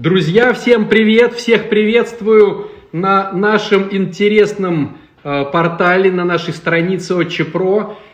Друзья, 0.00 0.54
всем 0.54 0.88
привет! 0.88 1.34
Всех 1.34 1.68
приветствую 1.68 2.70
на 2.90 3.32
нашем 3.32 3.94
интересном 3.94 4.96
э, 5.22 5.44
портале, 5.52 6.10
на 6.10 6.24
нашей 6.24 6.54
странице 6.54 7.14
Отче. 7.14 7.44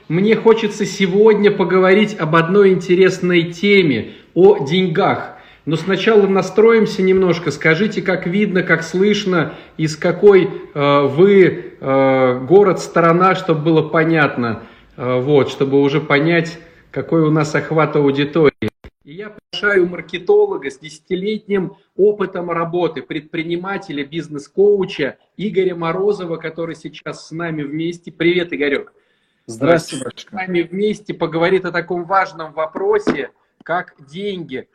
Мне 0.08 0.34
хочется 0.34 0.84
сегодня 0.84 1.52
поговорить 1.52 2.16
об 2.18 2.34
одной 2.34 2.70
интересной 2.70 3.52
теме, 3.52 4.14
о 4.34 4.66
деньгах. 4.66 5.36
Но 5.64 5.76
сначала 5.76 6.26
настроимся 6.26 7.02
немножко, 7.02 7.52
скажите, 7.52 8.02
как 8.02 8.26
видно, 8.26 8.64
как 8.64 8.82
слышно, 8.82 9.54
из 9.76 9.96
какой 9.96 10.50
э, 10.74 11.00
вы 11.02 11.76
э, 11.80 12.40
город, 12.48 12.80
страна, 12.80 13.36
чтобы 13.36 13.60
было 13.60 13.82
понятно, 13.82 14.64
э, 14.96 15.20
вот, 15.20 15.50
чтобы 15.50 15.80
уже 15.80 16.00
понять, 16.00 16.58
какой 16.90 17.20
у 17.20 17.30
нас 17.30 17.54
охват 17.54 17.94
аудитории. 17.94 18.70
И 19.06 19.14
я 19.14 19.30
приглашаю 19.30 19.86
маркетолога 19.88 20.68
с 20.68 20.80
десятилетним 20.80 21.76
опытом 21.96 22.50
работы, 22.50 23.02
предпринимателя, 23.02 24.04
бизнес-коуча 24.04 25.16
Игоря 25.36 25.76
Морозова, 25.76 26.38
который 26.38 26.74
сейчас 26.74 27.28
с 27.28 27.30
нами 27.30 27.62
вместе. 27.62 28.10
Привет, 28.10 28.52
Игорек. 28.52 28.92
Здравствуйте, 29.46 30.26
С 30.28 30.32
нами 30.32 30.62
вместе 30.62 31.14
поговорит 31.14 31.64
о 31.66 31.70
таком 31.70 32.04
важном 32.04 32.52
вопросе, 32.52 33.30
как 33.62 33.94
деньги, 34.00 34.68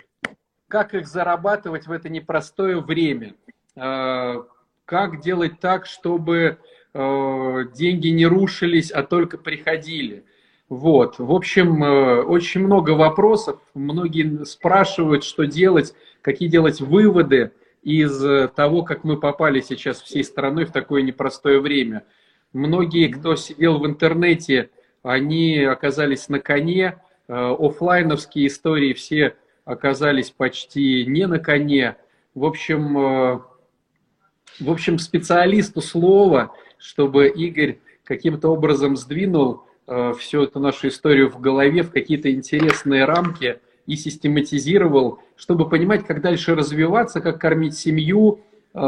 как 0.70 0.94
их 0.94 1.08
зарабатывать 1.08 1.88
в 1.88 1.92
это 1.92 2.08
непростое 2.08 2.80
время, 2.80 3.36
а, 3.76 4.46
как 4.86 5.20
делать 5.20 5.60
так, 5.60 5.86
чтобы 5.86 6.58
а, 6.94 7.66
деньги 7.66 8.08
не 8.08 8.26
рушились, 8.26 8.92
а 8.92 9.04
только 9.04 9.38
приходили– 9.38 10.24
вот, 10.72 11.20
в 11.20 11.34
общем, 11.34 11.84
э, 11.84 12.22
очень 12.22 12.62
много 12.62 12.92
вопросов. 12.92 13.60
Многие 13.74 14.46
спрашивают, 14.46 15.26
что 15.26 15.44
делать, 15.44 15.94
какие 16.22 16.48
делать 16.48 16.80
выводы 16.80 17.52
из 17.84 18.24
э, 18.24 18.48
того, 18.48 18.84
как 18.84 19.04
мы 19.04 19.18
попали 19.18 19.60
сейчас 19.60 20.02
всей 20.02 20.24
страной 20.24 20.64
в 20.64 20.72
такое 20.72 21.02
непростое 21.02 21.60
время. 21.60 22.06
Многие, 22.54 23.10
кто 23.10 23.36
сидел 23.36 23.80
в 23.80 23.86
интернете, 23.86 24.70
они 25.04 25.60
оказались 25.60 26.30
на 26.30 26.40
коне. 26.40 27.02
Э, 27.28 27.54
офлайновские 27.60 28.48
истории 28.48 28.94
все 28.94 29.36
оказались 29.66 30.30
почти 30.30 31.06
не 31.06 31.28
на 31.28 31.40
коне. 31.40 31.98
В 32.34 32.46
общем, 32.46 32.94
в 32.94 34.72
общем, 34.72 35.00
специалисту 35.00 35.82
слова, 35.82 36.54
чтобы 36.78 37.28
Игорь 37.28 37.80
каким-то 38.06 38.48
образом 38.54 38.96
сдвинул 38.96 39.66
Э, 39.94 40.14
всю 40.18 40.44
эту 40.44 40.62
нашу 40.62 40.88
историю 40.88 41.30
в 41.30 41.42
голове 41.42 41.84
в 41.84 41.92
какие-то 41.92 42.32
интересные 42.32 43.04
рамки 43.04 43.60
и 43.86 43.98
систематизировал, 43.98 45.20
чтобы 45.36 45.68
понимать, 45.68 46.08
как 46.08 46.22
дальше 46.22 46.56
развиваться, 46.56 47.20
как 47.20 47.42
кормить 47.42 47.78
семью, 47.78 48.40
э, 48.74 48.80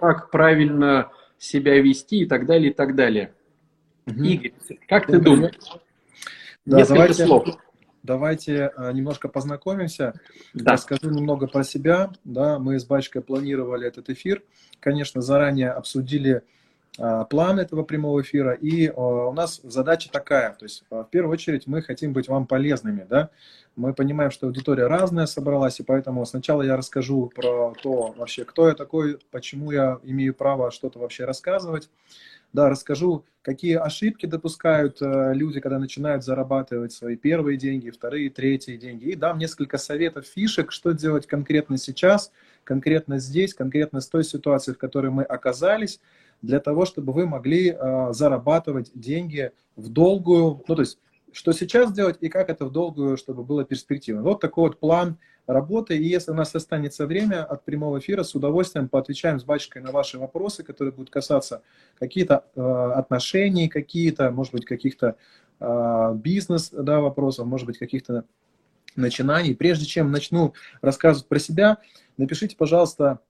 как 0.00 0.32
правильно 0.32 1.12
себя 1.38 1.80
вести 1.80 2.22
и 2.22 2.26
так 2.26 2.44
далее, 2.44 2.72
и 2.72 2.74
так 2.74 2.96
далее. 2.96 3.32
Угу. 4.08 4.20
Игорь, 4.20 4.52
как 4.88 5.06
ты 5.06 5.20
думаешь? 5.20 5.54
Да, 6.66 6.78
Несколько 6.78 6.94
давайте, 6.94 7.26
слов. 7.26 7.48
Давайте 8.02 8.72
э, 8.76 8.92
немножко 8.92 9.28
познакомимся. 9.28 10.20
Да. 10.54 10.72
Расскажу 10.72 11.10
немного 11.10 11.46
про 11.46 11.62
себя. 11.62 12.10
Да, 12.24 12.58
мы 12.58 12.80
с 12.80 12.84
Бачкой 12.84 13.22
планировали 13.22 13.86
этот 13.86 14.10
эфир. 14.10 14.42
Конечно, 14.80 15.22
заранее 15.22 15.70
обсудили 15.70 16.42
план 16.96 17.60
этого 17.60 17.84
прямого 17.84 18.22
эфира. 18.22 18.52
И 18.54 18.90
у 18.90 19.32
нас 19.32 19.60
задача 19.62 20.10
такая, 20.10 20.52
то 20.54 20.64
есть 20.64 20.84
а, 20.90 21.04
в 21.04 21.10
первую 21.10 21.32
очередь 21.32 21.66
мы 21.66 21.82
хотим 21.82 22.12
быть 22.12 22.28
вам 22.28 22.46
полезными, 22.46 23.06
да. 23.08 23.30
Мы 23.76 23.94
понимаем, 23.94 24.32
что 24.32 24.48
аудитория 24.48 24.88
разная 24.88 25.26
собралась, 25.26 25.78
и 25.78 25.84
поэтому 25.84 26.26
сначала 26.26 26.62
я 26.62 26.76
расскажу 26.76 27.30
про 27.32 27.72
то 27.80 28.12
вообще, 28.16 28.44
кто 28.44 28.68
я 28.68 28.74
такой, 28.74 29.18
почему 29.30 29.70
я 29.70 30.00
имею 30.02 30.34
право 30.34 30.72
что-то 30.72 30.98
вообще 30.98 31.24
рассказывать. 31.24 31.88
Да, 32.52 32.70
расскажу, 32.70 33.24
какие 33.42 33.76
ошибки 33.76 34.24
допускают 34.24 35.02
э, 35.02 35.34
люди, 35.34 35.60
когда 35.60 35.78
начинают 35.78 36.24
зарабатывать 36.24 36.92
свои 36.92 37.16
первые 37.16 37.58
деньги, 37.58 37.90
вторые, 37.90 38.30
третьи 38.30 38.76
деньги. 38.76 39.10
И 39.10 39.14
дам 39.14 39.38
несколько 39.38 39.76
советов, 39.76 40.24
фишек, 40.26 40.72
что 40.72 40.92
делать 40.92 41.26
конкретно 41.26 41.76
сейчас, 41.76 42.32
конкретно 42.64 43.18
здесь, 43.18 43.52
конкретно 43.52 44.00
с 44.00 44.08
той 44.08 44.24
ситуацией, 44.24 44.74
в 44.74 44.78
которой 44.78 45.10
мы 45.10 45.24
оказались, 45.24 46.00
для 46.40 46.60
того, 46.60 46.86
чтобы 46.86 47.12
вы 47.12 47.26
могли 47.26 47.70
э, 47.70 48.12
зарабатывать 48.12 48.90
деньги 48.94 49.52
в 49.76 49.88
долгую, 49.88 50.62
ну 50.66 50.74
то 50.74 50.82
есть 50.82 50.98
что 51.32 51.52
сейчас 51.52 51.92
делать 51.92 52.16
и 52.20 52.28
как 52.28 52.48
это 52.48 52.64
в 52.64 52.72
долгую, 52.72 53.16
чтобы 53.18 53.44
было 53.44 53.64
перспективно. 53.64 54.22
Вот 54.22 54.40
такой 54.40 54.68
вот 54.68 54.80
план 54.80 55.18
работы. 55.48 55.96
И 55.96 56.04
если 56.04 56.30
у 56.30 56.34
нас 56.34 56.54
останется 56.54 57.06
время 57.06 57.42
от 57.42 57.64
прямого 57.64 57.98
эфира, 57.98 58.22
с 58.22 58.34
удовольствием 58.34 58.88
поотвечаем 58.88 59.40
с 59.40 59.44
батюшкой 59.44 59.82
на 59.82 59.90
ваши 59.90 60.18
вопросы, 60.18 60.62
которые 60.62 60.92
будут 60.92 61.10
касаться 61.10 61.62
какие-то 61.98 62.44
э, 62.54 62.60
отношений, 62.60 63.68
какие-то, 63.68 64.30
может 64.30 64.52
быть, 64.52 64.66
каких-то 64.66 65.16
э, 65.58 66.12
бизнес 66.14 66.70
да, 66.70 67.00
вопросов, 67.00 67.46
может 67.46 67.66
быть, 67.66 67.78
каких-то 67.78 68.24
начинаний. 68.94 69.54
Прежде 69.54 69.86
чем 69.86 70.12
начну 70.12 70.52
рассказывать 70.82 71.28
про 71.28 71.38
себя, 71.38 71.78
напишите, 72.18 72.54
пожалуйста, 72.54 73.20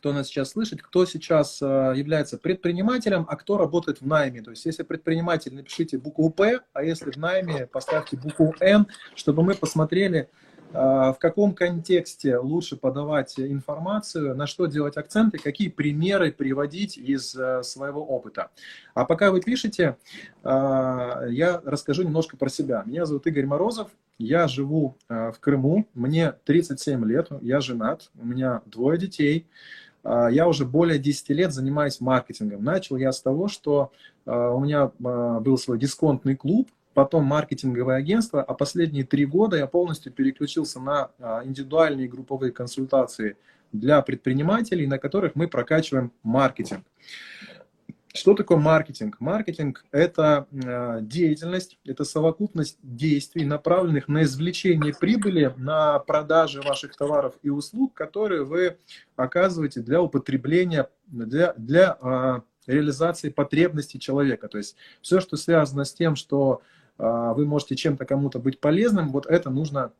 кто 0.00 0.12
нас 0.12 0.28
сейчас 0.28 0.50
слышит, 0.50 0.80
кто 0.80 1.04
сейчас 1.04 1.60
э, 1.60 1.92
является 1.96 2.38
предпринимателем, 2.38 3.26
а 3.28 3.36
кто 3.36 3.58
работает 3.58 4.00
в 4.00 4.06
найме. 4.06 4.40
То 4.40 4.50
есть, 4.50 4.64
если 4.64 4.84
предприниматель, 4.84 5.52
напишите 5.52 5.98
букву 5.98 6.30
П, 6.30 6.60
а 6.72 6.84
если 6.84 7.10
в 7.10 7.16
найме, 7.16 7.66
поставьте 7.66 8.16
букву 8.16 8.54
Н, 8.60 8.86
чтобы 9.16 9.42
мы 9.42 9.54
посмотрели, 9.54 10.30
в 10.72 11.16
каком 11.18 11.54
контексте 11.54 12.38
лучше 12.38 12.76
подавать 12.76 13.38
информацию, 13.38 14.36
на 14.36 14.46
что 14.46 14.66
делать 14.66 14.96
акценты, 14.96 15.38
какие 15.38 15.68
примеры 15.68 16.30
приводить 16.32 16.96
из 16.96 17.34
э, 17.34 17.62
своего 17.62 18.04
опыта. 18.04 18.50
А 18.94 19.04
пока 19.04 19.30
вы 19.30 19.40
пишете, 19.40 19.96
я 20.44 21.60
расскажу 21.64 22.02
немножко 22.02 22.36
про 22.36 22.48
себя. 22.48 22.82
Меня 22.86 23.06
зовут 23.06 23.26
Игорь 23.26 23.46
Морозов, 23.46 23.90
я 24.18 24.48
живу 24.48 24.96
в 25.08 25.34
Крыму, 25.40 25.86
мне 25.94 26.32
37 26.44 27.04
лет, 27.04 27.28
я 27.40 27.60
женат, 27.60 28.10
у 28.18 28.26
меня 28.26 28.62
двое 28.66 28.98
детей. 28.98 29.46
А, 30.02 30.28
я 30.28 30.48
уже 30.48 30.64
более 30.64 30.98
10 30.98 31.28
лет 31.30 31.52
занимаюсь 31.52 32.00
маркетингом. 32.00 32.62
Начал 32.64 32.96
я 32.96 33.12
с 33.12 33.20
того, 33.20 33.48
что 33.48 33.92
а, 34.26 34.50
у 34.50 34.60
меня 34.60 34.90
а, 35.04 35.40
был 35.40 35.58
свой 35.58 35.78
дисконтный 35.78 36.36
клуб, 36.36 36.68
потом 36.94 37.24
маркетинговое 37.24 37.96
агентство, 37.96 38.42
а 38.42 38.54
последние 38.54 39.04
три 39.04 39.26
года 39.26 39.56
я 39.56 39.66
полностью 39.66 40.12
переключился 40.12 40.80
на 40.80 41.10
индивидуальные 41.44 42.08
групповые 42.08 42.52
консультации 42.52 43.36
для 43.72 44.02
предпринимателей, 44.02 44.86
на 44.86 44.98
которых 44.98 45.34
мы 45.34 45.48
прокачиваем 45.48 46.12
маркетинг. 46.22 46.84
Что 48.12 48.34
такое 48.34 48.58
маркетинг? 48.58 49.20
Маркетинг– 49.20 49.84
это 49.92 50.48
э, 50.50 50.98
деятельность, 51.02 51.78
это 51.84 52.04
совокупность 52.04 52.76
действий, 52.82 53.44
направленных 53.44 54.08
на 54.08 54.24
извлечение 54.24 54.92
прибыли, 54.92 55.54
на 55.56 56.00
продажи 56.00 56.60
ваших 56.60 56.96
товаров 56.96 57.34
и 57.42 57.50
услуг, 57.50 57.94
которые 57.94 58.42
вы 58.42 58.78
оказываете 59.14 59.80
для 59.80 60.02
употребления, 60.02 60.88
для, 61.06 61.54
для 61.56 61.96
э, 62.00 62.40
реализации 62.66 63.28
потребностей 63.30 64.00
человека. 64.00 64.48
То 64.48 64.58
есть 64.58 64.74
все, 65.00 65.20
что 65.20 65.36
связано 65.36 65.84
с 65.84 65.94
тем, 65.94 66.16
что 66.16 66.62
вы 66.98 67.46
можете 67.46 67.76
чем-то 67.76 68.04
кому-то 68.04 68.38
быть 68.38 68.60
полезным, 68.60 69.10
вот 69.10 69.26
это 69.26 69.50
нужно 69.50 69.92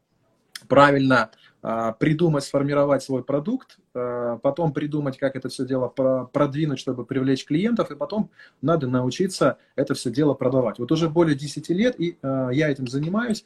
правильно 0.69 1.31
а, 1.63 1.93
придумать, 1.93 2.45
сформировать 2.45 3.03
свой 3.03 3.23
продукт, 3.23 3.79
а, 3.95 4.39
потом 4.39 4.73
придумать, 4.73 5.19
как 5.19 5.37
это 5.37 5.49
все 5.49 5.67
дело 5.67 5.89
продвинуть, 5.89 6.79
чтобы 6.79 7.05
привлечь 7.05 7.45
клиентов, 7.45 7.91
и 7.91 7.97
потом 7.97 8.31
надо 8.63 8.87
научиться 8.87 9.59
это 9.77 9.95
все 9.95 10.11
дело 10.11 10.35
продавать. 10.35 10.79
Вот 10.79 10.91
уже 10.93 11.09
более 11.09 11.37
10 11.37 11.69
лет, 11.71 12.01
и 12.01 12.19
а, 12.23 12.51
я 12.51 12.71
этим 12.71 12.87
занимаюсь. 12.87 13.45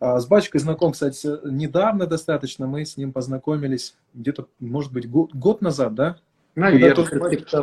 С 0.00 0.26
Бачкой 0.26 0.60
знаком, 0.60 0.92
кстати, 0.92 1.26
недавно 1.48 2.06
достаточно. 2.06 2.66
Мы 2.66 2.84
с 2.84 2.96
ним 2.96 3.12
познакомились 3.12 3.94
где-то, 4.12 4.48
может 4.58 4.92
быть, 4.92 5.08
год, 5.08 5.32
год 5.32 5.62
назад, 5.62 5.94
да? 5.94 6.16
Наверное. 6.56 6.90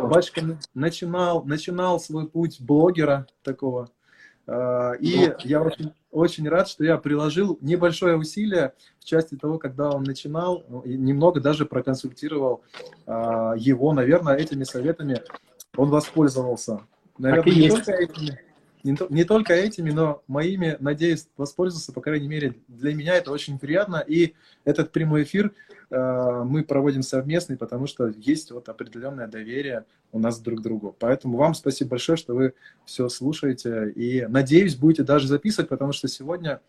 Бачка 0.07 0.57
начинал, 0.74 1.44
начинал 1.44 2.00
свой 2.00 2.28
путь 2.28 2.60
блогера 2.60 3.28
такого. 3.44 3.90
И 5.00 5.33
я 5.44 5.62
очень 5.62 5.94
очень 6.12 6.48
рад, 6.50 6.68
что 6.68 6.83
я 6.83 6.98
приложил 6.98 7.57
небольшое 7.62 8.18
усилие 8.18 8.74
в 9.00 9.06
части 9.06 9.36
того, 9.36 9.57
когда 9.57 9.89
он 9.89 10.03
начинал, 10.03 10.63
ну, 10.68 10.81
и 10.81 10.98
немного 10.98 11.39
даже 11.39 11.65
проконсультировал 11.65 12.62
а, 13.07 13.53
его, 13.56 13.94
наверное, 13.94 14.36
этими 14.36 14.63
советами 14.63 15.21
он 15.77 15.89
воспользовался. 15.89 16.81
Наверное, 17.18 17.53
не 17.53 17.69
только, 17.69 17.92
этими, 17.94 18.39
не, 18.83 18.98
не 19.10 19.24
только 19.24 19.54
этими, 19.54 19.92
но 19.92 20.24
моими, 20.28 20.78
надеюсь, 20.80 21.28
воспользовался, 21.38 21.94
по 21.94 22.01
крайней 22.01 22.28
мере, 22.28 22.56
для 22.68 22.94
меня 22.94 23.16
это 23.16 23.31
очень 23.31 23.60
приятно. 23.60 24.04
И 24.06 24.33
этот 24.63 24.92
прямой 24.92 25.24
эфир 25.24 25.54
э, 25.89 26.44
мы 26.45 26.63
проводим 26.63 27.04
совместный, 27.04 27.57
потому 27.57 27.88
что 27.88 28.07
есть 28.07 28.51
вот 28.51 28.69
определенное 28.69 29.28
доверие 29.28 29.86
у 30.12 30.19
нас 30.19 30.39
друг 30.39 30.60
к 30.60 30.63
другу. 30.63 30.95
Поэтому 31.00 31.38
вам 31.38 31.54
спасибо 31.54 31.92
большое, 31.92 32.18
что 32.18 32.33
вы 32.33 32.54
все 32.86 33.10
слушаете. 33.10 33.92
И 33.92 34.25
надеюсь, 34.28 34.75
будете 34.75 35.04
даже 35.04 35.28
записывать, 35.28 35.69
потому 35.69 35.92
что 35.94 36.07
сегодня 36.07 36.62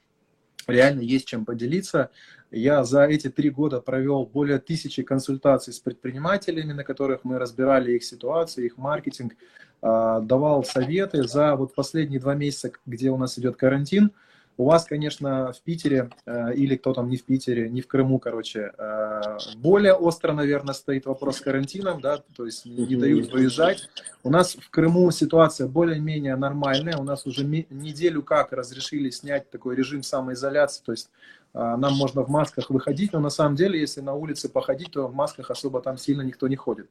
реально 0.67 1.00
есть 1.00 1.26
чем 1.26 1.44
поделиться. 1.44 2.11
Я 2.52 2.84
за 2.84 3.04
эти 3.04 3.31
три 3.31 3.49
года 3.49 3.81
провел 3.81 4.26
более 4.26 4.58
тысячи 4.58 5.02
консультаций 5.02 5.72
с 5.72 5.81
предпринимателями, 5.81 6.72
на 6.72 6.84
которых 6.84 7.25
мы 7.25 7.38
разбирали 7.38 7.93
их 7.93 8.04
ситуацию, 8.04 8.66
их 8.66 8.76
маркетинг, 8.76 9.34
а, 9.81 10.20
давал 10.20 10.62
советы. 10.62 11.26
За 11.26 11.56
вот 11.56 11.75
последние 11.75 12.20
два 12.20 12.34
месяца, 12.34 12.70
где 12.84 13.10
у 13.10 13.16
нас 13.16 13.38
идет 13.38 13.56
карантин, 13.56 14.12
у 14.58 14.66
вас, 14.66 14.84
конечно, 14.84 15.52
в 15.52 15.62
Питере, 15.62 16.10
э, 16.26 16.54
или 16.54 16.76
кто 16.76 16.93
там 16.93 17.08
не 17.08 17.16
в 17.16 17.25
Питере, 17.25 17.70
не 17.70 17.81
в 17.81 17.87
Крыму, 17.87 18.19
короче, 18.19 18.72
э, 18.76 19.38
более 19.56 19.94
остро, 19.94 20.32
наверное, 20.32 20.75
стоит 20.75 21.06
вопрос 21.06 21.38
с 21.38 21.40
карантином, 21.40 22.00
да, 22.02 22.22
то 22.37 22.44
есть 22.44 22.66
не 22.66 22.96
дают 22.96 23.32
выезжать. 23.32 23.88
У 24.22 24.31
нас 24.31 24.54
в 24.54 24.69
Крыму 24.70 25.10
ситуация 25.10 25.69
более-менее 25.69 26.37
нормальная, 26.37 26.99
у 26.99 27.02
нас 27.02 27.26
уже 27.26 27.44
неделю 27.44 28.22
как 28.22 28.52
разрешили 28.52 29.08
снять 29.10 29.50
такой 29.50 29.75
режим 29.75 30.02
самоизоляции, 30.02 30.82
то 30.84 30.93
есть 30.93 31.08
нам 31.54 31.94
можно 31.94 32.22
в 32.22 32.28
масках 32.28 32.70
выходить, 32.70 33.12
но 33.12 33.20
на 33.20 33.31
самом 33.31 33.56
деле, 33.56 33.78
если 33.78 34.00
на 34.00 34.14
улице 34.14 34.49
походить, 34.49 34.93
то 34.93 35.06
в 35.06 35.14
масках 35.14 35.50
особо 35.50 35.82
там 35.82 35.99
сильно 35.99 36.22
никто 36.22 36.49
не 36.49 36.56
ходит. 36.56 36.88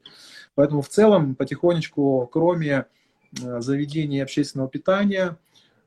Поэтому 0.54 0.82
в 0.82 0.88
целом 0.88 1.34
потихонечку, 1.34 2.28
кроме 2.32 2.86
заведений 3.32 4.20
общественного 4.20 4.68
питания, 4.68 5.36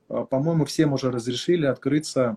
а, 0.08 0.24
по-моему, 0.24 0.64
всем 0.64 0.92
уже 0.92 1.10
разрешили 1.10 1.66
открыться 1.66 2.36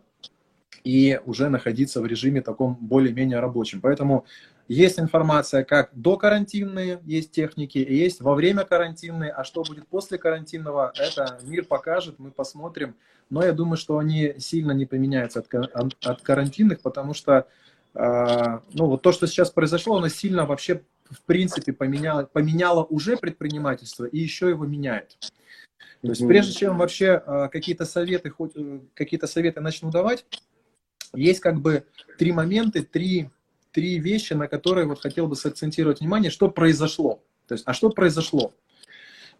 и 0.84 1.20
уже 1.26 1.50
находиться 1.50 2.02
в 2.02 2.06
режиме 2.06 2.42
таком 2.42 2.76
более-менее 2.80 3.40
рабочем. 3.40 3.82
Поэтому 3.82 4.26
есть 4.70 5.00
информация 5.00 5.64
как 5.64 5.90
до 5.94 6.16
карантинные, 6.16 7.02
есть 7.04 7.32
техники, 7.32 7.80
есть 7.80 8.22
во 8.22 8.36
время 8.36 8.64
карантинные, 8.64 9.32
а 9.32 9.44
что 9.44 9.64
будет 9.64 9.88
после 9.88 10.20
карантинного, 10.20 10.94
это 10.96 11.40
мир 11.42 11.66
покажет, 11.66 12.20
мы 12.20 12.30
посмотрим. 12.30 12.96
Но 13.32 13.44
я 13.44 13.52
думаю, 13.52 13.78
что 13.78 13.98
они 13.98 14.36
сильно 14.38 14.72
не 14.72 14.86
поменяются 14.86 15.40
от, 15.40 16.06
от 16.06 16.22
карантинных, 16.22 16.82
потому 16.82 17.16
что 17.16 17.48
э, 17.96 18.60
ну, 18.74 18.86
вот 18.86 19.02
то, 19.02 19.12
что 19.12 19.26
сейчас 19.26 19.50
произошло, 19.50 19.98
оно 19.98 20.08
сильно 20.08 20.46
вообще 20.46 20.84
в 21.10 21.24
принципе 21.24 21.74
поменяло, 21.74 22.26
поменяло 22.26 22.84
уже 22.84 23.18
предпринимательство 23.18 24.06
и 24.06 24.20
еще 24.20 24.50
его 24.50 24.66
меняет. 24.66 25.18
То 26.02 26.10
есть 26.10 26.26
прежде 26.26 26.54
чем 26.54 26.78
вообще 26.78 27.22
а, 27.26 27.48
какие-то 27.48 27.86
советы, 27.86 28.30
хоть 28.30 28.52
э, 28.56 28.80
какие-то 28.94 29.26
советы 29.26 29.62
начну 29.62 29.90
давать, 29.90 30.26
есть 31.14 31.40
как 31.40 31.60
бы 31.60 31.86
три 32.20 32.32
момента, 32.32 32.84
три, 32.84 33.30
три 33.72 34.00
вещи, 34.00 34.34
на 34.34 34.48
которые 34.48 34.88
вот 34.88 35.02
хотел 35.02 35.28
бы 35.28 35.36
сакцентировать 35.36 36.00
внимание, 36.00 36.32
что 36.32 36.50
произошло. 36.50 37.24
То 37.48 37.54
есть, 37.54 37.64
а 37.68 37.74
что 37.74 37.90
произошло? 37.90 38.54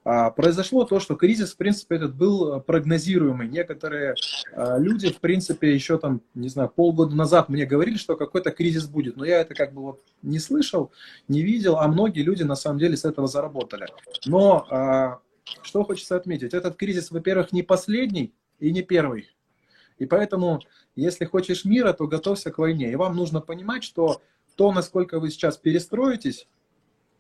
А, 0.04 0.32
произошло 0.32 0.86
то, 0.86 1.00
что 1.00 1.16
кризис, 1.16 1.54
в 1.54 1.58
принципе, 1.58 1.98
этот 1.98 2.16
был 2.16 2.56
э, 2.56 2.62
прогнозируемый. 2.62 3.50
Некоторые 3.50 4.16
а, 4.54 4.78
люди, 4.78 5.12
в 5.12 5.20
принципе, 5.20 5.74
еще 5.74 5.98
там, 5.98 6.22
не 6.34 6.48
знаю, 6.48 6.70
полгода 6.70 7.16
назад 7.16 7.50
мне 7.50 7.66
говорили, 7.66 7.98
что 7.98 8.16
какой-то 8.16 8.52
кризис 8.52 8.88
будет. 8.88 9.18
Но 9.18 9.26
я 9.26 9.42
это 9.42 9.54
как 9.54 9.74
бы 9.74 9.82
вот 9.82 10.04
не 10.22 10.40
слышал, 10.40 10.92
не 11.28 11.44
видел, 11.44 11.78
а 11.78 11.88
многие 11.88 12.22
люди 12.22 12.44
на 12.44 12.56
самом 12.56 12.80
деле 12.80 12.96
с 12.96 13.06
этого 13.06 13.28
заработали. 13.28 13.88
Но 14.26 14.66
а, 14.70 15.20
что 15.62 15.84
хочется 15.84 16.16
отметить? 16.16 16.54
Этот 16.54 16.78
кризис, 16.78 17.12
во-первых, 17.12 17.52
не 17.52 17.64
последний 17.64 18.34
и 18.60 18.72
не 18.72 18.82
первый. 18.82 19.30
И 20.00 20.06
поэтому, 20.06 20.62
если 20.96 21.26
хочешь 21.26 21.66
мира, 21.66 21.94
то 21.94 22.08
готовься 22.08 22.52
к 22.52 22.58
войне. 22.58 22.92
И 22.92 22.96
вам 22.96 23.16
нужно 23.16 23.42
понимать, 23.42 23.84
что 23.84 24.22
то, 24.56 24.72
насколько 24.72 25.20
вы 25.20 25.30
сейчас 25.30 25.58
перестроитесь, 25.58 26.48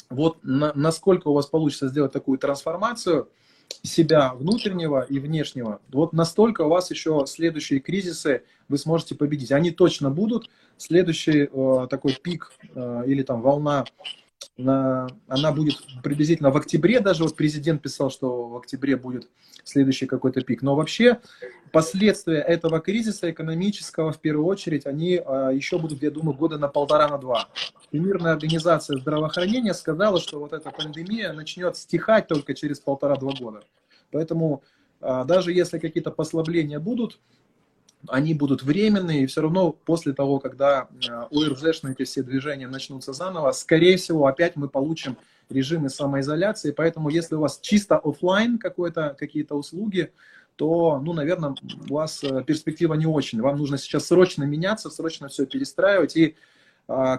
вот 0.10 0.40
на, 0.44 0.74
насколько 0.74 1.28
у 1.28 1.34
вас 1.34 1.46
получится 1.46 1.88
сделать 1.90 2.12
такую 2.12 2.40
трансформацию 2.40 3.30
себя 3.84 4.34
внутреннего 4.34 5.02
и 5.02 5.20
внешнего, 5.20 5.80
вот 5.90 6.14
настолько 6.14 6.62
у 6.62 6.70
вас 6.70 6.90
еще 6.90 7.26
следующие 7.28 7.80
кризисы 7.80 8.44
вы 8.68 8.78
сможете 8.78 9.16
победить. 9.16 9.52
Они 9.52 9.72
точно 9.72 10.10
будут. 10.10 10.50
Следующий 10.78 11.50
э, 11.52 11.88
такой 11.90 12.14
пик 12.14 12.52
э, 12.74 13.04
или 13.06 13.22
там 13.22 13.42
волна 13.42 13.86
на, 14.58 15.08
она 15.28 15.52
будет 15.52 15.78
приблизительно 16.04 16.52
в 16.52 16.58
октябре, 16.58 17.00
даже 17.00 17.24
вот 17.24 17.36
президент 17.36 17.82
писал, 17.82 18.10
что 18.10 18.48
в 18.48 18.58
октябре 18.58 18.98
будет 18.98 19.30
следующий 19.64 20.06
какой-то 20.06 20.42
пик. 20.42 20.62
Но 20.62 20.76
вообще 20.76 21.20
последствия 21.72 22.40
этого 22.40 22.80
кризиса 22.80 23.30
экономического, 23.32 24.12
в 24.12 24.20
первую 24.20 24.46
очередь, 24.46 24.86
они 24.86 25.22
а, 25.24 25.50
еще 25.50 25.78
будут, 25.78 26.02
я 26.02 26.12
думаю, 26.12 26.36
года 26.36 26.58
на 26.58 26.68
полтора, 26.68 27.08
на 27.08 27.18
два. 27.18 27.50
Всемирная 27.88 28.34
организация 28.34 28.98
здравоохранения 28.98 29.74
сказала, 29.74 30.20
что 30.20 30.40
вот 30.40 30.54
эта 30.54 30.72
пандемия 30.72 31.34
начнет 31.34 31.78
стихать 31.78 32.28
только 32.28 32.54
через 32.54 32.80
полтора-два 32.80 33.34
года. 33.34 33.62
Поэтому 34.12 34.64
а, 35.02 35.24
даже 35.24 35.54
если 35.54 35.80
какие-то 35.80 36.12
послабления 36.12 36.80
будут, 36.80 37.20
они 38.08 38.34
будут 38.34 38.64
временные, 38.64 39.24
и 39.24 39.26
все 39.26 39.42
равно 39.42 39.72
после 39.72 40.14
того, 40.14 40.40
когда 40.40 40.88
э, 41.08 41.12
ОРЗшные 41.32 41.94
эти 41.94 42.04
все 42.08 42.24
движения 42.24 42.68
начнутся 42.68 43.14
заново, 43.14 43.52
скорее 43.52 43.98
всего, 43.98 44.28
опять 44.28 44.56
мы 44.56 44.70
получим 44.70 45.18
режимы 45.50 45.90
самоизоляции, 45.90 46.72
поэтому 46.72 47.10
если 47.10 47.36
у 47.36 47.42
вас 47.42 47.60
чисто 47.62 47.98
офлайн 47.98 48.58
какие-то 48.58 49.56
услуги, 49.56 50.12
то, 50.56 51.00
ну, 51.00 51.14
наверное, 51.14 51.56
у 51.90 51.94
вас 51.94 52.24
э, 52.24 52.44
перспектива 52.44 52.94
не 52.94 53.06
очень. 53.06 53.42
Вам 53.42 53.58
нужно 53.58 53.78
сейчас 53.78 54.08
срочно 54.08 54.44
меняться, 54.44 54.90
срочно 54.90 55.30
все 55.30 55.46
перестраивать, 55.46 56.18
и 56.18 56.36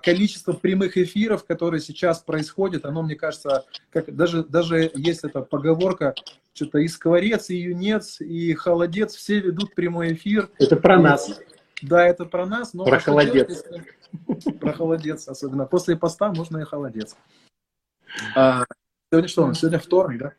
количество 0.03 0.53
прямых 0.53 0.97
эфиров, 0.97 1.45
которые 1.45 1.81
сейчас 1.81 2.21
происходят, 2.21 2.85
оно, 2.85 3.03
мне 3.03 3.15
кажется, 3.15 3.65
как 3.91 4.15
даже, 4.15 4.43
даже 4.43 4.91
есть 4.95 5.23
эта 5.23 5.43
поговорка, 5.43 6.15
что-то 6.53 6.79
и 6.79 6.89
скворец, 6.89 7.51
и 7.51 7.57
юнец, 7.57 8.21
и 8.21 8.53
холодец, 8.55 9.15
все 9.15 9.41
ведут 9.41 9.75
прямой 9.75 10.15
эфир. 10.15 10.51
Это 10.59 10.77
про 10.77 10.99
нас. 10.99 11.41
Да, 11.83 12.05
это 12.05 12.25
про 12.25 12.47
нас. 12.47 12.75
Но 12.75 12.85
про 12.85 12.99
холодец. 12.99 13.65
Делать, 13.65 14.59
про 14.61 14.73
холодец 14.73 15.29
особенно. 15.29 15.67
После 15.67 15.97
поста 15.97 16.33
можно 16.33 16.59
и 16.59 16.65
холодец. 16.65 17.17
А, 18.35 18.65
сегодня 19.11 19.29
что? 19.29 19.53
Сегодня 19.55 19.79
вторник, 19.79 20.19
да? 20.19 20.33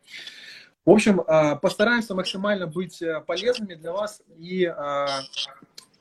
В 0.84 0.90
общем, 0.90 1.22
а, 1.26 1.56
постараемся 1.56 2.14
максимально 2.14 2.66
быть 2.66 3.00
э, 3.02 3.20
полезными 3.20 3.74
для 3.74 3.92
вас 3.92 4.20
и 4.36 4.64
а, 4.64 5.06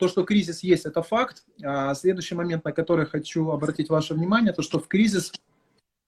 то, 0.02 0.08
что 0.08 0.24
кризис 0.24 0.64
есть, 0.64 0.88
это 0.88 1.04
факт. 1.04 1.44
А 1.64 1.94
следующий 1.94 2.34
момент, 2.34 2.66
на 2.66 2.72
который 2.72 3.06
хочу 3.06 3.52
обратить 3.52 3.90
ваше 3.90 4.16
внимание, 4.16 4.52
то, 4.52 4.64
что 4.64 4.80
в 4.80 4.88
кризис 4.88 5.32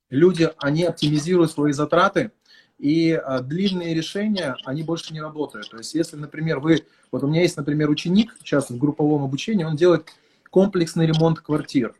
люди, 0.09 0.49
они 0.57 0.83
оптимизируют 0.83 1.51
свои 1.51 1.73
затраты, 1.73 2.31
и 2.79 3.11
а, 3.11 3.41
длинные 3.41 3.93
решения, 3.93 4.55
они 4.65 4.81
больше 4.81 5.13
не 5.13 5.21
работают. 5.21 5.69
То 5.69 5.77
есть, 5.77 5.93
если, 5.93 6.15
например, 6.15 6.59
вы... 6.59 6.87
Вот 7.11 7.23
у 7.23 7.27
меня 7.27 7.41
есть, 7.43 7.55
например, 7.55 7.91
ученик 7.91 8.35
сейчас 8.39 8.71
в 8.71 8.77
групповом 8.79 9.25
обучении, 9.25 9.63
он 9.63 9.75
делает 9.75 10.09
комплексный 10.49 11.05
ремонт 11.05 11.39
квартир. 11.41 11.93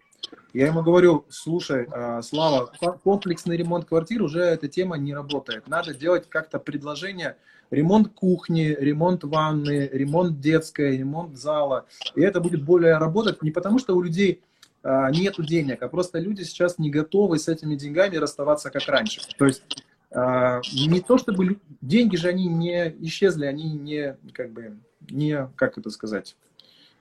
Я 0.53 0.67
ему 0.67 0.83
говорю, 0.83 1.25
слушай, 1.29 1.87
а, 1.91 2.21
Слава, 2.21 2.71
комплексный 3.03 3.57
ремонт 3.57 3.85
квартир 3.85 4.21
уже 4.21 4.41
эта 4.41 4.67
тема 4.67 4.97
не 4.97 5.13
работает. 5.13 5.67
Надо 5.67 5.93
делать 5.93 6.29
как-то 6.29 6.59
предложение 6.59 7.37
ремонт 7.71 8.09
кухни, 8.13 8.75
ремонт 8.79 9.23
ванны, 9.23 9.89
ремонт 9.91 10.39
детской, 10.39 10.97
ремонт 10.97 11.37
зала. 11.37 11.85
И 12.15 12.21
это 12.21 12.39
будет 12.39 12.63
более 12.63 12.97
работать 12.97 13.41
не 13.41 13.51
потому, 13.51 13.79
что 13.79 13.95
у 13.95 14.01
людей 14.01 14.41
а, 14.83 15.09
нету 15.11 15.43
денег, 15.43 15.81
а 15.81 15.87
просто 15.87 16.19
люди 16.19 16.43
сейчас 16.43 16.77
не 16.77 16.89
готовы 16.89 17.39
с 17.39 17.47
этими 17.47 17.75
деньгами 17.75 18.17
расставаться 18.17 18.69
как 18.69 18.87
раньше. 18.87 19.21
То 19.37 19.45
есть 19.45 19.63
а, 20.11 20.61
не 20.73 21.01
то 21.01 21.17
чтобы 21.17 21.57
деньги 21.81 22.15
же 22.15 22.27
они 22.27 22.47
не 22.47 22.93
исчезли, 23.01 23.45
они 23.45 23.71
не 23.71 24.17
как 24.33 24.51
бы 24.51 24.77
не 25.09 25.49
как 25.55 25.77
это 25.77 25.89
сказать, 25.89 26.35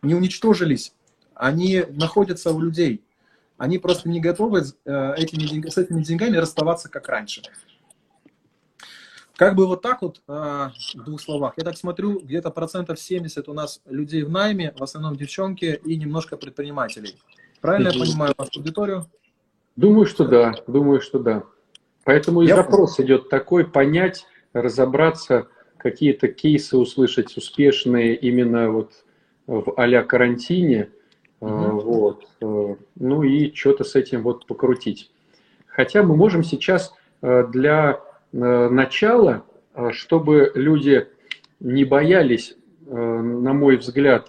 не 0.00 0.14
уничтожились, 0.14 0.94
они 1.34 1.84
находятся 1.90 2.52
у 2.52 2.60
людей. 2.60 3.02
Они 3.62 3.78
просто 3.78 4.08
не 4.08 4.18
готовы 4.18 4.62
э, 4.62 5.14
этими, 5.16 5.68
с 5.68 5.78
этими 5.78 6.02
деньгами 6.02 6.36
расставаться 6.36 6.88
как 6.88 7.08
раньше. 7.08 7.42
Как 9.36 9.54
бы 9.54 9.68
вот 9.68 9.82
так 9.82 10.02
вот, 10.02 10.20
а, 10.26 10.72
в 10.96 11.04
двух 11.04 11.20
словах. 11.20 11.54
Я 11.56 11.62
так 11.62 11.76
смотрю, 11.76 12.18
где-то 12.18 12.50
процентов 12.50 12.98
70 12.98 13.48
у 13.48 13.52
нас 13.52 13.80
людей 13.86 14.24
в 14.24 14.30
найме, 14.30 14.74
в 14.76 14.82
основном 14.82 15.14
девчонки 15.14 15.80
и 15.84 15.96
немножко 15.96 16.36
предпринимателей. 16.36 17.16
Правильно 17.60 17.90
я 17.90 18.00
понимаю 18.00 18.34
вашу 18.36 18.50
аудиторию? 18.56 19.06
Думаю, 19.76 20.06
что 20.06 20.26
да, 20.26 20.54
думаю, 20.66 21.00
что 21.00 21.20
да. 21.20 21.44
Поэтому 22.02 22.42
и 22.42 22.48
я 22.48 22.56
запрос 22.56 22.96
понял. 22.96 23.06
идет 23.06 23.28
такой, 23.28 23.64
понять, 23.64 24.26
разобраться, 24.54 25.46
какие-то 25.76 26.26
кейсы 26.26 26.76
услышать 26.76 27.36
успешные 27.36 28.16
именно 28.16 28.72
вот 28.72 29.04
в 29.46 29.72
а 29.76 30.02
карантине, 30.02 30.90
угу. 31.46 31.80
вот, 31.80 32.28
э, 32.40 32.76
ну 32.96 33.22
и 33.22 33.52
что-то 33.54 33.84
с 33.84 33.94
этим 33.94 34.22
вот 34.22 34.46
покрутить. 34.46 35.10
Хотя 35.66 36.02
мы 36.02 36.16
можем 36.16 36.42
сейчас 36.42 36.94
э, 37.22 37.46
для 37.50 38.00
Э, 38.32 38.68
начало, 38.70 39.44
э, 39.74 39.90
чтобы 39.92 40.52
люди 40.54 41.06
не 41.60 41.84
боялись, 41.84 42.56
на 42.84 43.52
мой 43.52 43.76
взгляд, 43.76 44.28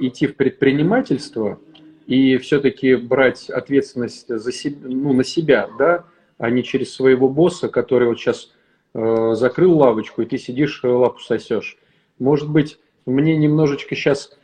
идти 0.00 0.26
в 0.26 0.34
предпринимательство 0.36 1.60
и 2.06 2.38
все-таки 2.38 2.96
брать 2.96 3.50
ответственность 3.50 4.26
за 4.26 4.50
себя, 4.50 4.78
ну, 4.88 5.12
на 5.12 5.22
себя, 5.22 5.68
да, 5.78 6.06
а 6.38 6.48
не 6.48 6.64
через 6.64 6.94
своего 6.94 7.28
босса, 7.28 7.68
который 7.68 8.08
вот 8.08 8.18
сейчас 8.18 8.50
закрыл 8.94 9.76
лавочку, 9.76 10.22
и 10.22 10.24
ты 10.24 10.38
сидишь, 10.38 10.80
лапу 10.82 11.20
сосешь. 11.20 11.76
Может 12.18 12.50
быть, 12.50 12.78
мне 13.04 13.36
немножечко 13.36 13.94
сейчас 13.94 14.36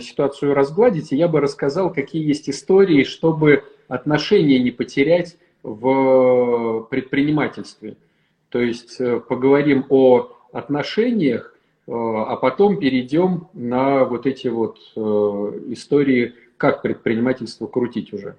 ситуацию 0.00 0.54
разгладить, 0.54 1.12
и 1.12 1.16
я 1.16 1.28
бы 1.28 1.40
рассказал, 1.40 1.92
какие 1.92 2.26
есть 2.26 2.48
истории, 2.48 3.04
чтобы 3.04 3.64
отношения 3.88 4.58
не 4.58 4.70
потерять 4.70 5.36
в 5.62 6.86
предпринимательстве. 6.90 7.96
То 8.48 8.60
есть 8.60 9.00
э, 9.00 9.20
поговорим 9.20 9.84
о 9.88 10.32
отношениях, 10.52 11.54
э, 11.86 11.92
а 11.92 12.36
потом 12.36 12.78
перейдем 12.78 13.48
на 13.52 14.04
вот 14.04 14.26
эти 14.26 14.48
вот 14.48 14.78
э, 14.94 15.00
истории, 15.00 16.34
как 16.56 16.82
предпринимательство 16.82 17.66
крутить 17.66 18.12
уже. 18.12 18.36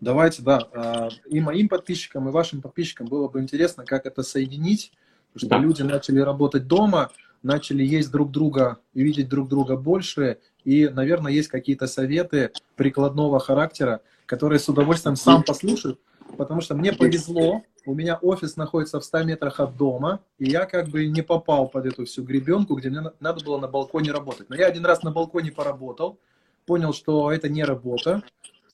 Давайте, 0.00 0.42
да. 0.42 1.08
И 1.26 1.40
моим 1.40 1.68
подписчикам, 1.68 2.28
и 2.28 2.32
вашим 2.32 2.62
подписчикам 2.62 3.06
было 3.08 3.28
бы 3.28 3.40
интересно, 3.40 3.84
как 3.84 4.06
это 4.06 4.22
соединить, 4.22 4.92
потому 5.32 5.38
что 5.38 5.48
да. 5.48 5.58
люди 5.58 5.82
начали 5.82 6.20
работать 6.20 6.66
дома, 6.66 7.10
начали 7.42 7.84
есть 7.84 8.10
друг 8.10 8.30
друга, 8.30 8.78
видеть 8.94 9.28
друг 9.28 9.48
друга 9.48 9.76
больше, 9.76 10.38
и, 10.64 10.88
наверное, 10.88 11.32
есть 11.32 11.48
какие-то 11.48 11.86
советы 11.86 12.52
прикладного 12.76 13.40
характера, 13.40 14.02
которые 14.26 14.58
с 14.58 14.68
удовольствием 14.68 15.16
сам 15.16 15.42
послушают, 15.42 15.98
потому 16.36 16.60
что 16.60 16.74
мне 16.74 16.92
повезло, 16.92 17.62
у 17.86 17.94
меня 17.94 18.16
офис 18.16 18.56
находится 18.56 19.00
в 19.00 19.04
100 19.04 19.24
метрах 19.24 19.58
от 19.60 19.76
дома, 19.76 20.20
и 20.38 20.48
я 20.50 20.66
как 20.66 20.88
бы 20.88 21.06
не 21.06 21.22
попал 21.22 21.68
под 21.68 21.86
эту 21.86 22.04
всю 22.04 22.22
гребенку, 22.22 22.74
где 22.74 22.90
мне 22.90 23.10
надо 23.20 23.44
было 23.44 23.58
на 23.58 23.68
балконе 23.68 24.12
работать. 24.12 24.48
Но 24.50 24.56
я 24.56 24.66
один 24.66 24.84
раз 24.84 25.02
на 25.02 25.10
балконе 25.10 25.50
поработал, 25.50 26.18
понял, 26.66 26.92
что 26.92 27.32
это 27.32 27.48
не 27.48 27.64
работа, 27.64 28.22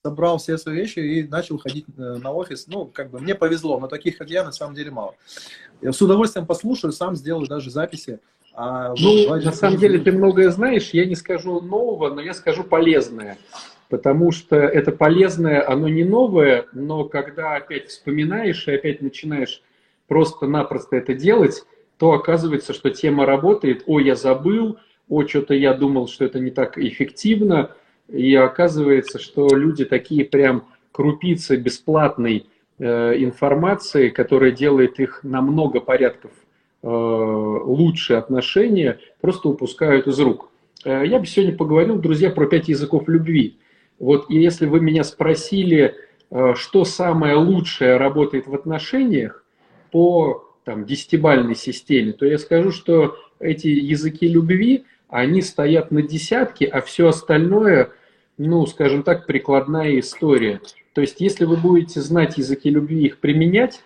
собрал 0.02 0.38
все 0.38 0.56
свои 0.58 0.76
вещи 0.76 0.98
и 1.00 1.26
начал 1.26 1.58
ходить 1.58 1.86
э, 1.96 2.00
на 2.00 2.30
офис. 2.30 2.66
Ну, 2.68 2.86
как 2.86 3.10
бы 3.10 3.18
мне 3.18 3.34
повезло, 3.34 3.80
но 3.80 3.88
таких, 3.88 4.18
как 4.18 4.30
я, 4.30 4.44
на 4.44 4.52
самом 4.52 4.74
деле 4.74 4.90
мало. 4.90 5.14
Я 5.80 5.92
с 5.92 6.00
удовольствием 6.00 6.46
послушаю, 6.46 6.92
сам 6.92 7.16
сделаю 7.16 7.48
даже 7.48 7.70
записи. 7.70 8.20
А 8.56 8.94
ну, 8.98 9.36
на 9.36 9.52
самом 9.52 9.76
деле 9.76 9.98
ты 9.98 10.12
многое 10.12 10.50
знаешь, 10.50 10.90
я 10.90 11.04
не 11.04 11.14
скажу 11.14 11.60
нового, 11.60 12.08
но 12.14 12.22
я 12.22 12.32
скажу 12.32 12.64
полезное. 12.64 13.36
Потому 13.90 14.32
что 14.32 14.56
это 14.56 14.92
полезное, 14.92 15.68
оно 15.68 15.88
не 15.88 16.04
новое, 16.04 16.64
но 16.72 17.04
когда 17.04 17.56
опять 17.56 17.88
вспоминаешь 17.88 18.66
и 18.66 18.72
опять 18.72 19.02
начинаешь 19.02 19.62
просто-напросто 20.08 20.96
это 20.96 21.12
делать, 21.12 21.64
то 21.98 22.12
оказывается, 22.12 22.72
что 22.72 22.90
тема 22.90 23.26
работает, 23.26 23.82
о, 23.86 24.00
я 24.00 24.16
забыл, 24.16 24.78
о, 25.08 25.26
что-то 25.26 25.52
я 25.52 25.74
думал, 25.74 26.08
что 26.08 26.24
это 26.24 26.40
не 26.40 26.50
так 26.50 26.78
эффективно, 26.78 27.72
и 28.08 28.34
оказывается, 28.34 29.18
что 29.18 29.48
люди 29.54 29.84
такие 29.84 30.24
прям 30.24 30.64
крупицы 30.92 31.56
бесплатной 31.56 32.46
э, 32.78 33.14
информации, 33.18 34.08
которая 34.08 34.50
делает 34.50 34.98
их 34.98 35.20
на 35.22 35.42
много 35.42 35.80
порядков 35.80 36.30
э, 36.86 36.88
лучше 36.88 38.14
отношения, 38.14 39.00
просто 39.20 39.48
упускают 39.48 40.06
из 40.06 40.18
рук. 40.20 40.50
Э, 40.84 41.02
я 41.04 41.18
бы 41.18 41.26
сегодня 41.26 41.56
поговорил, 41.56 41.98
друзья, 41.98 42.30
про 42.30 42.46
пять 42.46 42.68
языков 42.68 43.08
любви. 43.08 43.58
Вот 43.98 44.30
и 44.30 44.38
если 44.38 44.66
вы 44.66 44.80
меня 44.80 45.02
спросили, 45.02 45.96
э, 46.30 46.54
что 46.54 46.84
самое 46.84 47.34
лучшее 47.34 47.96
работает 47.96 48.46
в 48.46 48.54
отношениях 48.54 49.44
по 49.90 50.44
там, 50.64 50.84
десятибальной 50.84 51.56
системе, 51.56 52.12
то 52.12 52.24
я 52.24 52.38
скажу, 52.38 52.70
что 52.70 53.16
эти 53.40 53.66
языки 53.66 54.28
любви, 54.28 54.84
они 55.08 55.42
стоят 55.42 55.90
на 55.90 56.02
десятке, 56.02 56.66
а 56.66 56.80
все 56.80 57.08
остальное, 57.08 57.90
ну, 58.38 58.64
скажем 58.66 59.02
так, 59.02 59.26
прикладная 59.26 59.98
история. 59.98 60.60
То 60.92 61.00
есть, 61.00 61.20
если 61.20 61.44
вы 61.44 61.56
будете 61.56 62.00
знать 62.00 62.38
языки 62.38 62.70
любви 62.70 63.02
и 63.02 63.06
их 63.06 63.18
применять, 63.18 63.82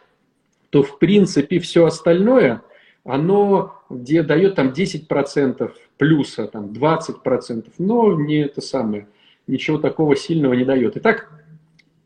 то, 0.71 0.83
в 0.83 0.99
принципе, 0.99 1.59
все 1.59 1.85
остальное, 1.85 2.62
оно 3.04 3.83
где 3.88 4.23
дает 4.23 4.54
там 4.54 4.69
10% 4.69 5.73
плюса, 5.97 6.47
там 6.47 6.66
20%, 6.66 7.73
но 7.78 8.14
не 8.21 8.38
это 8.38 8.61
самое– 8.61 9.07
ничего 9.50 9.78
такого 9.78 10.16
сильного 10.16 10.54
не 10.54 10.64
дает. 10.64 10.97
Итак, 10.97 11.28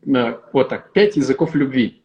э, 0.05 0.37
вот 0.51 0.69
так, 0.69 0.91
пять 0.91 1.15
языков 1.15 1.55
любви. 1.55 2.01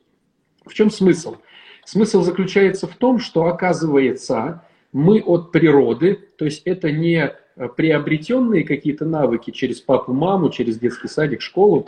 В 0.65 0.75
чем 0.75 0.91
смысл? 0.91 1.37
Смысл 1.85 2.23
заключается 2.23 2.87
в 2.87 2.95
том, 2.95 3.19
что 3.19 3.47
оказывается, 3.47 4.63
мы 4.93 5.21
от 5.23 5.51
природы, 5.51 6.19
то 6.37 6.45
есть 6.45 6.63
это 6.65 6.93
не 6.93 7.35
приобретенные 7.77 8.65
какие-то 8.65 9.05
навыки 9.05 9.51
через 9.51 9.81
папу, 9.81 10.13
маму, 10.13 10.51
через 10.51 10.79
детский 10.79 11.09
садик, 11.09 11.41
школу, 11.41 11.87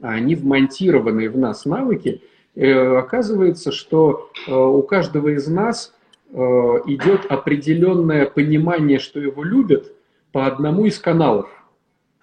а 0.00 0.10
они 0.10 0.34
вмонтированные 0.34 1.30
в 1.30 1.38
нас 1.38 1.64
навыки. 1.64 2.22
Э, 2.54 2.98
оказывается, 2.98 3.72
что 3.72 4.30
э, 4.46 4.54
у 4.54 4.82
каждого 4.82 5.28
из 5.28 5.46
нас 5.46 5.94
идет 6.32 7.26
определенное 7.28 8.26
понимание, 8.26 8.98
что 8.98 9.18
его 9.20 9.42
любят 9.42 9.92
по 10.32 10.46
одному 10.46 10.86
из 10.86 10.98
каналов. 10.98 11.50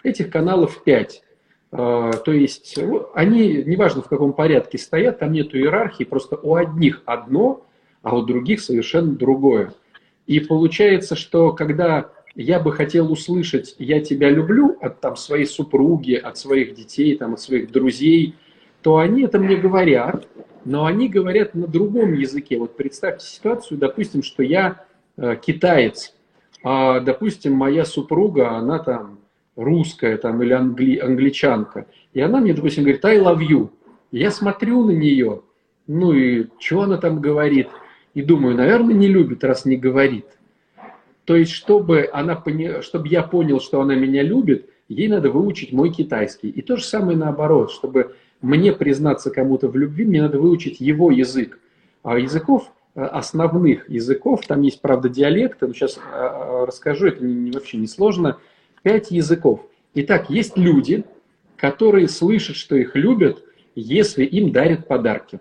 Этих 0.04 0.30
каналов 0.32 0.84
5. 0.84 1.24
А, 1.72 2.14
то 2.14 2.32
есть 2.32 2.78
они, 3.14 3.64
неважно 3.66 4.02
в 4.02 4.08
каком 4.08 4.34
порядке 4.34 4.78
стоят, 4.78 5.20
там 5.20 5.34
нет 5.34 5.54
иерархии, 5.54 6.04
просто 6.04 6.38
у 6.38 6.56
одних 6.56 7.02
одно, 7.06 7.66
а 8.02 8.16
у 8.16 8.22
других 8.22 8.62
совершенно 8.62 9.14
другое. 9.14 9.74
И 10.26 10.40
получается, 10.40 11.16
что 11.16 11.52
когда 11.52 12.12
я 12.36 12.60
бы 12.60 12.72
хотел 12.72 13.12
услышать 13.12 13.76
«я 13.80 14.00
тебя 14.00 14.30
люблю» 14.30 14.78
от 14.80 15.00
там, 15.02 15.16
своей 15.16 15.46
супруги, 15.46 16.14
от 16.14 16.38
своих 16.38 16.76
детей, 16.76 17.18
там, 17.18 17.34
от 17.34 17.42
своих 17.42 17.72
друзей, 17.72 18.36
то 18.82 18.98
они 18.98 19.24
это 19.24 19.40
мне 19.40 19.56
говорят, 19.56 20.28
но 20.68 20.86
они 20.86 21.08
говорят 21.08 21.56
на 21.56 21.66
другом 21.66 22.14
языке. 22.14 22.58
Вот 22.58 22.76
представьте 22.76 23.26
ситуацию, 23.26 23.78
допустим, 23.78 24.22
что 24.22 24.44
я 24.44 24.84
э, 25.16 25.38
китаец, 25.42 26.14
а, 26.62 27.00
допустим, 27.00 27.54
моя 27.54 27.86
супруга, 27.86 28.52
она 28.52 28.80
там 28.80 29.20
русская 29.56 30.18
там 30.18 30.44
или 30.44 30.52
англи, 30.52 30.98
англичанка, 30.98 31.88
и 32.14 32.20
она 32.20 32.42
мне, 32.42 32.54
допустим, 32.54 32.84
говорит, 32.84 33.04
I 33.06 33.18
love 33.18 33.40
you. 33.40 33.70
Я 34.12 34.30
смотрю 34.30 34.84
на 34.86 34.92
нее, 34.92 35.42
ну 35.88 36.12
и 36.12 36.48
что 36.60 36.82
она 36.82 36.98
там 36.98 37.22
говорит, 37.22 37.70
и 38.14 38.22
думаю, 38.22 38.56
наверное, 38.56 38.94
не 38.94 39.08
любит, 39.08 39.46
раз 39.46 39.64
не 39.64 39.78
говорит. 39.78 40.26
То 41.24 41.38
есть, 41.38 41.52
чтобы, 41.52 42.10
она 42.12 42.36
поня... 42.36 42.82
чтобы 42.82 43.08
я 43.08 43.24
понял, 43.24 43.62
что 43.62 43.80
она 43.80 43.96
меня 43.96 44.22
любит, 44.22 44.70
ей 44.90 45.08
надо 45.08 45.30
выучить 45.30 45.72
мой 45.72 45.92
китайский. 45.92 46.50
И 46.50 46.62
то 46.62 46.76
же 46.76 46.84
самое 46.84 47.18
наоборот, 47.18 47.72
чтобы 47.72 48.16
мне 48.42 48.74
признаться 48.74 49.32
кому-то 49.32 49.68
в 49.68 49.76
любви, 49.76 50.06
мне 50.06 50.22
надо 50.22 50.40
выучить 50.40 50.80
его 50.80 51.12
язык. 51.12 51.60
А 52.04 52.18
языков, 52.18 52.72
э, 52.96 53.02
основных 53.02 53.90
языков, 53.90 54.42
там 54.48 54.62
есть, 54.62 54.82
правда, 54.82 55.10
диалекты, 55.10 55.68
но 55.68 55.74
сейчас 55.74 55.98
э, 55.98 56.02
э, 56.12 56.66
расскажу, 56.66 57.08
это 57.08 57.24
вообще 57.54 57.78
не 57.78 57.88
сложно, 57.88 58.38
Пять 58.84 59.12
языков. 59.12 59.66
Итак, 59.96 60.30
есть 60.30 60.58
люди, 60.58 61.04
которые 61.58 62.08
слышат, 62.08 62.56
что 62.56 62.78
их 62.78 62.96
любят, 62.96 63.44
если 63.76 64.24
им 64.24 64.52
дарят 64.54 64.88
подарки. 64.88 65.40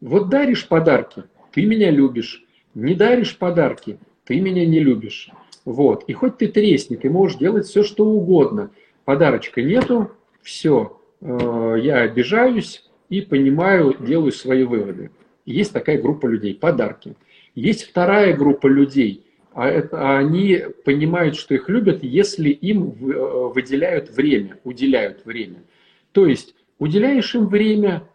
Вот 0.00 0.30
даришь 0.30 0.66
подарки, 0.66 1.24
ты 1.52 1.66
меня 1.66 1.90
любишь. 1.90 2.44
Не 2.74 2.94
даришь 2.94 3.36
подарки, 3.36 3.98
ты 4.24 4.40
меня 4.40 4.64
не 4.64 4.80
любишь. 4.80 5.30
Вот. 5.66 6.04
И 6.06 6.14
хоть 6.14 6.38
ты 6.38 6.48
тресни, 6.48 6.96
ты 6.96 7.10
можешь 7.10 7.38
делать 7.38 7.66
все, 7.66 7.82
что 7.82 8.06
угодно. 8.06 8.70
Подарочка 9.04 9.60
нету, 9.60 10.10
все, 10.40 10.98
я 11.24 12.00
обижаюсь 12.00 12.84
и 13.08 13.20
понимаю, 13.20 13.96
делаю 14.00 14.32
свои 14.32 14.64
выводы. 14.64 15.10
Есть 15.44 15.72
такая 15.72 16.00
группа 16.00 16.26
людей, 16.26 16.54
подарки. 16.54 17.14
Есть 17.54 17.84
вторая 17.84 18.34
группа 18.34 18.66
людей, 18.66 19.24
а 19.52 19.68
это, 19.68 19.98
а 20.00 20.18
они 20.18 20.60
понимают, 20.84 21.36
что 21.36 21.54
их 21.54 21.68
любят, 21.68 22.02
если 22.02 22.48
им 22.48 22.88
э, 22.88 23.50
выделяют 23.54 24.10
время, 24.10 24.58
уделяют 24.64 25.26
время. 25.26 25.62
То 26.12 26.26
есть 26.26 26.54
уделяешь 26.78 27.34
им 27.34 27.48
время, 27.48 28.08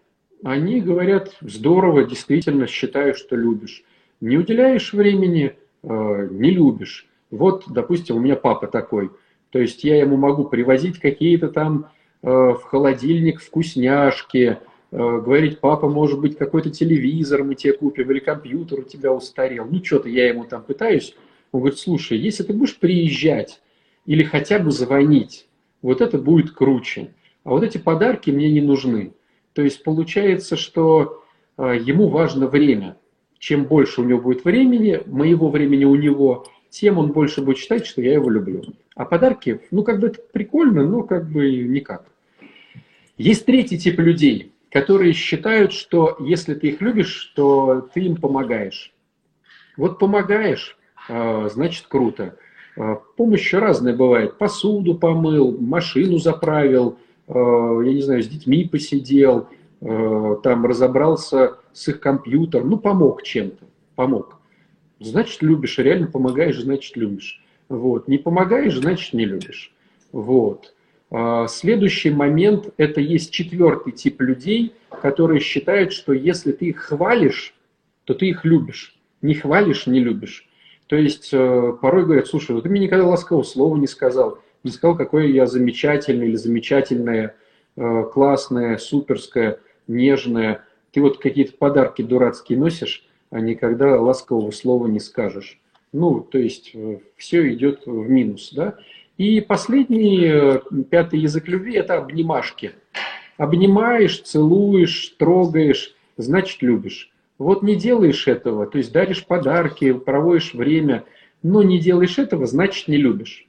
они 0.43 0.81
говорят, 0.81 1.35
здорово, 1.41 2.05
действительно 2.05 2.65
считаю, 2.65 3.13
что 3.13 3.35
любишь. 3.35 3.83
Не 4.19 4.37
уделяешь 4.37 4.93
времени, 4.93 5.55
э, 5.83 6.27
не 6.31 6.49
любишь. 6.49 7.07
Вот, 7.29 7.65
допустим, 7.67 8.15
у 8.15 8.19
меня 8.19 8.35
папа 8.35 8.65
такой. 8.65 9.11
То 9.51 9.59
есть 9.59 9.83
я 9.83 9.99
ему 9.99 10.17
могу 10.17 10.45
привозить 10.45 10.99
какие-то 10.99 11.49
там 11.49 11.85
э, 11.85 11.96
в 12.21 12.59
холодильник 12.63 13.41
вкусняшки, 13.41 14.57
говорить, 14.91 15.59
папа, 15.59 15.87
может 15.87 16.19
быть, 16.19 16.37
какой-то 16.37 16.69
телевизор 16.69 17.43
мы 17.43 17.55
тебе 17.55 17.73
купим, 17.73 18.09
или 18.11 18.19
компьютер 18.19 18.79
у 18.79 18.83
тебя 18.83 19.13
устарел. 19.13 19.65
Ну, 19.69 19.83
что-то 19.83 20.09
я 20.09 20.27
ему 20.27 20.45
там 20.45 20.63
пытаюсь 20.63 21.15
он 21.51 21.61
говорит, 21.61 21.79
слушай, 21.79 22.17
если 22.17 22.43
ты 22.43 22.53
будешь 22.53 22.77
приезжать 22.77 23.61
или 24.05 24.23
хотя 24.23 24.59
бы 24.59 24.71
звонить, 24.71 25.47
вот 25.81 26.01
это 26.01 26.17
будет 26.17 26.51
круче. 26.51 27.13
А 27.43 27.51
вот 27.51 27.63
эти 27.63 27.77
подарки 27.77 28.29
мне 28.29 28.51
не 28.51 28.61
нужны. 28.61 29.13
То 29.53 29.61
есть 29.61 29.83
получается, 29.83 30.55
что 30.55 31.23
а, 31.55 31.73
ему 31.73 32.09
важно 32.09 32.47
время. 32.47 32.97
Чем 33.39 33.65
больше 33.65 34.01
у 34.01 34.03
него 34.03 34.19
будет 34.19 34.45
времени, 34.45 35.01
моего 35.05 35.49
времени 35.49 35.85
у 35.85 35.95
него, 35.95 36.47
тем 36.79 36.97
он 36.97 37.11
больше 37.11 37.41
будет 37.41 37.57
считать, 37.57 37.85
что 37.85 38.01
я 38.01 38.13
его 38.13 38.29
люблю. 38.29 38.63
А 38.95 39.05
подарки, 39.05 39.61
ну 39.71 39.83
как 39.83 39.99
бы 39.99 40.07
это 40.07 40.19
прикольно, 40.31 40.85
но 40.85 41.03
как 41.03 41.29
бы 41.29 41.49
никак. 41.51 42.05
Есть 43.17 43.45
третий 43.45 43.77
тип 43.77 43.99
людей, 43.99 44.53
которые 44.71 45.13
считают, 45.13 45.73
что 45.73 46.17
если 46.19 46.53
ты 46.53 46.67
их 46.67 46.81
любишь, 46.81 47.33
то 47.35 47.89
ты 47.93 48.01
им 48.01 48.15
помогаешь. 48.15 48.93
Вот 49.75 49.97
помогаешь, 49.99 50.77
а, 51.09 51.47
значит 51.49 51.87
круто. 51.87 52.37
Помощь 53.15 53.53
разная 53.53 53.95
бывает. 53.95 54.37
Посуду 54.37 54.93
помыл, 54.95 55.57
машину 55.59 56.19
заправил, 56.19 56.99
я 57.27 57.93
не 57.93 58.01
знаю, 58.01 58.21
с 58.21 58.27
детьми 58.27 58.65
посидел, 58.65 59.47
там 59.79 60.63
разобрался 60.63 61.57
с 61.73 61.87
их 61.87 61.99
компьютером, 61.99 62.69
ну, 62.69 62.77
помог 62.77 63.23
чем-то, 63.23 63.65
помог. 63.95 64.36
Значит, 64.99 65.41
любишь, 65.41 65.77
реально 65.77 66.07
помогаешь, 66.07 66.59
значит, 66.59 66.95
любишь. 66.97 67.41
Вот. 67.69 68.07
Не 68.07 68.17
помогаешь, 68.17 68.75
значит, 68.75 69.13
не 69.13 69.25
любишь. 69.25 69.73
Вот. 70.11 70.73
А, 71.11 71.47
следующий 71.47 72.09
момент– 72.09 72.73
это 72.77 73.01
есть 73.01 73.31
четвертый 73.31 73.91
тип 73.93 74.21
людей, 74.21 74.73
которые 75.01 75.39
считают, 75.39 75.93
что 75.93 76.13
если 76.13 76.51
ты 76.51 76.67
их 76.67 76.77
хвалишь, 76.77 77.53
то 78.05 78.13
ты 78.13 78.27
их 78.27 78.45
любишь. 78.45 78.95
Не 79.21 79.33
хвалишь– 79.33 79.85
не 79.87 79.99
любишь. 79.99 80.47
То 80.87 80.95
есть 80.95 81.29
э, 81.33 81.73
порой 81.81 82.05
говорят, 82.05 82.27
слушай, 82.27 82.51
ну 82.51 82.61
ты 82.61 82.69
мне 82.69 82.81
никогда 82.81 83.05
ласкового 83.05 83.43
слова 83.43 83.75
не 83.75 83.87
сказал, 83.87 84.39
не 84.63 84.71
сказал, 84.71 84.95
какой 84.95 85.31
я 85.31 85.45
замечательный 85.45 86.29
или 86.29 86.35
замечательная, 86.35 87.35
э, 87.75 88.03
классная, 88.13 88.77
суперская, 88.77 89.59
нежная. 89.87 90.63
Ты 90.91 91.01
вот 91.01 91.17
какие-то 91.17 91.53
подарки 91.57 92.01
дурацкие 92.01 92.57
носишь, 92.57 93.06
никогда 93.31 93.99
ласкового 93.99 94.51
слова 94.51 94.87
не 94.87 94.99
скажешь. 94.99 95.59
Ну, 95.93 96.21
то 96.21 96.37
есть 96.37 96.71
э, 96.73 96.99
все 97.15 97.53
идет 97.53 97.85
в 97.85 98.09
минус, 98.09 98.51
да. 98.53 98.75
И 99.17 99.41
последний, 99.41 100.25
э, 100.25 100.59
пятый 100.89 101.19
язык 101.19 101.47
любви– 101.47 101.73
это 101.75 101.97
обнимашки. 101.97 102.73
Обнимаешь, 103.37 104.21
целуешь, 104.21 105.15
трогаешь, 105.17 105.95
значит, 106.17 106.61
любишь. 106.61 107.11
Вот 107.37 107.63
не 107.63 107.75
делаешь 107.75 108.27
этого, 108.27 108.65
то 108.65 108.79
есть 108.79 108.91
даришь 108.91 109.25
подарки, 109.25 109.93
проводишь 109.93 110.53
время, 110.53 111.03
но 111.43 111.61
не 111.61 111.79
делаешь 111.79 112.17
этого, 112.17 112.47
значит, 112.47 112.87
не 112.87 112.97
любишь. 112.97 113.47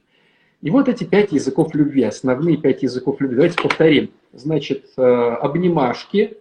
И 0.61 0.69
вот 0.69 0.87
эти 0.87 1.05
пять 1.05 1.31
языков 1.31 1.73
любви, 1.73 2.03
основные 2.03 2.57
пять 2.57 2.83
языков 2.83 3.19
любви. 3.19 3.35
Давайте 3.35 3.61
повторим. 3.61 4.11
Значит, 4.33 4.85
э, 4.97 5.01
обнимашки, 5.01 6.37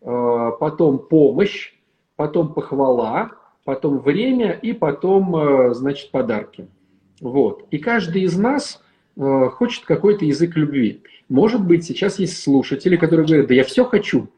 потом 0.00 0.98
помощь, 0.98 1.72
потом 2.16 2.52
похвала, 2.52 3.32
потом 3.64 3.98
время 3.98 4.50
и 4.50 4.72
потом, 4.72 5.74
значит, 5.74 6.10
подарки. 6.10 6.68
Вот. 7.20 7.66
И 7.70 7.78
каждый 7.78 8.22
из 8.22 8.36
нас 8.36 8.82
э, 9.16 9.48
хочет 9.52 9.84
какой-то 9.84 10.24
язык 10.24 10.56
любви. 10.56 11.02
Может 11.28 11.64
быть, 11.64 11.84
сейчас 11.84 12.18
есть 12.18 12.42
слушатели, 12.42 12.96
которые 12.96 13.26
говорят, 13.26 13.46
да 13.48 13.54
я 13.54 13.64
все 13.64 13.84
хочу. 13.84 14.28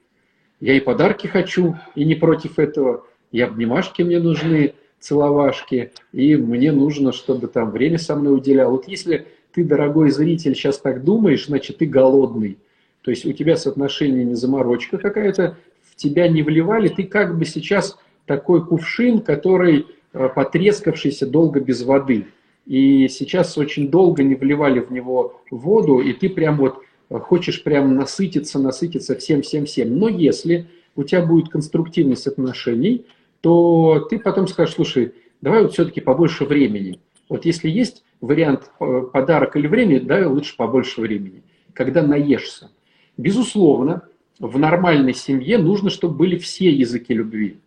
Я 0.60 0.74
и 0.74 0.80
подарки 0.80 1.26
хочу, 1.26 1.76
и 1.94 2.04
не 2.04 2.14
против 2.14 2.58
этого. 2.58 3.04
И 3.30 3.40
обнимашки 3.40 4.02
мне 4.02 4.18
нужны, 4.18 4.74
целовашки, 5.00 5.92
и 6.12 6.36
мне 6.36 6.72
нужно, 6.72 7.12
чтобы 7.12 7.46
там 7.46 7.70
время 7.70 7.98
со 7.98 8.16
мной 8.16 8.34
уделял. 8.34 8.70
Вот 8.70 8.88
если 8.88 9.28
ты, 9.52 9.64
дорогой 9.64 10.10
зритель, 10.10 10.54
сейчас 10.54 10.78
так 10.78 11.04
думаешь, 11.04 11.46
значит, 11.46 11.78
ты 11.78 11.86
голодный. 11.86 12.58
То 13.02 13.10
есть 13.10 13.24
у 13.24 13.32
тебя 13.32 13.56
соотношение 13.56 14.24
не 14.24 14.34
заморочка 14.34 14.98
какая-то, 14.98 15.56
тебя 15.98 16.28
не 16.28 16.42
вливали, 16.42 16.88
ты 16.88 17.02
как 17.02 17.36
бы 17.38 17.44
сейчас 17.44 17.98
такой 18.24 18.64
кувшин, 18.64 19.20
который 19.20 19.86
э, 20.12 20.28
потрескавшийся 20.34 21.26
долго 21.26 21.60
без 21.60 21.82
воды 21.82 22.28
и 22.68 23.08
сейчас 23.08 23.56
очень 23.56 23.90
долго 23.90 24.22
не 24.22 24.34
вливали 24.34 24.80
в 24.80 24.92
него 24.92 25.40
воду, 25.50 26.00
и 26.00 26.12
ты 26.12 26.28
прям 26.28 26.58
вот 26.58 26.82
э, 27.08 27.18
хочешь 27.18 27.64
прям 27.64 27.96
насытиться, 27.96 28.58
насытиться 28.58 29.16
всем-всем-всем. 29.16 29.96
Но 29.96 30.08
если 30.08 30.68
у 30.94 31.02
тебя 31.02 31.24
будет 31.24 31.48
конструктивность 31.48 32.26
отношений, 32.26 33.06
то 33.40 34.06
ты 34.10 34.18
потом 34.18 34.46
скажешь, 34.46 34.74
слушай, 34.74 35.14
давай 35.40 35.62
вот 35.62 35.72
все-таки 35.72 36.02
побольше 36.02 36.44
времени. 36.44 37.00
Вот 37.30 37.46
если 37.46 37.70
есть 37.70 38.04
вариант 38.20 38.70
э, 38.80 39.02
подарок 39.14 39.56
или 39.56 39.66
время, 39.66 40.02
давай 40.02 40.26
лучше 40.26 40.54
побольше 40.54 41.00
времени, 41.00 41.42
когда 41.72 42.02
наешься. 42.02 42.70
Безусловно, 43.16 44.02
в 44.38 44.58
нормальной 44.58 45.14
семье 45.14 45.58
нужно, 45.58 45.90
чтобы 45.90 46.14
были 46.14 46.38
все 46.38 46.70
языки 46.70 47.14
любви. 47.14 47.58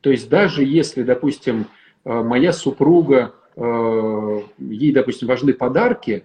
То 0.00 0.10
есть 0.10 0.28
даже 0.28 0.64
если, 0.64 1.02
допустим, 1.02 1.66
э, 2.04 2.22
моя 2.22 2.52
супруга 2.52 3.34
Э, 3.56 4.40
ей, 4.58 4.92
допустим, 4.92 5.28
важны 5.28 5.52
подарки, 5.52 6.24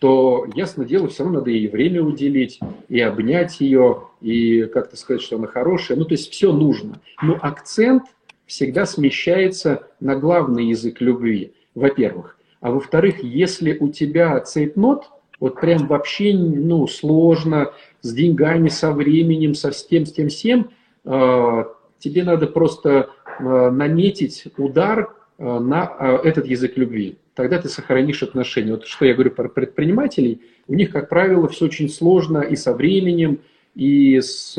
то, 0.00 0.46
ясно 0.54 0.84
дело, 0.84 1.08
все 1.08 1.22
равно 1.22 1.38
надо 1.38 1.50
ей 1.50 1.68
время 1.68 2.02
уделить, 2.02 2.60
и 2.88 3.00
обнять 3.00 3.60
ее, 3.60 4.08
и 4.20 4.64
как-то 4.64 4.96
сказать, 4.96 5.22
что 5.22 5.36
она 5.36 5.46
хорошая. 5.46 5.96
Ну, 5.96 6.04
то 6.04 6.12
есть 6.12 6.30
все 6.30 6.52
нужно. 6.52 7.00
Но 7.22 7.38
акцент 7.40 8.02
всегда 8.44 8.84
смещается 8.84 9.88
на 10.00 10.16
главный 10.16 10.66
язык 10.66 11.00
любви, 11.00 11.54
во-первых. 11.74 12.36
А 12.60 12.70
во-вторых, 12.70 13.22
если 13.22 13.76
у 13.78 13.88
тебя 13.88 14.38
цейтнот, 14.40 15.08
вот 15.40 15.60
прям 15.60 15.86
вообще 15.86 16.34
ну, 16.34 16.86
сложно, 16.86 17.72
с 18.04 18.12
деньгами, 18.12 18.68
со 18.68 18.92
временем, 18.92 19.54
со 19.54 19.70
тем, 19.70 20.06
с 20.06 20.12
тем, 20.12 20.28
всем, 20.28 20.70
э, 21.04 21.64
тебе 21.98 22.22
надо 22.22 22.46
просто 22.46 23.10
э, 23.40 23.70
наметить 23.70 24.44
удар, 24.56 25.10
Э, 25.36 25.58
на 25.58 26.20
этот 26.22 26.46
язык 26.46 26.76
любви. 26.76 27.16
Тогда 27.34 27.60
ты 27.60 27.68
сохранишь 27.68 28.22
отношения. 28.22 28.72
Вот 28.72 28.86
что 28.86 29.04
я 29.04 29.14
говорю 29.14 29.32
про 29.32 29.48
предпринимателей, 29.48 30.42
у 30.68 30.74
них, 30.74 30.90
как 30.90 31.08
правило, 31.08 31.48
все 31.48 31.64
очень 31.64 31.88
сложно 31.88 32.38
и 32.38 32.54
со 32.54 32.72
временем, 32.72 33.40
и 33.74 34.20
с 34.20 34.54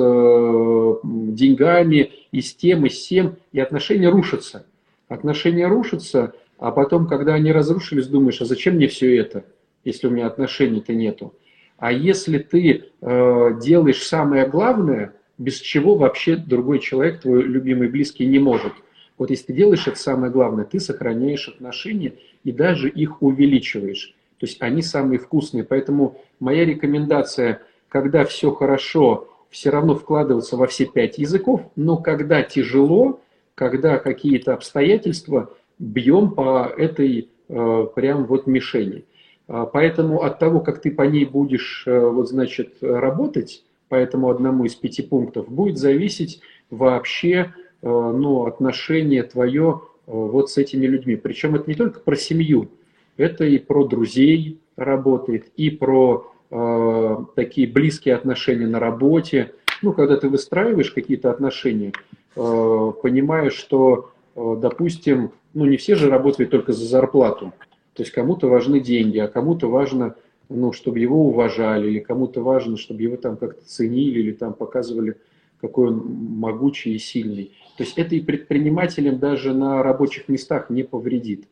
деньгами, 1.03 2.11
и 2.33 2.41
с 2.41 2.53
тем, 2.53 2.85
и 2.85 2.89
с 2.89 3.07
тем, 3.07 3.37
и 3.53 3.61
отношения 3.61 4.09
рушатся. 4.09 4.65
Отношения 5.07 5.67
рушатся, 5.67 6.33
а 6.57 6.71
потом, 6.71 7.07
когда 7.07 7.35
они 7.35 7.53
разрушились, 7.53 8.07
думаешь, 8.07 8.41
а 8.41 8.45
зачем 8.45 8.75
мне 8.75 8.89
все 8.89 9.15
это, 9.15 9.45
если 9.85 10.07
у 10.07 10.09
меня 10.09 10.27
отношений-то 10.27 10.93
нету? 10.93 11.33
А 11.77 11.91
если 11.91 12.37
ты 12.37 12.85
э, 13.01 13.59
делаешь 13.61 14.03
самое 14.03 14.47
главное, 14.47 15.13
без 15.37 15.59
чего 15.59 15.95
вообще 15.95 16.35
другой 16.37 16.79
человек, 16.79 17.21
твой 17.21 17.43
любимый 17.43 17.89
близкий, 17.89 18.25
не 18.25 18.39
может– 18.39 18.73
вот 19.17 19.29
если 19.29 19.47
ты 19.47 19.53
делаешь 19.53 19.87
это 19.87 19.97
самое 19.97 20.31
главное, 20.31 20.65
ты 20.65 20.79
сохраняешь 20.79 21.47
отношения 21.47 22.15
и 22.43 22.51
даже 22.51 22.89
их 22.89 23.21
увеличиваешь. 23.21 24.13
То 24.39 24.45
есть 24.45 24.61
они 24.61 24.81
самые 24.81 25.19
вкусные. 25.19 25.63
Поэтому 25.63 26.21
моя 26.39 26.65
рекомендация, 26.65 27.61
когда 27.87 28.25
все 28.25 28.51
хорошо, 28.51 29.29
все 29.49 29.69
равно 29.69 29.95
вкладываться 29.95 30.57
во 30.57 30.67
все 30.67 30.85
пять 30.85 31.17
языков, 31.17 31.61
но 31.77 31.97
когда 31.97 32.43
тяжело, 32.43 33.21
когда 33.55 33.99
какие-то 33.99 34.53
обстоятельства, 34.53 35.53
бьем 35.79 36.31
по 36.31 36.73
этой 36.77 37.29
э, 37.47 37.87
прям 37.95 38.25
вот 38.25 38.47
мишени. 38.47 39.05
А, 39.47 39.65
поэтому 39.65 40.23
от 40.23 40.39
того, 40.39 40.59
как 40.59 40.81
ты 40.81 40.91
по 40.91 41.03
ней 41.03 41.25
будешь 41.25 41.83
э, 41.85 41.99
вот, 41.99 42.29
значит, 42.29 42.77
работать, 42.81 43.63
по 43.89 43.95
этому 43.95 44.29
одному 44.29 44.65
из 44.65 44.75
пяти 44.75 45.03
пунктов, 45.03 45.47
будет 45.47 45.77
зависеть 45.77 46.41
вообще 46.69 47.53
Э, 47.85 47.87
ну, 47.87 48.45
отношение 48.45 49.21
твое 49.21 49.81
э, 50.07 50.11
вот 50.11 50.49
с 50.49 50.57
этими 50.57 50.87
людьми. 50.87 51.15
Причем 51.15 51.53
это 51.53 51.69
не 51.69 51.75
только 51.75 51.99
про 51.99 52.15
семью, 52.15 52.69
это 53.15 53.45
и 53.45 53.59
про 53.59 53.85
друзей 53.85 54.59
работает, 54.75 55.51
и 55.55 55.69
про 55.69 56.31
э, 56.49 57.17
такие 57.35 57.67
близкие 57.67 58.15
отношения 58.15 58.65
на 58.65 58.79
работе. 58.79 59.53
Ну, 59.83 59.93
когда 59.93 60.17
ты 60.17 60.29
выстраиваешь 60.29 60.91
какие-то 60.91 61.29
отношения, 61.29 61.93
э, 62.35 62.91
понимаешь, 63.03 63.53
что, 63.53 64.09
э, 64.35 64.55
допустим, 64.57 65.31
ну, 65.53 65.65
не 65.65 65.77
все 65.77 65.93
же 65.93 66.09
работают 66.09 66.49
только 66.49 66.73
за 66.73 66.85
зарплату. 66.85 67.53
То 67.95 68.03
есть 68.03 68.11
кому-то 68.11 68.47
важны 68.47 68.81
деньги, 68.81 69.17
а 69.17 69.27
кому-то 69.27 69.69
важно, 69.69 70.15
ну, 70.49 70.73
чтобы 70.73 70.99
его 70.99 71.27
уважали, 71.27 71.89
или 71.89 71.99
кому-то 71.99 72.41
важно, 72.41 72.77
чтобы 72.77 73.01
его 73.01 73.15
там 73.15 73.37
как-то 73.37 73.65
ценили, 73.65 74.19
или 74.19 74.31
там 74.33 74.53
показывали, 74.53 75.15
какой 75.61 75.87
он 75.87 76.05
могучий 76.05 76.93
и 76.93 76.99
сильный. 76.99 77.53
То 77.77 77.83
есть 77.83 77.97
это 77.97 78.15
и 78.15 78.21
предпринимателям 78.21 79.17
даже 79.17 79.53
на 79.53 79.81
рабочих 79.81 80.27
местах 80.27 80.69
не 80.69 80.83
повредит. 80.83 81.47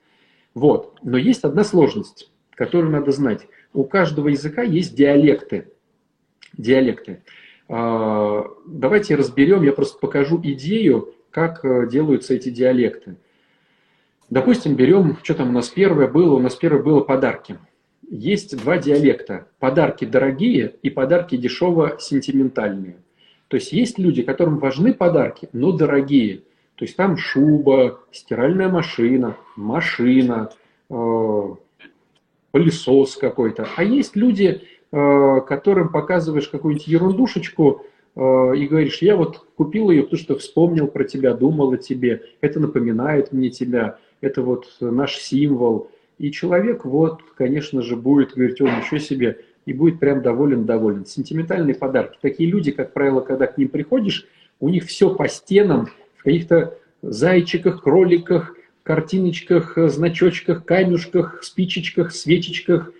Вот. 0.54 1.00
Но 1.02 1.18
есть 1.18 1.46
одна 1.46 1.64
сложность, 1.64 2.30
которую 2.52 2.92
надо 2.92 3.12
знать. 3.12 3.48
У 3.74 3.86
каждого 3.86 4.28
языка 4.28 4.64
есть 4.64 4.96
диалекты. 4.96 5.70
Диалекты. 6.58 7.24
А, 7.70 8.46
давайте 8.68 9.16
разберем, 9.16 9.64
я 9.64 9.72
просто 9.72 9.98
покажу 9.98 10.40
идею, 10.44 11.14
как 11.32 11.64
э, 11.66 11.88
делаются 11.90 12.36
эти 12.36 12.50
диалекты. 12.50 13.16
Допустим, 14.30 14.76
берем, 14.76 15.18
что 15.24 15.34
там 15.34 15.50
у 15.50 15.52
нас 15.52 15.70
первое 15.70 16.08
было, 16.08 16.36
у 16.36 16.40
нас 16.40 16.56
первое 16.56 16.82
было 16.82 17.02
подарки. 17.02 17.58
Есть 18.10 18.58
два 18.58 18.78
диалекта. 18.78 19.48
Подарки 19.60 20.06
дорогие 20.06 20.76
и 20.82 20.90
подарки 20.90 21.36
дешево-сентиментальные. 21.38 22.98
То 23.48 23.58
есть 23.58 23.72
есть 23.72 24.00
люди, 24.00 24.24
которым 24.24 24.58
важны 24.58 24.94
подарки, 24.94 25.50
но 25.54 25.72
дорогие. 25.72 26.42
То 26.76 26.86
есть 26.86 26.96
там 26.96 27.18
шуба, 27.18 28.00
стиральная 28.12 28.70
машина, 28.70 29.38
машина, 29.56 30.50
э, 30.90 31.56
пылесос 32.52 33.16
какой-то. 33.18 33.68
А 33.76 33.84
есть 33.84 34.16
люди, 34.16 34.64
э, 34.92 35.42
которым 35.48 35.90
показываешь 35.90 36.48
какую-нибудь 36.48 36.88
ерундушечку 36.88 37.86
э, 38.16 38.20
и 38.58 38.68
говоришь, 38.68 39.02
я 39.02 39.16
вот 39.16 39.46
купил 39.56 39.92
ее, 39.92 40.04
потому 40.04 40.20
что 40.20 40.36
вспомнил 40.38 40.88
про 40.88 41.04
тебя, 41.04 41.34
думал 41.34 41.72
о 41.72 41.78
тебе, 41.78 42.24
это 42.42 42.60
напоминает 42.60 43.32
мне 43.32 43.50
тебя, 43.50 43.98
это 44.24 44.42
вот 44.42 44.68
наш 44.80 45.18
символ. 45.18 45.92
и 46.18 46.32
человек, 46.32 46.86
вот, 46.86 47.22
конечно 47.36 47.82
же, 47.82 47.96
будет 47.96 48.34
говорить, 48.34 48.62
он 48.62 48.80
еще 48.80 49.00
себе, 49.00 49.40
и 49.66 49.74
будет 49.74 50.00
прям 50.00 50.22
доволен-доволен. 50.22 51.06
Сентиментальные 51.06 51.76
подарки. 51.76 52.18
Такие 52.22 52.50
люди, 52.50 52.72
как 52.72 52.94
правило, 52.94 53.22
когда 53.22 53.48
к 53.48 53.58
ним 53.58 53.68
приходишь, 53.68 54.26
у 54.60 54.70
них 54.70 54.86
все 54.86 55.14
по 55.14 55.28
стенам, 55.28 55.90
в 56.18 56.24
каких-то 56.24 56.78
зайчиках, 57.02 57.84
кроликах, 57.84 58.56
картиночках, 58.84 59.78
значочках, 59.78 60.64
камешках, 60.64 61.44
спичечках, 61.44 62.14
свечечках. 62.14 62.92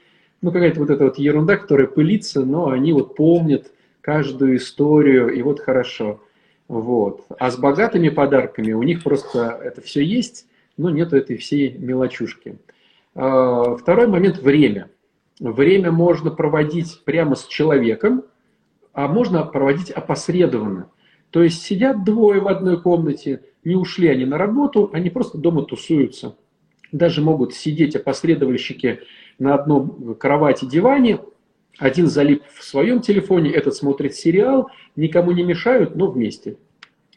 Ну, 0.42 0.52
какая-то 0.52 0.82
вот 0.82 0.90
эта 0.90 1.06
вот 1.06 1.18
ерунда, 1.18 1.56
которая 1.56 1.88
пылится, 1.88 2.44
но 2.44 2.70
они 2.70 2.92
вот 2.92 3.16
помнят 3.16 3.72
каждую 4.02 4.58
историю, 4.58 5.30
и 5.30 5.42
вот 5.42 5.62
хорошо. 5.62 6.22
Вот. 6.68 7.26
А 7.40 7.50
с 7.50 7.58
богатыми 7.58 8.10
подарками 8.10 8.74
у 8.74 8.84
них 8.84 9.04
просто 9.04 9.60
это 9.64 9.82
все 9.82 10.04
есть, 10.04 10.48
но 10.78 10.90
нету 10.90 11.16
этой 11.16 11.38
всей 11.38 11.78
мелочушки. 11.78 12.58
А, 13.16 13.76
второй 13.76 14.08
момент– 14.08 14.38
время. 14.42 14.90
Время 15.40 15.92
можно 15.92 16.32
проводить 16.32 17.02
прямо 17.06 17.36
с 17.36 17.48
человеком, 17.48 18.24
а 18.94 19.08
можно 19.08 19.44
проводить 19.44 19.92
опосредованно. 19.92 20.90
То 21.32 21.42
есть 21.42 21.64
сидят 21.64 22.04
двое 22.04 22.40
в 22.40 22.48
одной 22.48 22.80
комнате, 22.80 23.42
не 23.64 23.76
ушли 23.76 24.08
они 24.08 24.26
на 24.26 24.38
работу, 24.38 24.90
они 24.94 25.10
просто 25.10 25.38
дома 25.38 25.64
тусуются. 25.64 26.38
Даже 26.92 27.22
могут 27.22 27.56
сидеть 27.56 27.96
опосредовальщики 27.96 29.00
на 29.40 29.56
одном 29.56 30.16
кровати, 30.16 30.66
диване, 30.66 31.20
один 31.80 32.06
залип 32.06 32.44
в 32.54 32.64
своем 32.64 33.02
телефоне, 33.02 33.52
этот 33.52 33.74
смотрит 33.74 34.14
сериал, 34.14 34.70
никому 34.96 35.32
не 35.32 35.42
мешают, 35.44 35.96
но 35.96 36.12
вместе. 36.12 36.58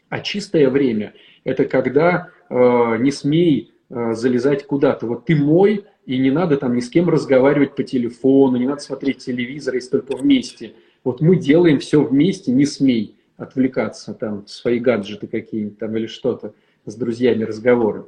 А 0.09 0.19
чистое 0.19 0.69
время– 0.69 1.13
это 1.47 1.63
когда 1.63 2.27
э, 2.49 2.97
не 2.99 3.09
смей 3.09 3.71
э, 3.89 4.13
залезать 4.13 4.67
куда-то. 4.67 5.05
Вот 5.05 5.23
ты 5.25 5.35
мой, 5.37 5.85
и 6.05 6.17
не 6.17 6.29
надо 6.29 6.57
там 6.57 6.75
ни 6.75 6.81
с 6.81 6.89
кем 6.89 7.07
разговаривать 7.07 7.73
по 7.73 7.83
телефону, 7.83 8.57
не 8.57 8.67
надо 8.67 8.81
смотреть 8.81 9.19
телевизор, 9.19 9.75
если 9.75 9.91
только 9.91 10.17
вместе. 10.17 10.73
Вот 11.05 11.21
мы 11.21 11.37
делаем 11.37 11.79
все 11.79 12.03
вместе, 12.03 12.51
не 12.51 12.65
смей 12.65 13.15
отвлекаться, 13.37 14.13
там, 14.13 14.45
свои 14.45 14.79
гаджеты 14.79 15.27
какие-нибудь 15.27 15.79
там 15.79 15.95
или 15.95 16.07
что-то, 16.07 16.53
с 16.85 16.95
друзьями 16.95 17.45
разговоры. 17.45 18.07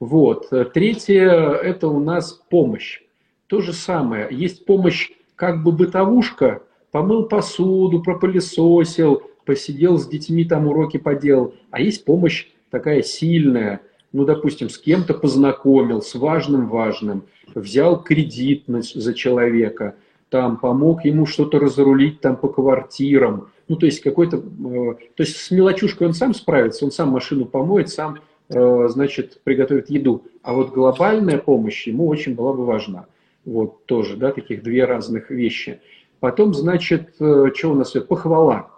Вот. 0.00 0.50
Третье– 0.74 1.30
это 1.62 1.86
у 1.86 2.00
нас 2.00 2.32
помощь. 2.50 3.02
То 3.46 3.60
же 3.60 3.72
самое. 3.72 4.26
Есть 4.28 4.64
помощь 4.64 5.12
как 5.36 5.62
бы 5.62 5.70
бытовушка, 5.70 6.62
помыл 6.90 7.26
посуду, 7.26 8.02
пропылесосил, 8.02 9.22
посидел 9.44 9.98
с 9.98 10.08
детьми, 10.08 10.44
там 10.44 10.66
уроки 10.66 10.96
поделал. 10.96 11.54
А 11.70 11.80
есть 11.80 12.04
помощь 12.04 12.48
такая 12.72 13.02
сильная, 13.02 13.82
ну, 14.12 14.24
допустим, 14.24 14.70
с 14.70 14.78
кем-то 14.78 15.14
познакомил, 15.14 16.02
с 16.02 16.14
важным-важным, 16.14 17.24
взял 17.54 18.02
кредит 18.02 18.64
за 18.66 19.14
человека, 19.14 19.94
там 20.30 20.56
помог 20.56 21.04
ему 21.04 21.26
что-то 21.26 21.58
разрулить 21.58 22.20
там 22.20 22.36
по 22.36 22.48
квартирам, 22.48 23.48
ну, 23.68 23.76
то 23.76 23.86
есть 23.86 24.00
какой-то, 24.00 24.38
э, 24.38 24.94
то 25.14 25.22
есть 25.22 25.36
с 25.36 25.50
мелочушкой 25.50 26.08
он 26.08 26.14
сам 26.14 26.34
справится, 26.34 26.84
он 26.86 26.90
сам 26.90 27.10
машину 27.10 27.44
помоет, 27.44 27.90
сам, 27.90 28.18
э, 28.48 28.88
значит, 28.88 29.40
приготовит 29.44 29.90
еду. 29.90 30.24
А 30.42 30.54
вот 30.54 30.72
глобальная 30.72 31.38
помощь 31.38 31.86
ему 31.86 32.08
очень 32.08 32.34
была 32.34 32.54
бы 32.54 32.64
важна. 32.64 33.06
Вот 33.44 33.84
тоже, 33.84 34.16
да, 34.16 34.32
таких 34.32 34.62
две 34.62 34.84
разных 34.86 35.30
вещи. 35.30 35.80
Потом, 36.20 36.54
значит, 36.54 37.14
э, 37.20 37.50
что 37.54 37.72
у 37.72 37.74
нас? 37.74 37.90
Похвала. 37.90 38.70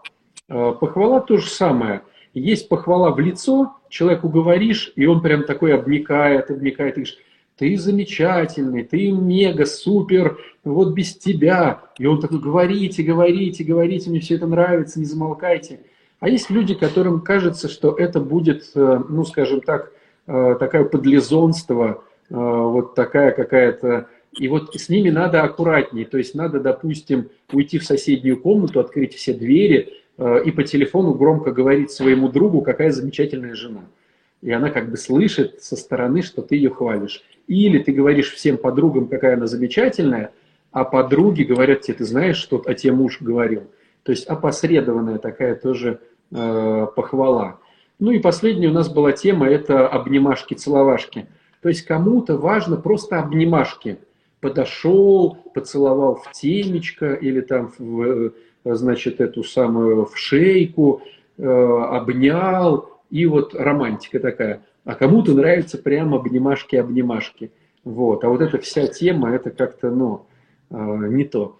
Э, 0.48 0.72
похвала 0.78 1.20
то 1.20 1.36
же 1.36 1.48
самое. 1.48 2.02
Есть 2.34 2.68
похвала 2.68 3.12
в 3.12 3.20
лицо, 3.20 3.76
человеку 3.94 4.28
говоришь, 4.28 4.92
и 4.96 5.06
он 5.06 5.22
прям 5.22 5.44
такой 5.44 5.72
обникает, 5.72 6.50
обникает, 6.50 6.94
и 6.94 7.00
говоришь, 7.00 7.18
ты 7.56 7.78
замечательный, 7.78 8.82
ты 8.82 9.12
мега, 9.12 9.66
супер, 9.66 10.36
вот 10.64 10.94
без 10.94 11.16
тебя. 11.16 11.82
И 11.96 12.04
он 12.04 12.20
такой, 12.20 12.40
говорите, 12.40 13.04
говорите, 13.04 13.62
говорите, 13.62 14.10
мне 14.10 14.18
все 14.18 14.34
это 14.34 14.48
нравится, 14.48 14.98
не 14.98 15.04
замолкайте. 15.04 15.78
А 16.18 16.28
есть 16.28 16.50
люди, 16.50 16.74
которым 16.74 17.20
кажется, 17.20 17.68
что 17.68 17.92
это 17.92 18.18
будет, 18.18 18.68
э, 18.74 19.00
ну, 19.08 19.24
скажем 19.24 19.60
так, 19.60 19.92
э, 20.26 20.56
такое 20.58 20.84
подлизонство, 20.84 22.02
вот 22.30 22.94
такая 22.94 23.32
какая-то... 23.32 24.08
И 24.32 24.48
вот 24.48 24.74
с 24.74 24.88
ними 24.88 25.10
надо 25.10 25.42
аккуратнее. 25.42 26.06
То 26.06 26.16
есть 26.16 26.34
надо, 26.34 26.58
допустим, 26.58 27.28
уйти 27.52 27.78
в 27.78 27.84
соседнюю 27.84 28.40
комнату, 28.40 28.80
открыть 28.80 29.14
все 29.14 29.34
двери, 29.34 29.92
Э, 29.92 30.03
и 30.18 30.50
по 30.50 30.62
телефону 30.62 31.14
громко 31.14 31.50
говорит 31.50 31.90
своему 31.90 32.28
другу, 32.28 32.62
какая 32.62 32.90
замечательная 32.90 33.54
жена. 33.54 33.82
И 34.42 34.50
она 34.50 34.70
как 34.70 34.90
бы 34.90 34.96
слышит 34.96 35.62
со 35.62 35.74
стороны, 35.74 36.22
что 36.22 36.42
ты 36.42 36.56
ее 36.56 36.70
хвалишь. 36.70 37.24
Или 37.46 37.78
ты 37.78 37.92
говоришь 37.92 38.32
всем 38.32 38.58
подругам, 38.58 39.08
какая 39.08 39.34
она 39.34 39.46
замечательная, 39.46 40.32
а 40.70 40.84
подруги 40.84 41.44
говорят 41.44 41.80
тебе, 41.80 41.94
ты 41.94 42.04
знаешь, 42.04 42.36
что 42.36 42.62
о 42.66 42.74
тебе 42.74 42.92
муж 42.92 43.20
говорил. 43.20 43.62
То 44.02 44.12
есть 44.12 44.26
опосредованная 44.26 45.18
такая 45.18 45.54
тоже 45.54 46.00
э, 46.30 46.86
похвала. 46.94 47.58
Ну 47.98 48.10
и 48.10 48.18
последняя 48.18 48.68
у 48.68 48.72
нас 48.72 48.92
была 48.92 49.12
тема, 49.12 49.48
это 49.48 49.88
обнимашки-целовашки. 49.88 51.26
То 51.62 51.68
есть 51.68 51.82
кому-то 51.86 52.36
важно 52.36 52.76
просто 52.76 53.18
обнимашки. 53.18 53.98
Подошел, 54.40 55.38
поцеловал 55.54 56.16
в 56.16 56.32
темечко 56.32 57.14
или 57.14 57.40
там 57.40 57.72
в, 57.78 58.32
значит, 58.64 59.20
эту 59.20 59.44
самую 59.44 60.06
в 60.06 60.16
шейку, 60.16 61.02
э, 61.36 61.46
обнял, 61.46 62.90
и 63.10 63.26
вот 63.26 63.54
романтика 63.54 64.18
такая. 64.18 64.62
А 64.84 64.94
кому-то 64.94 65.32
нравится 65.32 65.78
прямо 65.78 66.18
обнимашки-обнимашки. 66.18 67.50
Вот. 67.84 68.24
А 68.24 68.28
вот 68.28 68.40
эта 68.40 68.58
вся 68.58 68.86
тема, 68.86 69.30
это 69.30 69.50
как-то, 69.50 69.90
ну, 69.90 70.26
э, 70.70 70.76
не 70.76 71.24
то. 71.24 71.58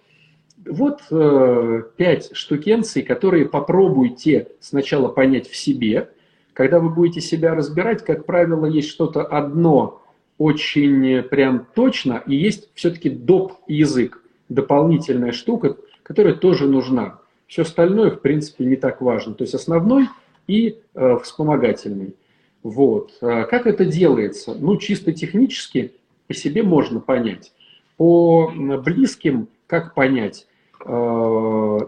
Вот 0.66 1.00
э, 1.10 1.82
пять 1.96 2.34
штукенций, 2.34 3.02
которые 3.02 3.46
попробуйте 3.46 4.48
сначала 4.60 5.08
понять 5.08 5.48
в 5.48 5.56
себе. 5.56 6.10
Когда 6.54 6.80
вы 6.80 6.88
будете 6.88 7.20
себя 7.20 7.54
разбирать, 7.54 8.04
как 8.04 8.24
правило, 8.24 8.64
есть 8.64 8.88
что-то 8.88 9.22
одно 9.22 10.02
очень 10.38 11.22
прям 11.22 11.66
точно, 11.74 12.22
и 12.26 12.34
есть 12.34 12.70
все-таки 12.74 13.10
доп. 13.10 13.52
язык, 13.66 14.22
дополнительная 14.48 15.32
штука, 15.32 15.76
которая 16.04 16.34
тоже 16.34 16.68
нужна. 16.68 17.18
Все 17.48 17.62
остальное, 17.62 18.10
в 18.10 18.20
принципе, 18.20 18.64
не 18.64 18.76
так 18.76 19.00
важно. 19.00 19.34
То 19.34 19.42
есть 19.42 19.54
основной 19.54 20.08
и 20.46 20.78
э, 20.94 21.16
вспомогательный. 21.22 22.14
Вот. 22.62 23.12
А 23.20 23.44
как 23.44 23.66
это 23.66 23.84
делается? 23.84 24.54
Ну, 24.54 24.76
чисто 24.76 25.12
технически 25.12 25.94
по 26.28 26.34
себе 26.34 26.62
можно 26.62 27.00
понять. 27.00 27.52
По 27.96 28.52
близким 28.54 29.48
как 29.66 29.94
понять? 29.94 30.46
Э, 30.86 31.78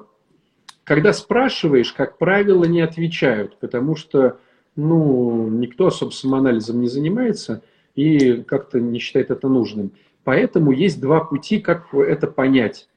когда 0.84 1.12
спрашиваешь, 1.12 1.92
как 1.92 2.18
правило, 2.18 2.64
не 2.64 2.80
отвечают, 2.80 3.58
потому 3.58 3.96
что 3.96 4.38
ну, 4.76 5.48
никто 5.48 5.86
особо 5.86 6.10
самоанализом 6.10 6.80
не 6.80 6.88
занимается 6.88 7.62
и 7.94 8.42
как-то 8.42 8.78
не 8.78 8.98
считает 8.98 9.30
это 9.30 9.48
нужным. 9.48 9.92
Поэтому 10.22 10.72
есть 10.72 11.00
два 11.00 11.20
пути, 11.20 11.60
как 11.60 11.94
это 11.94 12.26
понять. 12.26 12.88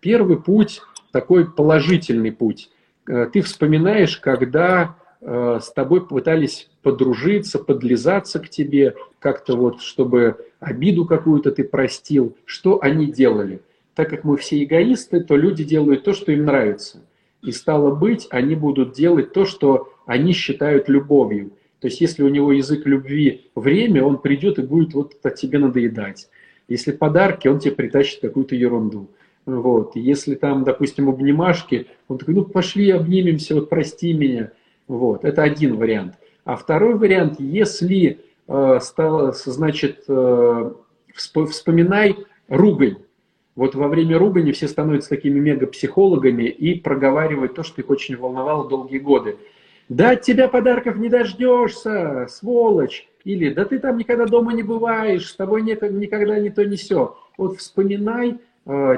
Первый 0.00 0.40
путь 0.40 0.80
такой 1.12 1.50
положительный 1.50 2.32
путь. 2.32 2.70
Э, 3.08 3.28
ты 3.32 3.42
вспоминаешь, 3.42 4.18
когда 4.18 4.96
э, 5.20 5.58
с 5.62 5.72
тобой 5.72 6.06
пытались 6.06 6.68
подружиться, 6.82 7.58
подлизаться 7.58 8.38
к 8.38 8.48
тебе, 8.48 8.94
как-то 9.18 9.56
вот, 9.56 9.80
чтобы 9.82 10.36
обиду 10.60 11.04
какую-то 11.04 11.50
ты 11.50 11.64
простил, 11.64 12.36
что 12.44 12.80
они 12.82 13.06
делали. 13.06 13.60
Так 13.94 14.10
как 14.10 14.24
мы 14.24 14.36
все 14.36 14.62
эгоисты, 14.62 15.20
то 15.20 15.36
люди 15.36 15.64
делают 15.64 16.04
то, 16.04 16.12
что 16.12 16.30
им 16.30 16.44
нравится. 16.44 17.02
И 17.42 17.50
стало 17.52 17.94
быть, 17.94 18.26
они 18.30 18.54
будут 18.54 18.92
делать 18.92 19.32
то, 19.32 19.44
что 19.44 19.92
они 20.06 20.32
считают 20.32 20.88
любовью. 20.88 21.50
То 21.80 21.86
есть, 21.86 22.00
если 22.00 22.22
у 22.22 22.28
него 22.28 22.52
язык 22.52 22.86
любви 22.86 23.50
время, 23.54 24.04
он 24.04 24.18
придет 24.18 24.58
и 24.58 24.62
будет 24.62 24.94
вот 24.94 25.14
от 25.22 25.34
тебе 25.36 25.58
надоедать. 25.58 26.28
Если 26.66 26.92
подарки, 26.92 27.48
он 27.48 27.60
тебе 27.60 27.74
притащит 27.74 28.20
какую-то 28.20 28.54
ерунду. 28.54 29.08
Вот. 29.48 29.96
Если 29.96 30.34
там, 30.34 30.62
допустим, 30.62 31.08
обнимашки, 31.08 31.86
он 32.06 32.18
такой, 32.18 32.34
ну 32.34 32.44
пошли 32.44 32.90
обнимемся, 32.90 33.54
вот 33.54 33.70
прости 33.70 34.12
меня. 34.12 34.52
Вот. 34.86 35.24
Это 35.24 35.42
один 35.42 35.76
вариант. 35.76 36.16
А 36.44 36.54
второй 36.56 36.94
вариант, 36.96 37.40
если, 37.40 38.20
э, 38.46 38.78
стало, 38.82 39.32
значит, 39.32 40.04
э, 40.06 40.72
вспоминай 41.14 42.16
ругань. 42.48 42.98
Вот 43.56 43.74
во 43.74 43.88
время 43.88 44.18
ругани 44.18 44.52
все 44.52 44.68
становятся 44.68 45.08
такими 45.08 45.40
мегапсихологами 45.40 46.44
и 46.44 46.78
проговаривают 46.78 47.54
то, 47.54 47.62
что 47.62 47.80
их 47.80 47.88
очень 47.88 48.16
волновало 48.18 48.68
долгие 48.68 48.98
годы. 48.98 49.38
Да 49.88 50.10
от 50.10 50.22
тебя 50.22 50.48
подарков 50.48 50.96
не 50.96 51.08
дождешься, 51.08 52.26
сволочь. 52.28 53.08
Или 53.24 53.52
да 53.52 53.64
ты 53.64 53.78
там 53.78 53.96
никогда 53.96 54.26
дома 54.26 54.52
не 54.52 54.62
бываешь, 54.62 55.28
с 55.28 55.34
тобой 55.34 55.62
никогда 55.62 56.38
не 56.38 56.50
то 56.50 56.64
не 56.66 56.76
все. 56.76 57.16
Вот 57.38 57.56
вспоминай 57.56 58.38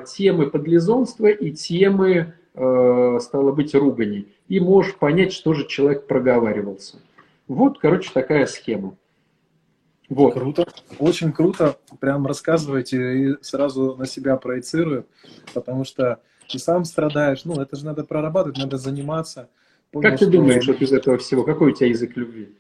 темы 0.07 0.51
подлизонства 0.51 1.27
и 1.27 1.53
темы, 1.53 2.35
э, 2.55 3.19
стало 3.21 3.53
быть, 3.53 3.75
ругани. 3.75 4.27
И 4.49 4.59
можешь 4.59 4.97
понять, 4.97 5.33
что 5.33 5.55
же 5.55 5.67
человек 5.67 6.07
проговаривался. 6.07 6.99
Вот, 7.47 7.79
короче, 7.79 8.11
такая 8.13 8.47
схема. 8.47 8.97
Вот. 10.09 10.35
Круто, 10.35 10.67
очень 10.99 11.33
круто, 11.33 11.77
прям 12.01 12.27
рассказывайте 12.27 13.17
и 13.17 13.37
сразу 13.43 13.95
на 13.97 14.07
себя 14.07 14.37
проецирую, 14.37 15.07
потому 15.55 15.85
что 15.85 16.21
ты 16.49 16.59
сам 16.59 16.85
страдаешь, 16.85 17.45
ну, 17.45 17.61
это 17.61 17.77
же 17.77 17.85
надо 17.85 18.03
прорабатывать, 18.03 18.59
надо 18.59 18.77
заниматься. 18.77 19.49
Понял, 19.93 20.11
как 20.11 20.19
ты 20.19 20.25
что... 20.25 20.33
думаешь 20.33 20.67
вот 20.67 20.83
из 20.83 20.93
этого 20.93 21.17
всего, 21.19 21.45
какой 21.45 21.71
у 21.71 21.75
тебя 21.75 21.89
язык 21.89 22.17
любви? 22.17 22.57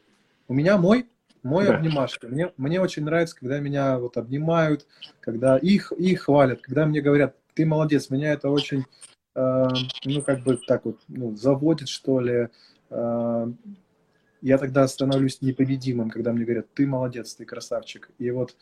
У 0.47 0.55
меня 0.55 0.79
мой, 0.79 1.07
мой 1.43 1.67
да. 1.67 1.77
обнимашка. 1.77 2.29
Мне, 2.29 2.53
мне 2.57 2.81
очень 2.81 3.05
нравится, 3.05 3.37
когда 3.37 3.59
меня 3.59 3.99
вот 3.99 4.17
обнимают, 4.17 4.87
когда 5.21 5.57
их, 5.57 5.93
их 5.93 6.23
хвалят, 6.23 6.61
когда 6.61 6.87
мне 6.87 7.01
говорят, 7.01 7.37
ты 7.55 7.67
молодец, 7.67 8.11
меня 8.11 8.33
это 8.33 8.49
очень, 8.49 8.85
э, 9.35 9.69
ну, 10.05 10.23
как 10.23 10.43
бы 10.43 10.59
так 10.67 10.85
вот, 10.85 10.99
ну, 11.09 11.35
заводит, 11.37 11.89
что 11.89 12.21
ли, 12.21 12.49
э, 12.91 13.53
я 14.43 14.59
тогда 14.59 14.87
становлюсь 14.89 15.43
непобедимым, 15.43 16.11
когда 16.11 16.33
мне 16.33 16.45
говорят, 16.45 16.73
ты 16.75 16.87
молодец, 16.87 17.35
ты 17.35 17.45
красавчик. 17.45 18.11
И 18.19 18.31
вот 18.31 18.57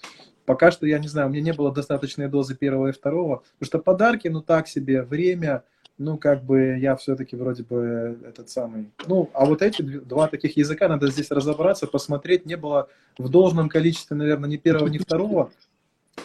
пока 0.45 0.71
что, 0.71 0.87
я 0.87 0.99
не 0.99 1.09
знаю, 1.09 1.29
у 1.29 1.31
меня 1.31 1.43
не 1.43 1.53
было 1.53 1.73
достаточной 1.73 2.29
дозы 2.29 2.57
первого 2.57 2.89
и 2.89 2.93
второго, 2.93 3.43
потому 3.59 3.67
что 3.67 3.79
подарки, 3.79 4.29
ну 4.29 4.41
так 4.41 4.67
себе, 4.69 5.03
время, 5.03 5.63
ну 5.99 6.17
как 6.17 6.45
бы 6.45 6.79
я 6.79 6.97
все-таки 6.97 7.37
вроде 7.37 7.63
бы 7.65 8.19
этот 8.27 8.49
самый... 8.49 8.91
Ну, 9.07 9.29
а 9.35 9.45
вот 9.45 9.63
эти 9.63 9.83
два 9.83 10.29
таких 10.29 10.57
языка, 10.57 10.89
надо 10.89 11.09
здесь 11.09 11.31
разобраться, 11.31 11.87
посмотреть, 11.87 12.47
не 12.47 12.57
было 12.57 12.89
в 13.19 13.29
должном 13.29 13.69
количестве, 13.69 14.17
наверное, 14.17 14.49
ни 14.49 14.57
первого, 14.57 14.89
ни 14.89 14.99
второго, 14.99 15.51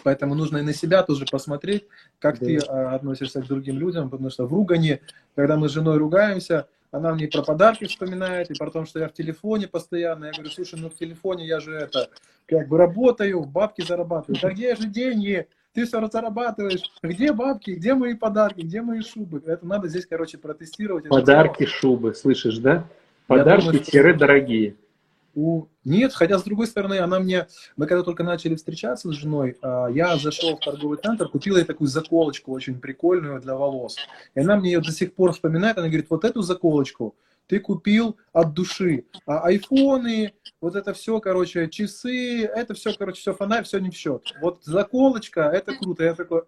Поэтому 0.02 0.34
нужно 0.34 0.58
и 0.58 0.62
на 0.62 0.74
себя 0.74 1.02
тоже 1.02 1.24
посмотреть, 1.30 1.84
как 2.18 2.38
да. 2.38 2.46
ты 2.46 2.58
а, 2.58 2.94
относишься 2.94 3.40
к 3.40 3.46
другим 3.46 3.78
людям, 3.78 4.10
потому 4.10 4.30
что 4.30 4.46
в 4.46 4.52
ругане, 4.52 5.00
когда 5.36 5.56
мы 5.56 5.68
с 5.68 5.72
женой 5.72 5.98
ругаемся, 5.98 6.66
она 6.90 7.12
мне 7.12 7.28
про 7.28 7.42
подарки 7.42 7.86
вспоминает, 7.86 8.50
и 8.50 8.54
про 8.54 8.70
то, 8.70 8.84
что 8.84 9.00
я 9.00 9.08
в 9.08 9.12
телефоне 9.12 9.66
постоянно. 9.66 10.26
Я 10.26 10.32
говорю, 10.32 10.50
слушай, 10.50 10.78
ну 10.78 10.90
в 10.90 10.94
телефоне 10.94 11.46
я 11.46 11.60
же 11.60 11.74
это, 11.74 12.08
как 12.46 12.68
бы 12.68 12.78
работаю, 12.78 13.44
бабки 13.44 13.82
зарабатываю. 13.82 14.40
Да 14.40 14.50
где 14.50 14.76
же 14.76 14.88
деньги? 14.88 15.48
Ты 15.74 15.86
все 15.86 16.06
зарабатываешь. 16.06 16.82
Где 17.02 17.32
бабки? 17.32 17.72
Где 17.72 17.94
мои 17.94 18.14
подарки? 18.14 18.60
Где 18.60 18.80
мои 18.80 19.00
шубы? 19.00 19.42
Это 19.44 19.66
надо 19.66 19.88
здесь, 19.88 20.06
короче, 20.06 20.38
протестировать. 20.38 21.08
Подарки, 21.08 21.66
шубы, 21.66 22.14
слышишь, 22.14 22.58
да? 22.58 22.86
Подарки-дорогие 23.26 24.76
у... 25.34 25.66
Нет, 25.84 26.14
хотя 26.14 26.38
с 26.38 26.42
другой 26.42 26.66
стороны, 26.66 26.98
она 26.98 27.20
мне, 27.20 27.46
мы 27.76 27.86
когда 27.86 28.02
только 28.02 28.22
начали 28.22 28.54
встречаться 28.54 29.10
с 29.10 29.14
женой, 29.14 29.56
а, 29.62 29.88
я 29.88 30.16
зашел 30.16 30.56
в 30.56 30.60
торговый 30.60 30.98
центр, 30.98 31.28
купил 31.28 31.56
ей 31.56 31.64
такую 31.64 31.88
заколочку 31.88 32.52
очень 32.52 32.80
прикольную 32.80 33.40
для 33.40 33.54
волос. 33.54 33.96
И 34.34 34.40
она 34.40 34.56
мне 34.56 34.72
ее 34.72 34.80
до 34.80 34.92
сих 34.92 35.14
пор 35.14 35.32
вспоминает, 35.32 35.78
она 35.78 35.88
говорит, 35.88 36.08
вот 36.08 36.24
эту 36.24 36.42
заколочку 36.42 37.14
ты 37.46 37.60
купил 37.60 38.16
от 38.32 38.54
души. 38.54 39.04
А 39.26 39.40
айфоны, 39.40 40.32
вот 40.60 40.76
это 40.76 40.94
все, 40.94 41.20
короче, 41.20 41.68
часы, 41.68 42.44
это 42.44 42.74
все, 42.74 42.94
короче, 42.94 43.20
все 43.20 43.34
фонарь, 43.34 43.64
все 43.64 43.78
не 43.78 43.90
в 43.90 43.94
счет. 43.94 44.22
Вот 44.40 44.64
заколочка, 44.64 45.42
это 45.42 45.74
круто. 45.74 46.04
Я 46.04 46.14
такой, 46.14 46.42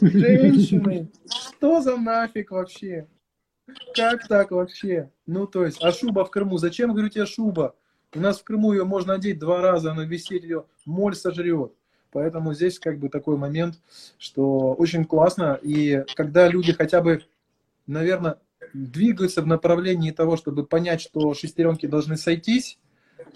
женщины, 0.00 1.10
что 1.28 1.80
за 1.80 1.96
нафиг 1.96 2.50
вообще? 2.50 3.06
Как 3.94 4.28
так 4.28 4.50
вообще? 4.50 5.10
Ну, 5.26 5.46
то 5.46 5.64
есть, 5.64 5.82
а 5.82 5.92
шуба 5.92 6.24
в 6.24 6.30
Крыму? 6.30 6.58
Зачем, 6.58 6.92
говорю, 6.92 7.08
тебе 7.08 7.26
шуба? 7.26 7.74
У 8.14 8.20
нас 8.20 8.40
в 8.40 8.44
Крыму 8.44 8.72
ее 8.72 8.84
можно 8.84 9.14
одеть 9.14 9.38
два 9.38 9.60
раза, 9.60 9.92
она 9.92 10.04
висеть 10.04 10.42
ее, 10.42 10.64
моль 10.84 11.14
сожрет. 11.14 11.72
Поэтому 12.12 12.54
здесь 12.54 12.78
как 12.78 12.98
бы 12.98 13.08
такой 13.08 13.36
момент, 13.36 13.80
что 14.18 14.72
очень 14.74 15.04
классно. 15.04 15.58
И 15.62 16.04
когда 16.14 16.46
люди 16.46 16.72
хотя 16.72 17.00
бы, 17.00 17.24
наверное, 17.86 18.38
двигаются 18.72 19.42
в 19.42 19.46
направлении 19.46 20.12
того, 20.12 20.36
чтобы 20.36 20.64
понять, 20.64 21.00
что 21.00 21.34
шестеренки 21.34 21.86
должны 21.86 22.16
сойтись, 22.16 22.78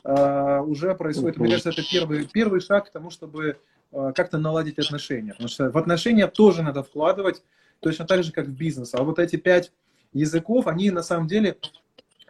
а, 0.05 0.61
уже 0.63 0.95
происходит, 0.95 1.39
мне 1.39 1.51
кажется, 1.51 1.71
это 1.71 1.83
первый, 1.91 2.29
первый 2.29 2.61
шаг 2.61 2.87
к 2.87 2.93
тому, 2.93 3.11
чтобы 3.11 3.59
а, 3.91 4.13
как-то 4.13 4.39
наладить 4.39 4.79
отношения. 4.79 5.33
Потому 5.33 5.49
что 5.49 5.71
в 5.71 5.79
отношения 5.79 6.29
тоже 6.29 6.63
надо 6.63 6.85
вкладывать, 6.85 7.43
точно 7.81 8.07
так 8.07 8.23
же, 8.23 8.31
как 8.31 8.47
в 8.47 8.53
бизнес. 8.53 8.95
А 8.95 9.03
вот 9.03 9.19
эти 9.19 9.37
пять 9.37 9.73
языков, 10.13 10.67
они 10.67 10.91
на 10.91 11.03
самом 11.03 11.27
деле 11.27 11.59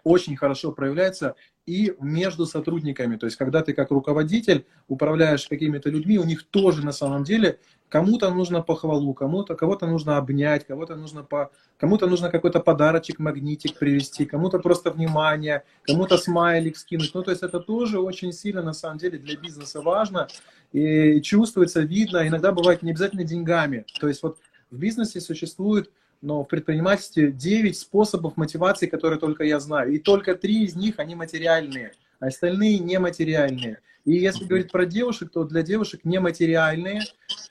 очень 0.04 0.36
хорошо 0.36 0.72
проявляются 0.72 1.34
и 1.66 1.94
между 2.00 2.46
сотрудниками. 2.46 3.16
То 3.16 3.26
есть, 3.26 3.36
когда 3.36 3.62
ты 3.62 3.74
как 3.74 3.90
руководитель 3.90 4.64
управляешь 4.88 5.46
какими-то 5.46 5.90
людьми, 5.90 6.18
у 6.18 6.24
них 6.24 6.44
тоже 6.44 6.84
на 6.84 6.92
самом 6.92 7.24
деле 7.24 7.58
кому-то 7.90 8.30
нужно 8.30 8.62
похвалу, 8.62 9.12
кому-то 9.12 9.54
кого-то 9.54 9.86
нужно 9.86 10.16
обнять, 10.16 10.66
кого-то 10.66 10.96
нужно 10.96 11.24
по, 11.24 11.50
кому-то 11.76 12.06
нужно 12.06 12.30
какой-то 12.30 12.60
подарочек, 12.60 13.18
магнитик 13.18 13.78
привести, 13.78 14.24
кому-то 14.24 14.58
просто 14.60 14.90
внимание, 14.90 15.64
кому-то 15.82 16.16
смайлик 16.16 16.78
скинуть. 16.78 17.10
Ну, 17.14 17.22
то 17.22 17.30
есть 17.30 17.42
это 17.42 17.60
тоже 17.60 18.00
очень 18.00 18.32
сильно 18.32 18.62
на 18.62 18.72
самом 18.72 18.96
деле 18.96 19.18
для 19.18 19.36
бизнеса 19.36 19.82
важно 19.82 20.28
и 20.72 21.20
чувствуется, 21.20 21.80
видно. 21.80 22.26
Иногда 22.26 22.52
бывает 22.52 22.82
не 22.82 22.92
обязательно 22.92 23.24
деньгами. 23.24 23.84
То 24.00 24.08
есть 24.08 24.22
вот 24.22 24.38
в 24.70 24.78
бизнесе 24.78 25.20
существует 25.20 25.90
но 26.20 26.42
в 26.44 26.48
предпринимательстве 26.48 27.30
9 27.30 27.76
способов 27.76 28.36
мотивации, 28.36 28.86
которые 28.86 29.18
только 29.18 29.44
я 29.44 29.60
знаю. 29.60 29.92
И 29.92 29.98
только 29.98 30.34
три 30.34 30.64
из 30.64 30.74
них, 30.74 30.98
они 30.98 31.14
материальные, 31.14 31.92
а 32.20 32.26
остальные 32.26 32.78
нематериальные. 32.80 33.80
И 34.04 34.12
если 34.12 34.44
говорить 34.44 34.72
про 34.72 34.86
девушек, 34.86 35.30
то 35.32 35.44
для 35.44 35.62
девушек 35.62 36.00
нематериальные 36.04 37.02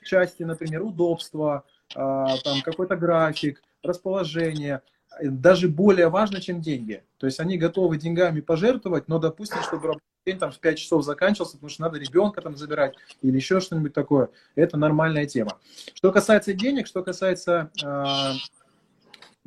части, 0.02 0.42
например, 0.42 0.82
удобство, 0.82 1.64
а, 1.94 2.36
там 2.38 2.60
какой-то 2.62 2.96
график, 2.96 3.62
расположение, 3.82 4.82
даже 5.22 5.68
более 5.68 6.08
важно, 6.08 6.40
чем 6.40 6.60
деньги. 6.60 7.02
То 7.18 7.26
есть 7.26 7.40
они 7.40 7.58
готовы 7.58 7.96
деньгами 7.96 8.40
пожертвовать, 8.40 9.08
но, 9.08 9.18
допустим, 9.18 9.62
чтобы 9.62 9.98
день 10.26 10.38
там 10.38 10.52
в 10.52 10.58
5 10.58 10.78
часов 10.78 11.04
заканчивался, 11.04 11.54
потому 11.54 11.70
что 11.70 11.82
надо 11.82 11.98
ребенка 11.98 12.42
там 12.42 12.56
забирать 12.56 12.94
или 13.22 13.36
еще 13.36 13.60
что-нибудь 13.60 13.94
такое. 13.94 14.28
Это 14.54 14.76
нормальная 14.76 15.26
тема. 15.26 15.58
Что 15.94 16.12
касается 16.12 16.52
денег, 16.52 16.86
что 16.86 17.02
касается 17.02 17.70
э, 17.82 18.32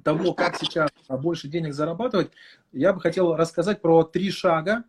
того, 0.03 0.33
как 0.33 0.57
сейчас 0.57 0.89
больше 1.07 1.47
денег 1.47 1.73
зарабатывать, 1.73 2.31
я 2.71 2.93
бы 2.93 3.01
хотел 3.01 3.35
рассказать 3.35 3.81
про 3.81 4.03
три 4.03 4.31
шага. 4.31 4.83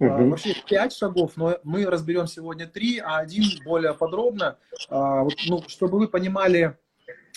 Угу. 0.00 0.30
Вообще 0.30 0.54
пять 0.68 0.92
шагов, 0.92 1.32
но 1.36 1.58
мы 1.62 1.86
разберем 1.86 2.26
сегодня 2.26 2.66
три, 2.66 2.98
а 2.98 3.18
один 3.18 3.44
более 3.64 3.94
подробно. 3.94 4.56
А, 4.88 5.22
вот, 5.22 5.34
ну, 5.46 5.62
чтобы 5.68 5.98
вы 5.98 6.08
понимали, 6.08 6.76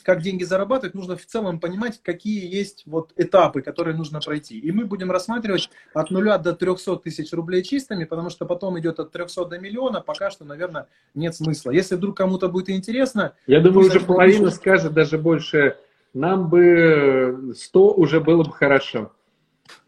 как 0.07 0.21
деньги 0.21 0.45
зарабатывать, 0.45 0.95
нужно 0.95 1.17
в 1.17 1.25
целом 1.25 1.59
понимать, 1.59 2.01
какие 2.01 2.49
есть 2.49 2.83
вот 2.85 3.11
этапы, 3.17 3.61
которые 3.61 3.95
нужно 3.95 4.21
пройти. 4.21 4.57
И 4.57 4.71
мы 4.71 4.85
будем 4.85 5.11
рассматривать 5.11 5.69
от 5.93 6.11
нуля 6.11 6.37
до 6.37 6.53
300 6.53 6.95
тысяч 6.97 7.33
рублей 7.33 7.61
чистыми, 7.61 8.05
потому 8.05 8.29
что 8.29 8.45
потом 8.45 8.79
идет 8.79 9.01
от 9.01 9.11
300 9.11 9.45
до 9.45 9.59
миллиона, 9.59 9.99
пока 9.99 10.31
что, 10.31 10.45
наверное, 10.45 10.87
нет 11.13 11.35
смысла. 11.35 11.71
Если 11.71 11.95
вдруг 11.95 12.15
кому-то 12.15 12.47
будет 12.47 12.69
интересно... 12.69 13.33
Я 13.47 13.59
думаю, 13.59 13.87
уже 13.87 13.99
половина 13.99 14.49
скажет, 14.49 14.93
даже 14.93 15.17
больше 15.17 15.75
нам 16.13 16.49
бы 16.49 17.53
100 17.55 17.93
уже 17.93 18.19
было 18.19 18.43
бы 18.43 18.51
хорошо. 18.51 19.11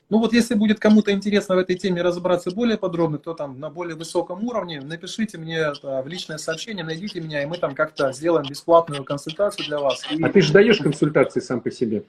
Ну 0.10 0.18
вот 0.18 0.34
если 0.34 0.56
будет 0.56 0.80
кому-то 0.80 1.12
интересно 1.12 1.56
в 1.56 1.60
этой 1.60 1.76
теме 1.76 2.02
разобраться 2.02 2.50
более 2.50 2.80
подробно, 2.80 3.20
кто 3.20 3.36
там 3.36 3.60
на 3.60 3.70
более 3.70 3.96
высоком 3.96 4.44
уровне, 4.44 4.82
напишите 4.82 5.38
мне 5.38 5.72
в 5.84 6.08
личное 6.08 6.40
сообщение, 6.40 6.84
найдите 6.84 7.22
меня, 7.22 7.44
и 7.44 7.46
мы 7.46 7.58
там 7.58 7.76
как-то 7.76 8.12
сделаем 8.12 8.48
бесплатную 8.50 9.04
консультацию 9.04 9.68
для 9.68 9.80
вас. 9.80 10.04
И... 10.12 10.24
А 10.24 10.30
ты 10.30 10.42
же 10.42 10.52
даешь 10.52 10.80
консультации 10.80 11.42
сам 11.42 11.62
по 11.62 11.70
себе? 11.70 12.04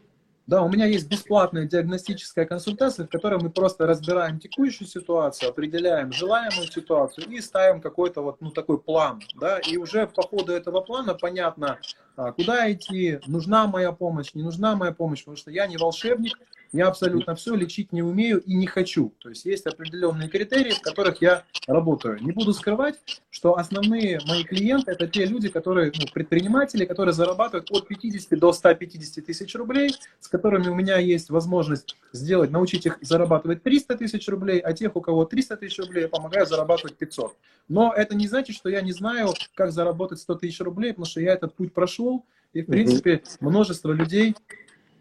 Да, 0.50 0.62
у 0.62 0.68
меня 0.68 0.84
есть 0.84 1.08
бесплатная 1.08 1.64
диагностическая 1.64 2.44
консультация, 2.44 3.06
в 3.06 3.08
которой 3.08 3.38
мы 3.40 3.50
просто 3.50 3.86
разбираем 3.86 4.40
текущую 4.40 4.88
ситуацию, 4.88 5.48
определяем 5.48 6.12
желаемую 6.12 6.66
ситуацию 6.66 7.28
и 7.30 7.40
ставим 7.40 7.80
какой-то 7.80 8.20
вот 8.20 8.40
ну, 8.40 8.50
такой 8.50 8.80
план. 8.80 9.22
Да? 9.40 9.60
И 9.60 9.76
уже 9.76 10.08
по 10.08 10.22
ходу 10.22 10.52
этого 10.52 10.80
плана 10.80 11.14
понятно, 11.14 11.78
а, 12.16 12.32
куда 12.32 12.70
идти, 12.72 13.20
нужна 13.28 13.68
моя 13.68 13.92
помощь, 13.92 14.34
не 14.34 14.42
нужна 14.42 14.74
моя 14.74 14.90
помощь, 14.90 15.20
потому 15.20 15.36
что 15.36 15.52
я 15.52 15.68
не 15.68 15.76
волшебник, 15.76 16.36
я 16.72 16.88
абсолютно 16.88 17.34
все 17.34 17.54
лечить 17.54 17.92
не 17.92 18.02
умею 18.02 18.40
и 18.40 18.54
не 18.54 18.66
хочу. 18.66 19.12
То 19.18 19.28
есть 19.28 19.44
есть 19.44 19.66
определенные 19.66 20.28
критерии, 20.28 20.72
в 20.72 20.80
которых 20.80 21.20
я 21.20 21.44
работаю. 21.66 22.22
Не 22.22 22.32
буду 22.32 22.52
скрывать, 22.52 22.96
что 23.30 23.56
основные 23.56 24.20
мои 24.26 24.44
клиенты 24.44 24.92
это 24.92 25.06
те 25.08 25.26
люди, 25.26 25.48
которые, 25.48 25.92
ну, 25.98 26.06
предприниматели, 26.12 26.84
которые 26.84 27.12
зарабатывают 27.12 27.70
от 27.70 27.88
50 27.88 28.38
до 28.38 28.52
150 28.52 29.24
тысяч 29.24 29.54
рублей, 29.54 29.94
с 30.20 30.28
которыми 30.28 30.68
у 30.68 30.74
меня 30.74 30.98
есть 30.98 31.30
возможность 31.30 31.96
сделать, 32.12 32.50
научить 32.50 32.86
их 32.86 32.98
зарабатывать 33.00 33.62
300 33.62 33.96
тысяч 33.96 34.28
рублей, 34.28 34.60
а 34.60 34.72
тех, 34.72 34.94
у 34.94 35.00
кого 35.00 35.24
300 35.24 35.56
тысяч 35.56 35.78
рублей, 35.78 36.02
я 36.02 36.08
помогаю 36.08 36.46
зарабатывать 36.46 36.96
500. 36.96 37.36
Но 37.68 37.92
это 37.92 38.14
не 38.14 38.28
значит, 38.28 38.56
что 38.56 38.68
я 38.68 38.80
не 38.80 38.92
знаю, 38.92 39.34
как 39.54 39.72
заработать 39.72 40.20
100 40.20 40.34
тысяч 40.36 40.60
рублей, 40.60 40.92
потому 40.92 41.06
что 41.06 41.20
я 41.20 41.32
этот 41.32 41.54
путь 41.54 41.72
прошел, 41.72 42.24
и, 42.52 42.62
в 42.62 42.66
принципе, 42.66 43.22
множество 43.38 43.92
людей 43.92 44.34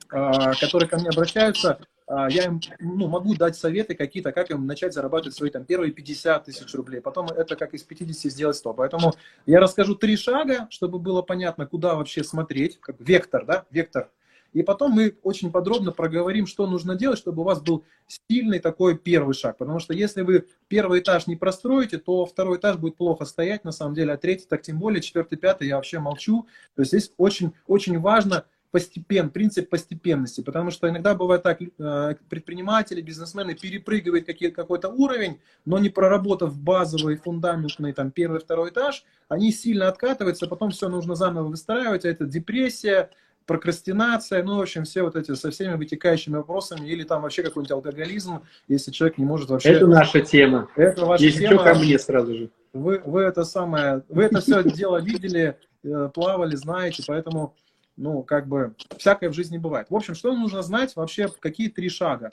которые 0.09 0.89
ко 0.89 0.97
мне 0.97 1.09
обращаются, 1.09 1.79
а, 2.09 2.27
я 2.27 2.45
им 2.45 2.59
ну, 2.79 3.07
могу 3.07 3.35
дать 3.35 3.55
советы 3.55 3.93
какие-то, 3.93 4.31
как 4.31 4.49
им 4.49 4.65
начать 4.65 4.93
зарабатывать 4.93 5.35
свои 5.35 5.51
там 5.51 5.63
первые 5.63 5.91
50 5.91 6.45
тысяч 6.45 6.73
рублей, 6.73 7.01
потом 7.01 7.27
это 7.27 7.55
как 7.55 7.75
из 7.75 7.83
50 7.83 8.31
сделать 8.31 8.55
100. 8.55 8.73
Поэтому 8.73 9.13
я 9.45 9.59
расскажу 9.59 9.93
три 9.93 10.17
шага, 10.17 10.67
чтобы 10.71 10.97
было 10.97 11.21
понятно, 11.21 11.67
куда 11.67 11.93
вообще 11.93 12.23
смотреть, 12.23 12.79
как 12.79 12.95
вектор, 12.99 13.45
да, 13.45 13.65
вектор. 13.69 14.09
И 14.53 14.63
потом 14.63 14.93
мы 14.93 15.15
очень 15.21 15.51
подробно 15.51 15.91
проговорим, 15.91 16.47
что 16.47 16.65
нужно 16.65 16.95
делать, 16.95 17.19
чтобы 17.19 17.43
у 17.43 17.45
вас 17.45 17.61
был 17.61 17.85
сильный 18.07 18.57
такой 18.57 18.97
первый 18.97 19.35
шаг. 19.35 19.57
Потому 19.57 19.77
что 19.77 19.93
если 19.93 20.23
вы 20.23 20.47
первый 20.67 21.01
этаж 21.01 21.27
не 21.27 21.35
простроите, 21.35 21.99
то 21.99 22.25
второй 22.25 22.57
этаж 22.57 22.77
будет 22.77 22.97
плохо 22.97 23.25
стоять, 23.25 23.63
на 23.63 23.71
самом 23.71 23.93
деле, 23.93 24.13
а 24.13 24.17
третий 24.17 24.47
так 24.49 24.63
тем 24.63 24.79
более, 24.79 25.01
четвертый, 25.01 25.37
пятый 25.37 25.67
я 25.67 25.75
вообще 25.75 25.99
молчу. 25.99 26.47
То 26.75 26.81
есть 26.81 26.91
здесь 26.91 27.13
очень, 27.17 27.53
очень 27.67 27.99
важно 27.99 28.45
постепен, 28.71 29.29
принцип 29.29 29.69
постепенности, 29.69 30.41
потому 30.41 30.71
что 30.71 30.88
иногда 30.89 31.15
бывает 31.15 31.43
так, 31.43 31.60
э, 31.62 32.15
предприниматели, 32.29 33.01
бизнесмены 33.01 33.55
перепрыгивают 33.55 34.25
какой-то 34.55 34.89
уровень, 34.89 35.39
но 35.65 35.79
не 35.79 35.89
проработав 35.89 36.58
базовый, 36.58 37.17
фундаментный, 37.17 37.93
там, 37.93 38.12
первый, 38.12 38.39
второй 38.39 38.69
этаж, 38.69 39.03
они 39.27 39.51
сильно 39.51 39.88
откатываются, 39.88 40.47
потом 40.47 40.69
все 40.69 40.89
нужно 40.89 41.15
заново 41.15 41.47
выстраивать, 41.47 42.05
а 42.05 42.10
это 42.10 42.25
депрессия, 42.25 43.10
прокрастинация, 43.47 44.43
ну, 44.43 44.58
в 44.58 44.62
общем, 44.62 44.84
все 44.84 45.01
вот 45.01 45.15
эти 45.15 45.34
со 45.34 45.49
всеми 45.49 45.75
вытекающими 45.75 46.36
вопросами, 46.36 46.88
или 46.88 47.03
там 47.03 47.23
вообще 47.23 47.41
какой-нибудь 47.41 47.71
алкоголизм, 47.71 48.43
если 48.67 48.91
человек 48.91 49.17
не 49.17 49.25
может 49.25 49.49
вообще... 49.49 49.69
Это 49.69 49.88
наша 49.88 50.21
тема. 50.21 50.69
Это 50.75 51.05
ваша 51.05 51.23
если 51.23 51.47
тема. 51.47 51.63
ко 51.63 51.73
мне 51.73 51.97
сразу 51.97 52.36
же. 52.36 52.49
Вы, 52.73 53.01
вы 53.03 53.21
это 53.21 53.43
самое, 53.45 54.03
вы 54.10 54.25
это 54.25 54.41
все 54.41 54.62
дело 54.63 55.01
видели, 55.01 55.58
э, 55.84 56.10
плавали, 56.13 56.55
знаете, 56.55 57.03
поэтому 57.08 57.55
ну, 57.99 58.23
как 58.23 58.47
бы, 58.47 58.73
всякое 58.97 59.29
в 59.29 59.33
жизни 59.33 59.57
бывает. 59.57 59.88
В 59.89 59.95
общем, 59.95 60.15
что 60.15 60.33
нужно 60.33 60.62
знать 60.62 60.95
вообще, 60.95 61.27
какие 61.39 61.67
три 61.69 61.89
шага? 61.89 62.31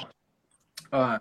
А, 0.93 1.21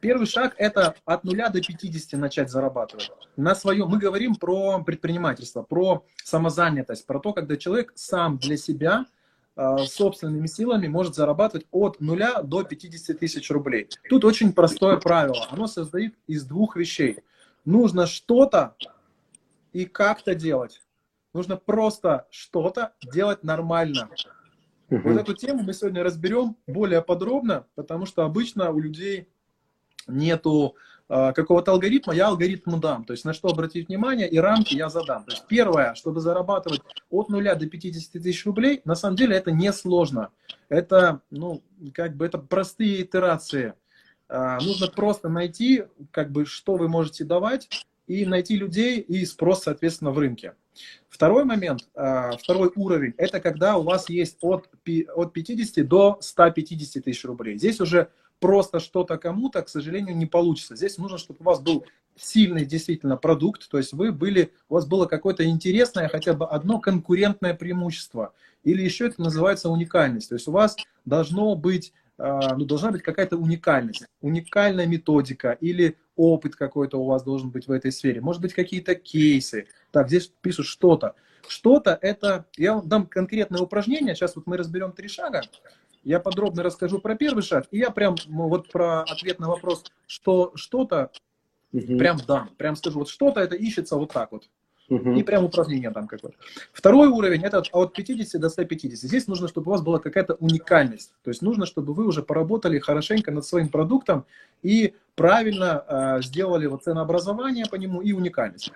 первый 0.00 0.26
шаг– 0.26 0.54
это 0.58 0.96
от 1.04 1.22
нуля 1.22 1.48
до 1.48 1.62
50 1.62 2.18
начать 2.18 2.50
зарабатывать. 2.50 3.10
На 3.36 3.54
своем, 3.54 3.88
мы 3.88 3.98
говорим 3.98 4.34
про 4.34 4.82
предпринимательство, 4.82 5.62
про 5.62 6.04
самозанятость, 6.24 7.06
про 7.06 7.20
то, 7.20 7.32
когда 7.32 7.56
человек 7.56 7.92
сам 7.94 8.38
для 8.38 8.56
себя 8.56 9.06
а, 9.54 9.78
собственными 9.78 10.48
силами 10.48 10.88
может 10.88 11.14
зарабатывать 11.14 11.66
от 11.70 12.00
нуля 12.00 12.42
до 12.42 12.64
50 12.64 13.18
тысяч 13.18 13.48
рублей. 13.50 13.88
Тут 14.08 14.24
очень 14.24 14.52
простое 14.52 14.96
правило. 14.96 15.46
Оно 15.50 15.68
состоит 15.68 16.16
из 16.26 16.44
двух 16.44 16.74
вещей. 16.74 17.20
Нужно 17.64 18.06
что-то 18.06 18.74
и 19.72 19.84
как-то 19.84 20.34
делать. 20.34 20.83
Нужно 21.34 21.56
просто 21.56 22.26
что-то 22.30 22.92
делать 23.12 23.42
нормально. 23.42 24.08
Угу. 24.88 25.00
Вот 25.08 25.20
эту 25.20 25.34
тему 25.34 25.64
мы 25.64 25.74
сегодня 25.74 26.04
разберем 26.04 26.56
более 26.66 27.02
подробно, 27.02 27.66
потому 27.74 28.06
что 28.06 28.24
обычно 28.24 28.70
у 28.70 28.78
людей 28.78 29.28
нету 30.06 30.76
э, 31.08 31.32
какого-то 31.32 31.72
алгоритма, 31.72 32.14
я 32.14 32.28
алгоритм 32.28 32.78
дам. 32.78 33.04
То 33.04 33.12
есть 33.12 33.24
на 33.24 33.32
что 33.32 33.48
обратить 33.48 33.88
внимание 33.88 34.28
и 34.28 34.38
рамки 34.38 34.74
я 34.74 34.88
задам. 34.88 35.24
То 35.24 35.32
есть 35.32 35.46
первое, 35.48 35.94
чтобы 35.94 36.20
зарабатывать 36.20 36.82
от 37.10 37.28
0 37.28 37.42
до 37.56 37.66
50 37.66 38.22
тысяч 38.22 38.46
рублей, 38.46 38.80
на 38.84 38.94
самом 38.94 39.16
деле 39.16 39.36
это 39.36 39.50
не 39.50 39.72
сложно. 39.72 40.30
Это, 40.68 41.20
ну, 41.30 41.62
как 41.92 42.16
бы 42.16 42.26
это 42.26 42.38
простые 42.38 43.02
итерации. 43.02 43.74
Э, 44.28 44.58
нужно 44.60 44.86
просто 44.86 45.28
найти, 45.28 45.84
как 46.12 46.30
бы, 46.30 46.46
что 46.46 46.76
вы 46.76 46.88
можете 46.88 47.24
давать, 47.24 47.68
и 48.06 48.26
найти 48.26 48.56
людей 48.56 49.00
и 49.00 49.24
спрос, 49.24 49.62
соответственно, 49.62 50.10
в 50.10 50.18
рынке. 50.18 50.54
Второй 51.08 51.44
момент, 51.44 51.88
а, 51.94 52.36
второй 52.36 52.70
уровень, 52.74 53.14
это 53.16 53.40
когда 53.40 53.76
у 53.76 53.82
вас 53.82 54.08
есть 54.08 54.38
от, 54.40 54.68
от 55.14 55.32
50 55.32 55.86
до 55.86 56.18
150 56.20 57.04
тысяч 57.04 57.24
рублей. 57.24 57.56
Здесь 57.56 57.80
уже 57.80 58.08
просто 58.40 58.80
что-то 58.80 59.16
кому-то, 59.16 59.62
к 59.62 59.68
сожалению, 59.68 60.16
не 60.16 60.26
получится. 60.26 60.76
Здесь 60.76 60.98
нужно, 60.98 61.18
чтобы 61.18 61.40
у 61.40 61.44
вас 61.44 61.60
был 61.60 61.86
сильный 62.16 62.64
действительно 62.64 63.16
продукт, 63.16 63.68
то 63.68 63.78
есть 63.78 63.92
вы 63.92 64.12
были, 64.12 64.52
у 64.68 64.74
вас 64.74 64.86
было 64.86 65.06
какое-то 65.06 65.44
интересное, 65.44 66.08
хотя 66.08 66.32
бы 66.32 66.46
одно 66.46 66.78
конкурентное 66.78 67.54
преимущество. 67.54 68.34
Или 68.62 68.82
еще 68.82 69.06
это 69.06 69.20
называется 69.20 69.68
уникальность. 69.68 70.28
То 70.28 70.34
есть 70.34 70.46
у 70.48 70.52
вас 70.52 70.76
должно 71.04 71.54
быть 71.56 71.92
а, 72.16 72.54
ну, 72.56 72.64
должна 72.64 72.92
быть 72.92 73.02
какая-то 73.02 73.36
уникальность, 73.36 74.04
уникальная 74.20 74.86
методика 74.86 75.52
или 75.52 75.96
опыт 76.16 76.56
какой-то 76.56 76.98
у 76.98 77.06
вас 77.06 77.22
должен 77.22 77.50
быть 77.50 77.66
в 77.66 77.72
этой 77.72 77.92
сфере. 77.92 78.20
Может 78.20 78.42
быть, 78.42 78.54
какие-то 78.54 78.94
кейсы. 78.94 79.66
Так, 79.90 80.08
здесь 80.08 80.32
пишут 80.40 80.66
что-то. 80.66 81.14
Что-то 81.46 81.98
это... 82.00 82.46
Я 82.56 82.74
вам 82.74 82.88
дам 82.88 83.06
конкретное 83.06 83.60
упражнение. 83.60 84.14
Сейчас 84.14 84.36
вот 84.36 84.46
мы 84.46 84.56
разберем 84.56 84.92
три 84.92 85.08
шага. 85.08 85.42
Я 86.02 86.20
подробно 86.20 86.62
расскажу 86.62 86.98
про 86.98 87.14
первый 87.14 87.42
шаг. 87.42 87.66
И 87.70 87.78
я 87.78 87.90
прям 87.90 88.16
ну, 88.26 88.48
вот 88.48 88.70
про 88.70 89.02
ответ 89.02 89.38
на 89.38 89.48
вопрос, 89.48 89.84
что 90.06 90.52
что-то 90.54 91.10
угу. 91.72 91.98
прям 91.98 92.18
дам. 92.26 92.50
Прям 92.56 92.76
скажу, 92.76 93.00
вот 93.00 93.08
что-то 93.08 93.40
это 93.40 93.56
ищется 93.56 93.96
вот 93.96 94.12
так 94.12 94.32
вот. 94.32 94.48
Угу. 94.88 95.12
И 95.12 95.22
прям 95.22 95.44
упражнение 95.44 95.90
там 95.90 96.06
какое-то. 96.06 96.36
Второй 96.72 97.08
уровень 97.08 97.42
это 97.42 97.62
от 97.72 97.94
50 97.94 98.40
до 98.40 98.50
150. 98.50 98.98
Здесь 98.98 99.26
нужно, 99.26 99.48
чтобы 99.48 99.68
у 99.68 99.70
вас 99.70 99.82
была 99.82 99.98
какая-то 99.98 100.34
уникальность. 100.34 101.14
То 101.22 101.30
есть 101.30 101.40
нужно, 101.40 101.64
чтобы 101.64 101.94
вы 101.94 102.06
уже 102.06 102.22
поработали 102.22 102.78
хорошенько 102.78 103.30
над 103.30 103.46
своим 103.46 103.68
продуктом 103.68 104.26
и 104.62 104.94
правильно 105.14 105.84
э, 105.88 106.22
сделали 106.22 106.66
вот 106.66 106.84
ценообразование 106.84 107.64
по 107.66 107.76
нему 107.76 108.02
и 108.02 108.12
уникальность. 108.12 108.72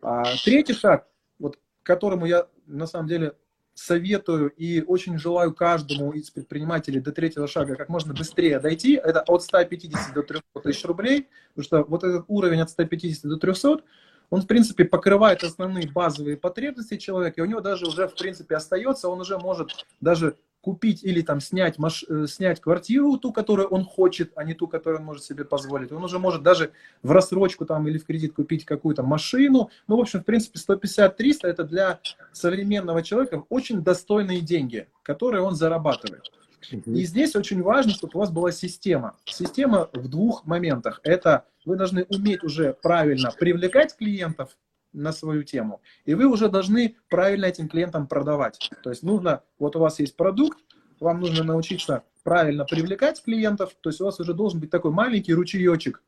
А, 0.00 0.24
третий 0.44 0.74
шаг, 0.74 1.06
вот, 1.38 1.58
которому 1.84 2.26
я 2.26 2.46
на 2.66 2.86
самом 2.86 3.06
деле 3.06 3.34
советую 3.74 4.50
и 4.50 4.82
очень 4.82 5.18
желаю 5.18 5.54
каждому 5.54 6.12
из 6.12 6.30
предпринимателей 6.30 7.00
до 7.00 7.12
третьего 7.12 7.48
шага 7.48 7.76
как 7.76 7.88
можно 7.88 8.12
быстрее 8.12 8.58
дойти, 8.58 8.94
это 8.94 9.22
от 9.22 9.42
150 9.42 10.14
до 10.14 10.22
300 10.22 10.60
тысяч 10.62 10.84
рублей, 10.84 11.28
потому 11.54 11.64
что 11.64 11.82
вот 11.84 12.04
этот 12.04 12.24
уровень 12.28 12.60
от 12.60 12.70
150 12.70 13.22
до 13.24 13.36
300 13.36 13.82
он, 14.32 14.40
в 14.40 14.46
принципе, 14.46 14.86
покрывает 14.86 15.44
основные 15.44 15.86
базовые 15.86 16.38
потребности 16.38 16.96
человека, 16.96 17.34
и 17.38 17.44
у 17.44 17.46
него 17.46 17.60
даже 17.60 17.86
уже, 17.86 18.08
в 18.08 18.14
принципе, 18.14 18.56
остается, 18.56 19.10
он 19.10 19.20
уже 19.20 19.36
может 19.36 19.68
даже 20.00 20.36
купить 20.62 21.04
или 21.04 21.20
там 21.20 21.38
снять, 21.42 21.78
маш... 21.78 22.02
Э, 22.08 22.26
снять 22.26 22.58
квартиру, 22.58 23.18
ту, 23.18 23.30
которую 23.30 23.68
он 23.68 23.84
хочет, 23.84 24.32
а 24.34 24.44
не 24.44 24.54
ту, 24.54 24.68
которую 24.68 25.00
он 25.00 25.04
может 25.04 25.24
себе 25.24 25.44
позволить. 25.44 25.92
Он 25.92 26.02
уже 26.02 26.18
может 26.18 26.42
даже 26.42 26.72
в 27.02 27.10
рассрочку 27.10 27.66
там 27.66 27.86
или 27.88 27.98
в 27.98 28.06
кредит 28.06 28.32
купить 28.32 28.64
какую-то 28.64 29.02
машину. 29.02 29.68
Ну, 29.86 29.98
в 29.98 30.00
общем, 30.00 30.20
в 30.20 30.24
принципе, 30.24 30.58
150-300 30.58 31.40
это 31.42 31.64
для 31.64 32.00
современного 32.32 33.02
человека 33.02 33.44
очень 33.50 33.82
достойные 33.82 34.40
деньги, 34.40 34.88
которые 35.02 35.42
он 35.42 35.56
зарабатывает. 35.56 36.32
И 36.70 37.04
здесь 37.04 37.34
очень 37.36 37.62
важно, 37.62 37.92
чтобы 37.92 38.12
у 38.14 38.18
вас 38.18 38.30
была 38.30 38.52
система. 38.52 39.16
Система 39.24 39.88
в 39.92 40.08
двух 40.08 40.46
моментах. 40.46 41.00
Это 41.02 41.46
вы 41.64 41.76
должны 41.76 42.04
уметь 42.08 42.42
уже 42.44 42.74
правильно 42.74 43.30
привлекать 43.30 43.96
клиентов 43.96 44.56
на 44.92 45.12
свою 45.12 45.42
тему, 45.42 45.80
и 46.04 46.14
вы 46.14 46.26
уже 46.26 46.48
должны 46.48 46.96
правильно 47.08 47.46
этим 47.46 47.68
клиентам 47.68 48.06
продавать. 48.06 48.70
То 48.82 48.90
есть 48.90 49.02
нужно, 49.02 49.42
вот 49.58 49.74
у 49.74 49.78
вас 49.78 49.98
есть 50.00 50.16
продукт, 50.16 50.58
вам 51.00 51.20
нужно 51.20 51.44
научиться 51.44 52.02
правильно 52.22 52.64
привлекать 52.64 53.22
клиентов, 53.22 53.74
то 53.80 53.88
есть 53.88 54.00
у 54.00 54.04
вас 54.04 54.20
уже 54.20 54.34
должен 54.34 54.60
быть 54.60 54.70
такой 54.70 54.90
маленький 54.90 55.32
ручеечек, 55.32 56.02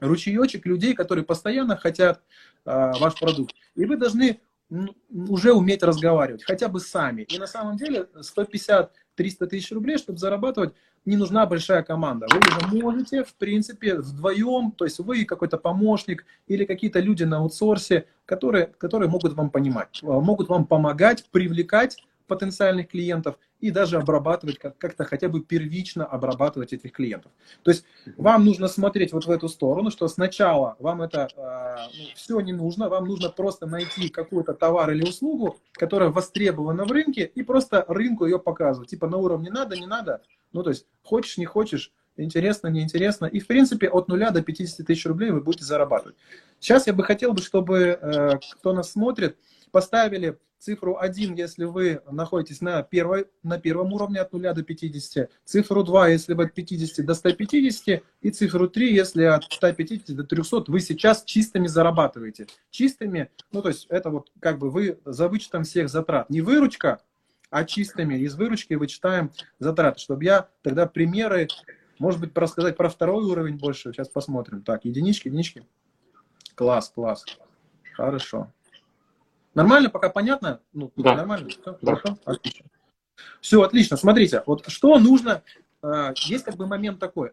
ручеечек 0.00 0.66
людей, 0.66 0.94
которые 0.94 1.24
постоянно 1.24 1.76
хотят 1.76 2.20
э, 2.66 2.92
ваш 3.00 3.18
продукт. 3.18 3.54
И 3.74 3.86
вы 3.86 3.96
должны 3.96 4.40
уже 5.10 5.52
уметь 5.52 5.82
разговаривать, 5.82 6.44
хотя 6.44 6.68
бы 6.68 6.78
сами. 6.78 7.22
И 7.22 7.38
на 7.38 7.46
самом 7.46 7.76
деле 7.76 8.06
150 8.20 8.92
300 9.20 9.48
тысяч 9.48 9.70
рублей, 9.70 9.98
чтобы 9.98 10.18
зарабатывать, 10.18 10.72
не 11.04 11.14
нужна 11.14 11.44
большая 11.44 11.82
команда. 11.82 12.26
Вы 12.30 12.38
уже 12.38 12.82
можете, 12.82 13.22
в 13.22 13.34
принципе, 13.34 13.96
вдвоем, 13.96 14.72
то 14.72 14.86
есть 14.86 14.98
вы 14.98 15.26
какой-то 15.26 15.58
помощник 15.58 16.24
или 16.46 16.64
какие-то 16.64 17.00
люди 17.00 17.24
на 17.24 17.36
аутсорсе, 17.36 18.06
которые, 18.24 18.72
которые 18.78 19.10
могут 19.10 19.34
вам 19.34 19.50
понимать, 19.50 20.00
могут 20.02 20.48
вам 20.48 20.64
помогать, 20.64 21.26
привлекать 21.30 21.98
потенциальных 22.28 22.88
клиентов 22.88 23.38
и 23.60 23.70
даже 23.70 23.98
обрабатывать, 23.98 24.58
как-то 24.58 25.04
хотя 25.04 25.28
бы 25.28 25.40
первично 25.40 26.04
обрабатывать 26.04 26.72
этих 26.72 26.92
клиентов. 26.92 27.32
То 27.62 27.70
есть 27.70 27.84
вам 28.16 28.44
нужно 28.44 28.68
смотреть 28.68 29.12
вот 29.12 29.26
в 29.26 29.30
эту 29.30 29.48
сторону, 29.48 29.90
что 29.90 30.08
сначала 30.08 30.76
вам 30.78 31.02
это 31.02 31.28
э, 31.36 31.76
ну, 31.98 32.04
все 32.14 32.40
не 32.40 32.52
нужно, 32.52 32.88
вам 32.88 33.04
нужно 33.04 33.28
просто 33.30 33.66
найти 33.66 34.08
какой-то 34.08 34.54
товар 34.54 34.90
или 34.90 35.02
услугу, 35.02 35.58
которая 35.72 36.10
востребована 36.10 36.84
в 36.84 36.92
рынке, 36.92 37.30
и 37.34 37.42
просто 37.42 37.84
рынку 37.88 38.24
ее 38.24 38.38
показывать. 38.38 38.90
Типа 38.90 39.06
на 39.06 39.16
уровне 39.16 39.50
надо, 39.50 39.76
не 39.76 39.86
надо. 39.86 40.22
Ну, 40.52 40.62
то 40.62 40.70
есть 40.70 40.86
хочешь, 41.02 41.38
не 41.38 41.46
хочешь, 41.46 41.92
интересно, 42.16 42.68
неинтересно. 42.68 43.26
И, 43.26 43.40
в 43.40 43.46
принципе, 43.46 43.88
от 43.88 44.08
нуля 44.08 44.30
до 44.30 44.42
50 44.42 44.86
тысяч 44.86 45.06
рублей 45.06 45.30
вы 45.30 45.40
будете 45.40 45.64
зарабатывать. 45.64 46.16
Сейчас 46.58 46.86
я 46.86 46.92
бы 46.92 47.04
хотел, 47.04 47.32
бы, 47.32 47.40
чтобы 47.40 47.98
э, 48.00 48.38
кто 48.52 48.72
нас 48.72 48.92
смотрит, 48.92 49.36
поставили 49.70 50.38
цифру 50.60 50.98
1, 50.98 51.34
если 51.34 51.64
вы 51.64 52.02
находитесь 52.10 52.60
на, 52.60 52.82
первой, 52.82 53.26
на 53.42 53.58
первом 53.58 53.92
уровне 53.92 54.20
от 54.20 54.32
0 54.32 54.54
до 54.54 54.62
50, 54.62 55.30
цифру 55.44 55.82
2, 55.82 56.08
если 56.08 56.34
вы 56.34 56.44
от 56.44 56.54
50 56.54 57.04
до 57.04 57.14
150, 57.14 58.02
и 58.20 58.30
цифру 58.30 58.68
3, 58.68 58.94
если 58.94 59.24
от 59.24 59.44
150 59.44 60.14
до 60.14 60.24
300 60.24 60.64
вы 60.68 60.80
сейчас 60.80 61.24
чистыми 61.24 61.66
зарабатываете. 61.66 62.46
Чистыми, 62.70 63.30
ну 63.50 63.62
то 63.62 63.68
есть 63.68 63.86
это 63.88 64.10
вот 64.10 64.30
как 64.38 64.58
бы 64.58 64.70
вы 64.70 64.98
за 65.04 65.28
вычетом 65.28 65.64
всех 65.64 65.88
затрат. 65.88 66.28
Не 66.30 66.42
выручка, 66.42 67.00
а 67.50 67.64
чистыми. 67.64 68.14
Из 68.14 68.34
выручки 68.34 68.74
вычитаем 68.74 69.32
затраты, 69.58 69.98
чтобы 69.98 70.24
я 70.24 70.48
тогда 70.62 70.86
примеры, 70.86 71.48
может 71.98 72.20
быть, 72.20 72.36
рассказать 72.36 72.76
про 72.76 72.88
второй 72.88 73.24
уровень 73.24 73.56
больше. 73.56 73.92
Сейчас 73.92 74.08
посмотрим. 74.08 74.62
Так, 74.62 74.84
единички, 74.84 75.28
единички. 75.28 75.66
Класс, 76.54 76.90
класс. 76.94 77.24
Хорошо. 77.94 78.52
Нормально, 79.54 79.90
пока 79.90 80.10
понятно? 80.10 80.60
Ну, 80.72 80.92
да. 80.96 81.16
нормально? 81.16 81.48
Все? 81.48 81.78
Да. 81.80 81.96
Хорошо? 81.96 82.18
Отлично. 82.24 82.66
Все, 83.40 83.62
отлично. 83.62 83.96
Смотрите, 83.96 84.42
вот 84.46 84.64
что 84.68 84.98
нужно, 84.98 85.42
э, 85.82 86.12
есть 86.16 86.44
как 86.44 86.56
бы 86.56 86.66
момент 86.66 86.98
такой. 86.98 87.32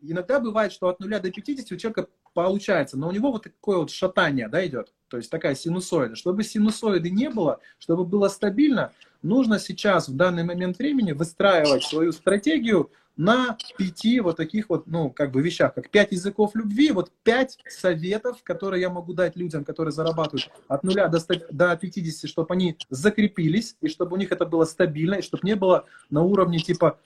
Иногда 0.00 0.38
бывает, 0.38 0.72
что 0.72 0.88
от 0.88 1.00
0 1.00 1.08
до 1.20 1.30
50 1.30 1.72
у 1.72 1.76
человека 1.76 2.08
получается, 2.34 2.98
но 2.98 3.08
у 3.08 3.12
него 3.12 3.32
вот 3.32 3.44
такое 3.44 3.78
вот 3.78 3.90
шатание, 3.90 4.48
да, 4.48 4.64
идет, 4.66 4.92
то 5.08 5.16
есть 5.16 5.30
такая 5.30 5.54
синусоида. 5.54 6.14
Чтобы 6.14 6.44
синусоиды 6.44 7.10
не 7.10 7.30
было, 7.30 7.60
чтобы 7.78 8.04
было 8.04 8.28
стабильно, 8.28 8.92
нужно 9.22 9.58
сейчас 9.58 10.08
в 10.08 10.16
данный 10.16 10.44
момент 10.44 10.78
времени 10.78 11.12
выстраивать 11.12 11.84
свою 11.84 12.12
стратегию 12.12 12.90
на 13.16 13.56
пяти 13.78 14.20
вот 14.20 14.36
таких 14.36 14.68
вот, 14.68 14.86
ну, 14.86 15.10
как 15.10 15.30
бы 15.30 15.40
вещах, 15.40 15.74
как 15.74 15.90
пять 15.90 16.12
языков 16.12 16.52
любви, 16.54 16.90
вот 16.90 17.12
пять 17.22 17.58
советов, 17.68 18.42
которые 18.42 18.80
я 18.80 18.90
могу 18.90 19.12
дать 19.12 19.36
людям, 19.36 19.64
которые 19.64 19.92
зарабатывают 19.92 20.50
от 20.68 20.82
нуля 20.82 21.08
до, 21.08 21.20
до 21.50 21.76
50, 21.76 22.28
чтобы 22.28 22.54
они 22.54 22.76
закрепились, 22.90 23.76
и 23.80 23.88
чтобы 23.88 24.14
у 24.14 24.18
них 24.18 24.32
это 24.32 24.46
было 24.46 24.64
стабильно, 24.64 25.14
и 25.14 25.22
чтобы 25.22 25.46
не 25.46 25.54
было 25.54 25.86
на 26.10 26.22
уровне 26.22 26.58
типа 26.58 26.98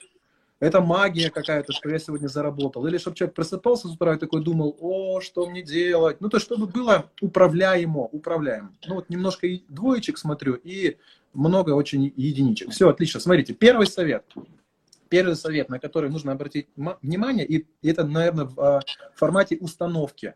это 0.59 0.81
магия 0.81 1.29
какая-то, 1.29 1.71
что 1.71 1.89
я 1.89 1.99
сегодня 1.99 2.27
заработал. 2.27 2.85
Или 2.85 2.97
чтобы 2.97 3.15
человек 3.15 3.35
просыпался 3.35 3.87
с 3.87 3.91
утра 3.91 4.15
и 4.15 4.17
такой 4.17 4.43
думал, 4.43 4.75
о, 4.81 5.21
что 5.21 5.49
мне 5.49 5.61
делать? 5.61 6.19
Ну, 6.19 6.27
то, 6.27 6.37
чтобы 6.39 6.67
было 6.67 7.09
управляемо, 7.21 8.01
управляемо. 8.01 8.73
Ну, 8.85 8.95
вот 8.95 9.09
немножко 9.09 9.47
двоечек 9.69 10.17
смотрю 10.17 10.55
и 10.55 10.97
много 11.33 11.71
очень 11.71 12.11
единичек. 12.17 12.71
Все, 12.71 12.89
отлично. 12.89 13.21
Смотрите, 13.21 13.53
первый 13.53 13.87
совет 13.87 14.25
первый 15.09 15.35
совет, 15.35 15.69
на 15.69 15.79
который 15.79 16.09
нужно 16.09 16.31
обратить 16.31 16.67
внимание, 16.75 17.45
и 17.45 17.67
это, 17.81 18.05
наверное, 18.05 18.45
в 18.45 18.59
а, 18.59 18.81
формате 19.15 19.57
установки. 19.59 20.35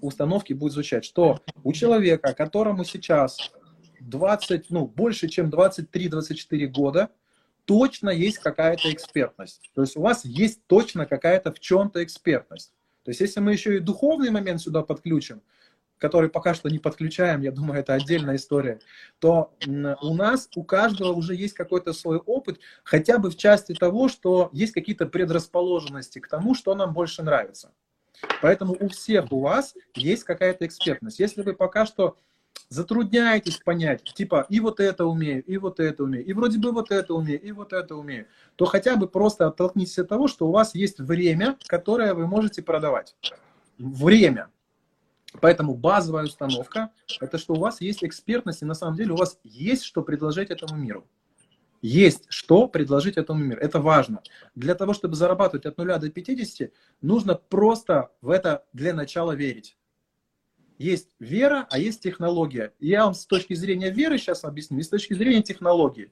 Установки 0.00 0.52
будет 0.52 0.72
звучать, 0.72 1.04
что 1.04 1.40
у 1.62 1.72
человека, 1.72 2.32
которому 2.32 2.84
сейчас 2.84 3.52
20, 4.00 4.70
ну, 4.70 4.86
больше, 4.86 5.28
чем 5.28 5.50
23-24 5.50 6.66
года, 6.68 7.10
точно 7.64 8.10
есть 8.10 8.38
какая-то 8.38 8.92
экспертность. 8.92 9.70
То 9.74 9.82
есть 9.82 9.96
у 9.96 10.02
вас 10.02 10.24
есть 10.24 10.66
точно 10.66 11.06
какая-то 11.06 11.52
в 11.52 11.60
чем-то 11.60 12.02
экспертность. 12.02 12.72
То 13.04 13.10
есть 13.10 13.20
если 13.20 13.40
мы 13.40 13.52
еще 13.52 13.76
и 13.76 13.80
духовный 13.80 14.30
момент 14.30 14.60
сюда 14.60 14.82
подключим, 14.82 15.42
который 15.98 16.28
пока 16.28 16.54
что 16.54 16.68
не 16.68 16.78
подключаем, 16.78 17.40
я 17.40 17.52
думаю, 17.52 17.80
это 17.80 17.94
отдельная 17.94 18.36
история, 18.36 18.80
то 19.18 19.54
у 19.66 20.14
нас, 20.14 20.48
у 20.54 20.64
каждого 20.64 21.12
уже 21.12 21.34
есть 21.34 21.54
какой-то 21.54 21.92
свой 21.92 22.18
опыт, 22.18 22.60
хотя 22.82 23.18
бы 23.18 23.30
в 23.30 23.36
части 23.36 23.72
того, 23.74 24.08
что 24.08 24.50
есть 24.52 24.72
какие-то 24.72 25.06
предрасположенности 25.06 26.18
к 26.18 26.28
тому, 26.28 26.54
что 26.54 26.74
нам 26.74 26.92
больше 26.92 27.22
нравится. 27.22 27.72
Поэтому 28.40 28.76
у 28.78 28.88
всех 28.88 29.32
у 29.32 29.40
вас 29.40 29.74
есть 29.94 30.24
какая-то 30.24 30.66
экспертность. 30.66 31.18
Если 31.18 31.42
вы 31.42 31.54
пока 31.54 31.86
что 31.86 32.16
затрудняетесь 32.68 33.58
понять, 33.58 34.04
типа, 34.04 34.46
и 34.48 34.60
вот 34.60 34.80
это 34.80 35.06
умею, 35.06 35.42
и 35.44 35.56
вот 35.58 35.80
это 35.80 36.04
умею, 36.04 36.24
и 36.24 36.32
вроде 36.32 36.58
бы 36.58 36.72
вот 36.72 36.90
это 36.90 37.14
умею, 37.14 37.40
и 37.40 37.52
вот 37.52 37.72
это 37.72 37.96
умею, 37.96 38.26
то 38.56 38.64
хотя 38.64 38.96
бы 38.96 39.08
просто 39.08 39.46
оттолкнитесь 39.46 39.98
от 39.98 40.08
того, 40.08 40.28
что 40.28 40.48
у 40.48 40.52
вас 40.52 40.74
есть 40.74 40.98
время, 41.00 41.58
которое 41.66 42.14
вы 42.14 42.26
можете 42.26 42.62
продавать. 42.62 43.16
Время. 43.78 44.48
Поэтому 45.40 45.74
базовая 45.74 46.24
установка– 46.24 46.90
это 47.20 47.38
что 47.38 47.54
у 47.54 47.58
вас 47.58 47.80
есть 47.80 48.04
экспертность, 48.04 48.62
и 48.62 48.66
на 48.66 48.74
самом 48.74 48.96
деле 48.96 49.12
у 49.12 49.16
вас 49.16 49.38
есть 49.42 49.84
что 49.84 50.02
предложить 50.02 50.50
этому 50.50 50.76
миру. 50.80 51.06
Есть 51.82 52.24
что 52.28 52.66
предложить 52.66 53.18
этому 53.18 53.44
миру. 53.44 53.60
Это 53.60 53.78
важно. 53.78 54.22
Для 54.54 54.74
того, 54.74 54.94
чтобы 54.94 55.16
зарабатывать 55.16 55.66
от 55.66 55.76
0 55.76 55.98
до 55.98 56.08
50, 56.08 56.70
нужно 57.02 57.34
просто 57.34 58.10
в 58.22 58.30
это 58.30 58.64
для 58.72 58.94
начала 58.94 59.32
верить. 59.32 59.76
Есть 60.78 61.10
вера, 61.18 61.66
а 61.70 61.78
есть 61.78 62.02
технология. 62.02 62.72
Я 62.80 63.04
вам 63.04 63.14
с 63.14 63.26
точки 63.26 63.54
зрения 63.54 63.90
веры 63.90 64.18
сейчас 64.18 64.44
объясню, 64.44 64.78
и 64.78 64.82
с 64.82 64.88
точки 64.88 65.14
зрения 65.14 65.42
технологии. 65.42 66.10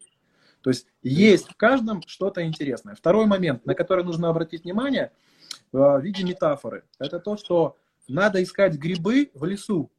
То 0.60 0.70
есть 0.70 0.86
есть 1.02 1.48
в 1.48 1.56
каждом 1.56 2.02
что-то 2.06 2.44
интересное. 2.44 2.94
Второй 2.94 3.26
момент, 3.26 3.66
на 3.66 3.74
который 3.74 4.04
нужно 4.04 4.28
обратить 4.28 4.64
внимание 4.64 5.12
в 5.72 6.00
виде 6.00 6.22
метафоры, 6.22 6.84
это 6.98 7.18
то, 7.18 7.36
что 7.36 7.76
надо 8.08 8.42
искать 8.42 8.76
грибы 8.76 9.30
в 9.34 9.44
лесу. 9.44 9.90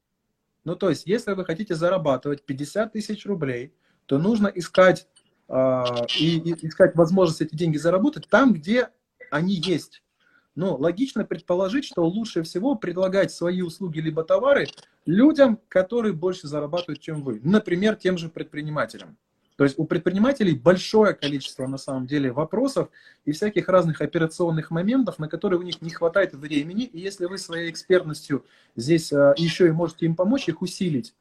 Ну, 0.64 0.76
то 0.76 0.90
есть, 0.90 1.06
если 1.06 1.34
вы 1.34 1.46
хотите 1.46 1.76
зарабатывать 1.76 2.46
50 2.46 2.94
тысяч 2.94 3.26
рублей, 3.26 3.74
то 4.06 4.18
нужно 4.18 4.48
искать, 4.48 5.08
э, 5.50 5.84
и, 6.20 6.40
искать 6.66 6.96
возможность 6.96 7.42
эти 7.42 7.56
деньги 7.56 7.78
заработать 7.78 8.28
там, 8.30 8.54
где 8.54 8.90
они 9.30 9.56
есть. 9.56 10.04
Ну, 10.56 10.76
логично 10.76 11.26
предположить, 11.26 11.86
что 11.86 12.06
лучше 12.06 12.44
всего 12.44 12.76
предлагать 12.76 13.32
свои 13.32 13.62
услуги 13.62 14.00
либо 14.00 14.24
товары 14.24 14.68
людям, 15.06 15.60
которые 15.68 16.14
больше 16.14 16.48
зарабатывают, 16.48 17.02
чем 17.02 17.24
вы. 17.24 17.42
Например, 17.44 17.96
тем 17.96 18.18
же 18.18 18.30
предпринимателям. 18.30 19.18
То 19.64 19.66
есть 19.66 19.80
у 19.80 19.86
предпринимателей 19.86 20.56
большое 20.56 21.14
количество 21.14 21.66
на 21.68 21.78
самом 21.78 22.06
деле 22.06 22.34
вопросов 22.34 22.90
и 23.24 23.32
всяких 23.32 23.70
разных 23.70 24.02
операционных 24.02 24.72
моментов, 24.72 25.20
на 25.20 25.30
которые 25.30 25.58
у 25.58 25.64
них 25.64 25.82
не 25.82 25.90
хватает 25.90 26.34
времени. 26.34 26.84
И 26.84 27.00
если 27.00 27.28
вы 27.28 27.38
своей 27.38 27.72
экспертностью 27.72 28.44
здесь 28.76 29.14
а, 29.14 29.34
еще 29.38 29.70
и 29.70 29.72
можете 29.72 30.06
им 30.06 30.18
помочь, 30.18 30.50
их 30.50 30.62
усилить 30.62 31.14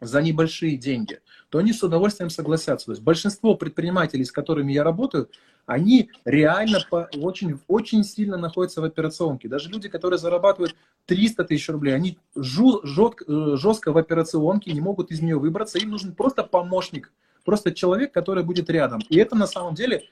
за 0.00 0.22
небольшие 0.22 0.76
деньги, 0.76 1.18
то 1.48 1.58
они 1.58 1.72
с 1.72 1.82
удовольствием 1.82 2.30
согласятся. 2.30 2.86
То 2.86 2.92
есть 2.92 3.02
большинство 3.02 3.56
предпринимателей, 3.56 4.24
с 4.24 4.30
которыми 4.30 4.72
я 4.72 4.84
работаю, 4.84 5.28
они 5.66 6.10
реально 6.24 6.78
по, 6.88 7.08
очень, 7.16 7.58
очень 7.66 8.04
сильно 8.04 8.36
находятся 8.36 8.82
в 8.82 8.84
операционке. 8.84 9.48
Даже 9.48 9.68
люди, 9.68 9.88
которые 9.88 10.20
зарабатывают 10.20 10.76
300 11.06 11.42
тысяч 11.42 11.68
рублей, 11.68 11.96
они 11.96 12.18
жу, 12.36 12.82
жестко, 12.84 13.24
э, 13.26 13.56
жестко 13.56 13.90
в 13.90 13.98
операционке, 13.98 14.72
не 14.72 14.80
могут 14.80 15.10
из 15.10 15.20
нее 15.20 15.40
выбраться. 15.40 15.78
Им 15.78 15.90
нужен 15.90 16.14
просто 16.14 16.44
помощник, 16.44 17.12
просто 17.48 17.72
человек, 17.72 18.12
который 18.12 18.44
будет 18.44 18.68
рядом. 18.68 19.00
И 19.08 19.16
это 19.16 19.34
на 19.34 19.46
самом 19.46 19.74
деле, 19.74 20.02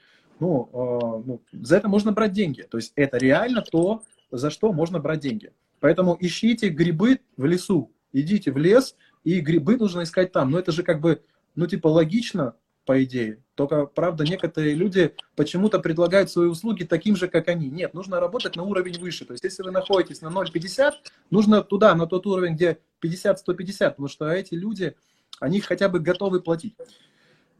ну, 0.40 0.70
э, 0.72 1.22
ну, 1.26 1.42
за 1.52 1.76
это 1.76 1.86
можно 1.86 2.10
брать 2.10 2.32
деньги. 2.32 2.62
То 2.62 2.78
есть 2.78 2.94
это 2.96 3.18
реально 3.18 3.60
то, 3.60 4.04
за 4.30 4.48
что 4.48 4.72
можно 4.72 5.00
брать 5.00 5.20
деньги. 5.20 5.52
Поэтому 5.80 6.16
ищите 6.18 6.70
грибы 6.70 7.20
в 7.36 7.44
лесу, 7.44 7.92
идите 8.14 8.52
в 8.52 8.56
лес, 8.56 8.96
и 9.22 9.40
грибы 9.40 9.76
нужно 9.76 10.04
искать 10.04 10.32
там. 10.32 10.50
Но 10.50 10.58
это 10.58 10.72
же 10.72 10.82
как 10.82 11.02
бы, 11.02 11.22
ну, 11.56 11.66
типа, 11.66 11.88
логично, 11.88 12.54
по 12.86 13.04
идее. 13.04 13.42
Только, 13.54 13.84
правда, 13.84 14.24
некоторые 14.24 14.74
люди 14.74 15.14
почему-то 15.34 15.78
предлагают 15.78 16.30
свои 16.30 16.46
услуги 16.46 16.84
таким 16.84 17.16
же, 17.16 17.28
как 17.28 17.48
они. 17.48 17.68
Нет, 17.68 17.92
нужно 17.92 18.18
работать 18.18 18.56
на 18.56 18.62
уровень 18.62 18.98
выше. 18.98 19.26
То 19.26 19.34
есть, 19.34 19.44
если 19.44 19.62
вы 19.62 19.72
находитесь 19.72 20.22
на 20.22 20.28
0,50, 20.28 20.92
нужно 21.28 21.62
туда, 21.62 21.94
на 21.94 22.06
тот 22.06 22.26
уровень, 22.26 22.54
где 22.54 22.78
50-150, 23.04 23.90
потому 23.90 24.08
что 24.08 24.30
эти 24.30 24.54
люди, 24.54 24.94
они 25.38 25.60
хотя 25.60 25.90
бы 25.90 26.00
готовы 26.00 26.40
платить. 26.40 26.74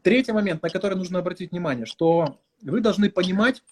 Третий 0.01 0.31
момент, 0.31 0.63
на 0.63 0.69
который 0.69 0.97
нужно 0.97 1.19
обратить 1.19 1.51
внимание, 1.51 1.85
что 1.85 2.39
вы 2.61 2.81
должны 2.81 3.09
понимать 3.09 3.63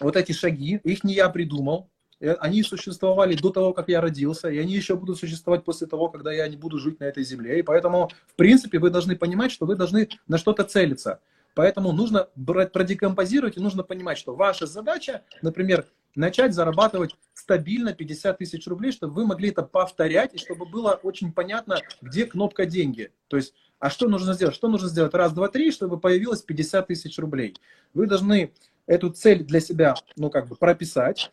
вот 0.00 0.16
эти 0.16 0.32
шаги, 0.32 0.80
их 0.84 1.04
не 1.04 1.14
я 1.14 1.28
придумал, 1.28 1.90
э, 2.20 2.32
они 2.34 2.62
существовали 2.62 3.34
до 3.34 3.50
того, 3.50 3.72
как 3.72 3.88
я 3.88 4.00
родился, 4.00 4.48
и 4.48 4.58
они 4.58 4.74
еще 4.74 4.96
будут 4.96 5.18
существовать 5.18 5.64
после 5.64 5.86
того, 5.86 6.08
когда 6.08 6.32
я 6.32 6.48
не 6.48 6.56
буду 6.56 6.78
жить 6.78 7.00
на 7.00 7.04
этой 7.04 7.24
земле. 7.24 7.58
И 7.58 7.62
поэтому, 7.62 8.10
в 8.26 8.34
принципе, 8.36 8.78
вы 8.78 8.90
должны 8.90 9.16
понимать, 9.16 9.52
что 9.52 9.66
вы 9.66 9.76
должны 9.76 10.08
на 10.28 10.38
что-то 10.38 10.64
целиться. 10.64 11.20
Поэтому 11.54 11.92
нужно 11.92 12.28
брать, 12.34 12.72
продекомпозировать, 12.72 13.56
и 13.56 13.60
нужно 13.60 13.82
понимать, 13.82 14.18
что 14.18 14.34
ваша 14.34 14.66
задача, 14.66 15.22
например, 15.42 15.86
начать 16.14 16.54
зарабатывать 16.54 17.14
стабильно 17.34 17.94
50 17.94 18.38
тысяч 18.38 18.66
рублей, 18.66 18.92
чтобы 18.92 19.14
вы 19.14 19.26
могли 19.26 19.50
это 19.50 19.62
повторять, 19.62 20.34
и 20.34 20.38
чтобы 20.38 20.66
было 20.66 20.98
очень 21.02 21.32
понятно, 21.32 21.80
где 22.00 22.26
кнопка 22.26 22.66
«деньги». 22.66 23.12
То 23.28 23.36
есть 23.36 23.54
а 23.82 23.90
что 23.90 24.08
нужно 24.08 24.34
сделать? 24.34 24.54
Что 24.54 24.68
нужно 24.68 24.88
сделать? 24.88 25.12
Раз, 25.12 25.32
два, 25.32 25.48
три, 25.48 25.72
чтобы 25.72 25.98
появилось 25.98 26.40
50 26.40 26.86
тысяч 26.86 27.18
рублей. 27.18 27.56
Вы 27.94 28.06
должны 28.06 28.52
эту 28.86 29.10
цель 29.10 29.42
для 29.42 29.58
себя, 29.58 29.96
ну, 30.14 30.30
как 30.30 30.46
бы 30.46 30.54
прописать. 30.54 31.32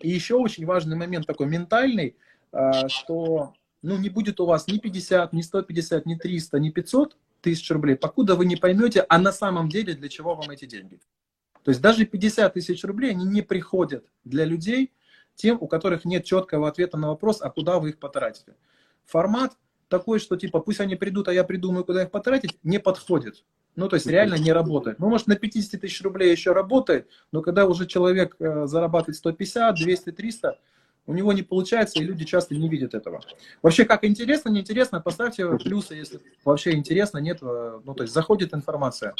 И 0.00 0.08
еще 0.08 0.36
очень 0.36 0.64
важный 0.64 0.96
момент 0.96 1.26
такой 1.26 1.46
ментальный, 1.46 2.16
а, 2.50 2.88
что, 2.88 3.52
ну, 3.82 3.98
не 3.98 4.08
будет 4.08 4.40
у 4.40 4.46
вас 4.46 4.66
ни 4.68 4.78
50, 4.78 5.34
ни 5.34 5.42
150, 5.42 6.06
ни 6.06 6.14
300, 6.14 6.58
ни 6.60 6.70
500 6.70 7.14
тысяч 7.42 7.70
рублей, 7.70 7.96
покуда 7.96 8.36
вы 8.36 8.46
не 8.46 8.56
поймете, 8.56 9.04
а 9.06 9.18
на 9.18 9.30
самом 9.30 9.68
деле 9.68 9.92
для 9.92 10.08
чего 10.08 10.34
вам 10.34 10.48
эти 10.48 10.64
деньги. 10.64 10.98
То 11.62 11.72
есть 11.72 11.82
даже 11.82 12.06
50 12.06 12.54
тысяч 12.54 12.82
рублей, 12.84 13.10
они 13.10 13.26
не 13.26 13.42
приходят 13.42 14.06
для 14.24 14.46
людей, 14.46 14.94
тем, 15.34 15.58
у 15.60 15.66
которых 15.66 16.06
нет 16.06 16.24
четкого 16.24 16.68
ответа 16.68 16.96
на 16.96 17.08
вопрос, 17.08 17.42
а 17.42 17.50
куда 17.50 17.78
вы 17.78 17.90
их 17.90 17.98
потратите. 17.98 18.54
Формат 19.04 19.58
такой, 19.88 20.18
что 20.18 20.36
типа 20.36 20.60
пусть 20.60 20.80
они 20.80 20.96
придут, 20.96 21.28
а 21.28 21.32
я 21.32 21.44
придумаю, 21.44 21.84
куда 21.84 22.02
их 22.02 22.10
потратить, 22.10 22.58
не 22.62 22.78
подходит. 22.78 23.44
Ну, 23.76 23.88
то 23.88 23.96
есть 23.96 24.06
реально 24.06 24.36
не 24.36 24.52
работает. 24.52 24.98
Ну, 24.98 25.08
может, 25.08 25.26
на 25.26 25.36
50 25.36 25.80
тысяч 25.80 26.00
рублей 26.02 26.30
еще 26.30 26.52
работает, 26.52 27.08
но 27.30 27.42
когда 27.42 27.66
уже 27.66 27.86
человек 27.86 28.34
э, 28.38 28.66
зарабатывает 28.66 29.16
150, 29.16 29.76
200, 29.76 30.12
300, 30.12 30.58
у 31.06 31.12
него 31.12 31.32
не 31.32 31.42
получается, 31.42 32.00
и 32.00 32.04
люди 32.04 32.24
часто 32.24 32.54
не 32.54 32.68
видят 32.68 32.94
этого. 32.94 33.20
Вообще, 33.62 33.84
как 33.84 34.04
интересно, 34.04 34.48
неинтересно, 34.48 35.00
поставьте 35.00 35.46
плюсы, 35.58 35.94
если 35.94 36.20
вообще 36.42 36.72
интересно, 36.72 37.18
нет, 37.18 37.38
э, 37.42 37.80
ну, 37.84 37.94
то 37.94 38.02
есть 38.02 38.14
заходит 38.14 38.54
информация. 38.54 39.14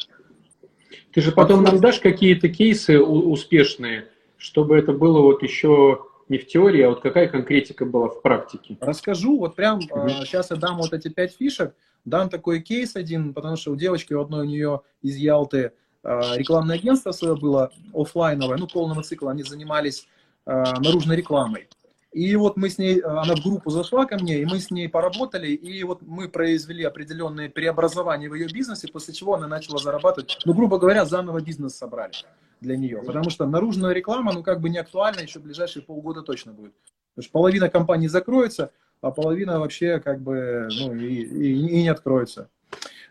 Ты 1.13 1.21
же 1.21 1.33
потом 1.33 1.63
нам 1.63 1.79
дашь 1.79 2.01
какие-то 2.01 2.49
кейсы 2.49 2.99
успешные, 2.99 4.09
чтобы 4.39 4.77
это 4.79 4.93
было 4.93 5.21
вот 5.21 5.43
еще 5.43 6.07
не 6.29 6.39
в 6.39 6.47
теории, 6.47 6.83
а 6.83 6.89
вот 6.89 7.01
какая 7.01 7.29
конкретика 7.29 7.85
была 7.85 8.09
в 8.09 8.23
практике? 8.23 8.77
Расскажу, 8.81 9.39
вот 9.39 9.55
прям 9.57 9.79
угу. 9.79 10.09
сейчас 10.09 10.51
я 10.51 10.57
дам 10.57 10.79
вот 10.79 10.93
эти 10.93 11.09
пять 11.09 11.37
фишек, 11.37 11.75
Дам 12.07 12.29
такой 12.31 12.61
кейс 12.61 12.95
один, 12.95 13.35
потому 13.35 13.57
что 13.57 13.73
у 13.73 13.77
девочки 13.77 14.15
у 14.15 14.23
одной 14.23 14.43
у 14.43 14.49
нее 14.49 14.81
из 15.03 15.17
Ялты 15.17 15.73
а, 16.05 16.37
рекламное 16.37 16.77
агентство 16.77 17.11
свое 17.11 17.35
было 17.35 17.73
офлайновое, 17.93 18.57
ну, 18.57 18.69
полного 18.69 19.03
цикла, 19.03 19.33
они 19.33 19.43
занимались 19.43 20.07
а, 20.47 20.81
наружной 20.81 21.17
рекламой. 21.17 21.69
И 22.13 22.35
вот 22.37 22.57
мы 22.57 22.71
с 22.71 22.79
ней, 22.79 23.01
она 23.01 23.35
в 23.35 23.43
группу 23.43 23.71
зашла 23.71 24.07
ко 24.07 24.17
мне, 24.17 24.41
и 24.41 24.47
мы 24.47 24.61
с 24.61 24.71
ней 24.71 24.89
поработали, 24.89 25.49
и 25.49 25.83
вот 25.83 26.01
мы 26.01 26.29
произвели 26.29 26.85
определенные 26.85 27.51
преобразования 27.51 28.31
в 28.31 28.35
ее 28.35 28.47
бизнесе, 28.47 28.87
после 28.87 29.13
чего 29.13 29.35
она 29.35 29.49
начала 29.49 29.79
зарабатывать, 29.79 30.39
ну, 30.45 30.55
грубо 30.55 30.79
говоря, 30.79 31.05
заново 31.05 31.41
бизнес 31.41 31.77
собрали 31.77 32.15
для 32.61 32.77
нее. 32.77 33.03
Потому 33.05 33.31
что 33.31 33.47
наружная 33.47 33.93
реклама, 33.93 34.33
ну, 34.33 34.43
как 34.43 34.61
бы 34.61 34.69
не 34.69 34.79
актуальна, 34.79 35.21
еще 35.21 35.39
в 35.39 35.43
ближайшие 35.43 35.83
полгода 35.83 36.23
точно 36.23 36.53
будет. 36.53 36.75
Потому 37.15 37.25
что 37.25 37.33
половина 37.33 37.69
компаний 37.69 38.09
закроется, 38.09 38.73
а 39.01 39.11
половина 39.11 39.61
вообще 39.61 40.01
как 40.01 40.21
бы, 40.21 40.69
ну, 40.79 40.95
и, 40.95 41.23
и, 41.23 41.53
и 41.53 41.83
не 41.83 41.89
откроется. 41.89 42.49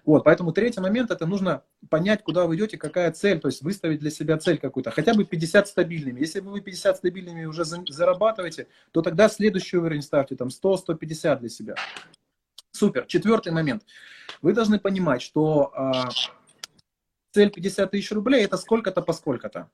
Вот, 0.06 0.24
поэтому 0.24 0.52
третий 0.52 0.82
момент, 0.82 1.10
это 1.10 1.26
нужно 1.26 1.64
понять, 1.89 2.24
куда 2.24 2.46
вы 2.46 2.56
идете, 2.56 2.78
какая 2.78 3.12
цель, 3.12 3.39
то 3.39 3.48
есть 3.48 3.64
выставить 3.64 4.00
для 4.00 4.12
себя 4.12 4.38
цель 4.38 4.60
какую-то, 4.60 4.91
хотя 4.91 5.16
бы 5.16 5.26
50 5.26 5.68
стабильными. 5.68 6.20
Если 6.20 6.41
вы 6.41 6.62
50 6.62 6.98
стабильными 6.98 7.46
уже 7.46 7.66
зарабатываете, 7.66 8.68
то 8.91 9.02
тогда 9.02 9.28
следующий 9.30 9.78
уровень 9.78 10.04
ставьте, 10.04 10.36
там 10.36 10.50
100-150 10.50 11.39
для 11.39 11.50
себя. 11.50 11.76
Супер. 12.72 13.06
Четвертый 13.08 13.52
момент. 13.52 13.84
Вы 14.43 14.54
должны 14.54 14.80
понимать, 14.80 15.24
что 15.24 15.72
а, 15.74 16.10
цель 17.36 17.52
50 17.52 17.92
тысяч 17.92 18.12
рублей 18.12 18.46
это 18.46 18.56
сколько-то 18.56 19.02
по 19.02 19.12
сколько-то. 19.12 19.70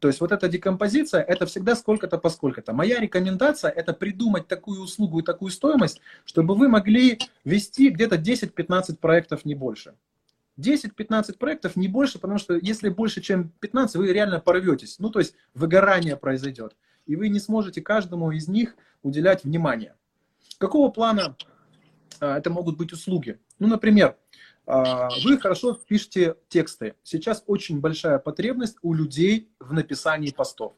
То 0.00 0.08
есть 0.08 0.20
вот 0.20 0.32
эта 0.32 0.48
декомпозиция, 0.48 1.22
это 1.22 1.46
всегда 1.46 1.76
сколько-то 1.76 2.18
по 2.18 2.28
сколько-то. 2.30 2.72
Моя 2.72 2.98
рекомендация– 2.98 3.70
это 3.76 3.94
придумать 3.94 4.48
такую 4.48 4.82
услугу 4.82 5.20
и 5.20 5.22
такую 5.22 5.50
стоимость, 5.50 6.00
чтобы 6.24 6.54
вы 6.56 6.68
могли 6.68 7.18
вести 7.44 7.90
где-то 7.90 8.16
10-15 8.16 8.96
проектов, 8.96 9.44
не 9.44 9.54
больше. 9.54 9.94
10-15 10.58 11.38
проектов, 11.38 11.76
не 11.76 11.88
больше, 11.88 12.18
потому 12.18 12.38
что 12.38 12.54
если 12.54 12.88
больше, 12.88 13.20
чем 13.20 13.50
15, 13.60 13.96
вы 13.96 14.12
реально 14.12 14.40
порветесь. 14.40 14.98
Ну, 14.98 15.10
то 15.10 15.20
есть 15.20 15.34
выгорание 15.54 16.16
произойдет. 16.16 16.76
И 17.06 17.14
вы 17.14 17.28
не 17.28 17.38
сможете 17.38 17.80
каждому 17.80 18.32
из 18.32 18.48
них 18.48 18.76
уделять 19.02 19.44
внимание. 19.44 19.94
Какого 20.58 20.90
плана 20.90 21.36
а, 22.20 22.38
это 22.38 22.50
могут 22.50 22.76
быть 22.76 22.92
услуги? 22.92 23.38
Ну, 23.58 23.68
например, 23.68 24.16
вы 24.66 25.38
хорошо 25.38 25.74
пишете 25.74 26.36
тексты. 26.48 26.94
Сейчас 27.02 27.44
очень 27.46 27.80
большая 27.80 28.18
потребность 28.18 28.76
у 28.82 28.94
людей 28.94 29.48
в 29.60 29.72
написании 29.72 30.30
постов. 30.30 30.74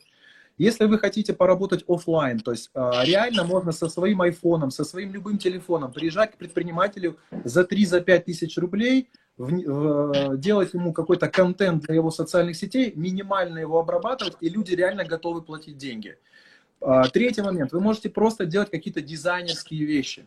Если 0.58 0.86
вы 0.86 0.98
хотите 0.98 1.32
поработать 1.32 1.84
офлайн, 1.86 2.40
то 2.40 2.50
есть 2.50 2.70
а, 2.74 3.04
реально 3.04 3.44
можно 3.44 3.70
со 3.70 3.88
своим 3.88 4.20
айфоном, 4.22 4.72
со 4.72 4.84
своим 4.84 5.12
любым 5.12 5.38
телефоном 5.38 5.92
приезжать 5.92 6.32
к 6.32 6.36
предпринимателю 6.36 7.16
за 7.44 7.62
3-5 7.62 8.18
тысяч 8.22 8.58
рублей, 8.58 9.08
делать 9.38 10.74
ему 10.74 10.92
какой-то 10.92 11.28
контент 11.28 11.84
для 11.84 11.94
его 11.94 12.10
социальных 12.10 12.56
сетей, 12.56 12.92
минимально 12.96 13.58
его 13.58 13.78
обрабатывать, 13.78 14.36
и 14.40 14.48
люди 14.48 14.74
реально 14.74 15.04
готовы 15.04 15.42
платить 15.42 15.78
деньги. 15.78 16.18
А, 16.80 17.08
третий 17.08 17.42
момент. 17.42 17.72
Вы 17.72 17.80
можете 17.80 18.10
просто 18.10 18.44
делать 18.44 18.70
какие-то 18.70 19.00
дизайнерские 19.00 19.84
вещи. 19.84 20.26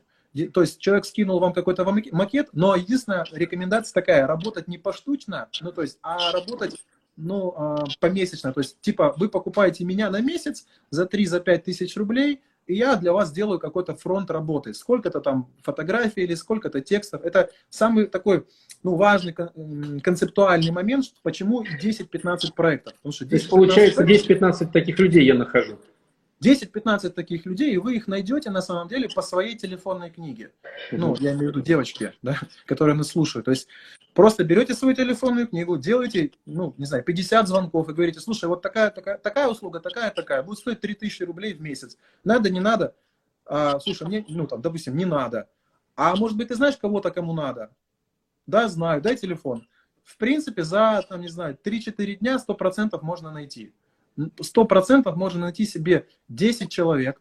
То 0.53 0.61
есть 0.61 0.79
человек 0.79 1.05
скинул 1.05 1.39
вам 1.39 1.53
какой-то 1.53 1.83
макет, 2.11 2.49
но 2.53 2.75
единственная 2.75 3.25
рекомендация 3.31 3.93
такая, 3.93 4.27
работать 4.27 4.67
не 4.67 4.77
поштучно, 4.77 5.49
ну 5.61 5.71
то 5.71 5.81
есть, 5.81 5.99
а 6.01 6.31
работать 6.31 6.75
ну, 7.17 7.53
а, 7.55 7.83
помесячно. 7.99 8.53
То 8.53 8.61
есть, 8.61 8.79
типа, 8.81 9.13
вы 9.17 9.29
покупаете 9.29 9.83
меня 9.83 10.09
на 10.09 10.21
месяц 10.21 10.65
за 10.89 11.05
3-5 11.05 11.59
тысяч 11.59 11.95
рублей, 11.95 12.41
и 12.67 12.75
я 12.75 12.95
для 12.95 13.11
вас 13.11 13.31
делаю 13.31 13.59
какой-то 13.59 13.95
фронт 13.95 14.29
работы. 14.31 14.73
Сколько-то 14.73 15.19
там 15.19 15.49
фотографий 15.61 16.21
или 16.21 16.35
сколько-то 16.35 16.81
текстов. 16.81 17.23
Это 17.23 17.49
самый 17.69 18.05
такой 18.05 18.45
ну, 18.83 18.95
важный 18.95 19.33
концептуальный 20.01 20.71
момент, 20.71 21.05
почему 21.23 21.63
10-15 21.63 22.53
проектов. 22.55 22.93
Потому 22.95 23.13
что 23.13 23.25
10 23.25 23.29
То 23.29 23.35
есть, 23.35 23.49
получается, 23.49 24.03
10-15 24.03 24.71
таких 24.71 24.99
людей 24.99 25.25
я 25.25 25.33
нахожу. 25.33 25.79
10-15 26.41 27.09
таких 27.11 27.45
людей, 27.45 27.73
и 27.73 27.77
вы 27.77 27.95
их 27.95 28.07
найдете 28.07 28.49
на 28.49 28.61
самом 28.61 28.87
деле 28.87 29.07
по 29.07 29.21
своей 29.21 29.55
телефонной 29.55 30.09
книге. 30.09 30.51
Ну, 30.91 31.15
я 31.19 31.33
имею 31.33 31.51
в 31.51 31.55
виду 31.55 31.61
девочки, 31.61 32.13
да, 32.21 32.39
которые 32.65 32.95
нас 32.95 33.09
слушают. 33.09 33.45
То 33.45 33.51
есть 33.51 33.67
просто 34.13 34.43
берете 34.43 34.73
свою 34.73 34.95
телефонную 34.95 35.47
книгу, 35.47 35.77
делаете, 35.77 36.31
ну, 36.45 36.73
не 36.77 36.85
знаю, 36.85 37.03
50 37.03 37.47
звонков 37.47 37.89
и 37.89 37.93
говорите, 37.93 38.19
слушай, 38.19 38.45
вот 38.45 38.61
такая, 38.61 38.89
такая, 38.89 39.17
такая 39.19 39.47
услуга, 39.47 39.79
такая, 39.79 40.09
такая, 40.09 40.41
будет 40.41 40.57
стоить 40.57 40.81
3000 40.81 41.23
рублей 41.23 41.53
в 41.53 41.61
месяц. 41.61 41.97
Надо, 42.23 42.49
не 42.49 42.59
надо? 42.59 42.95
А, 43.45 43.79
слушай, 43.79 44.07
мне, 44.07 44.25
ну, 44.27 44.47
там, 44.47 44.61
допустим, 44.61 44.97
не 44.97 45.05
надо. 45.05 45.47
А 45.95 46.15
может 46.15 46.37
быть, 46.37 46.47
ты 46.47 46.55
знаешь 46.55 46.77
кого-то, 46.77 47.11
кому 47.11 47.33
надо? 47.33 47.69
Да, 48.47 48.67
знаю, 48.67 49.01
дай 49.01 49.15
телефон. 49.15 49.67
В 50.03 50.17
принципе, 50.17 50.63
за, 50.63 51.05
там, 51.07 51.21
не 51.21 51.27
знаю, 51.27 51.55
3-4 51.63 52.15
дня 52.15 52.37
100% 52.37 52.97
можно 53.03 53.31
найти 53.31 53.73
сто 54.41 54.65
процентов 54.65 55.15
можно 55.15 55.41
найти 55.41 55.65
себе 55.65 56.07
10 56.29 56.69
человек, 56.69 57.19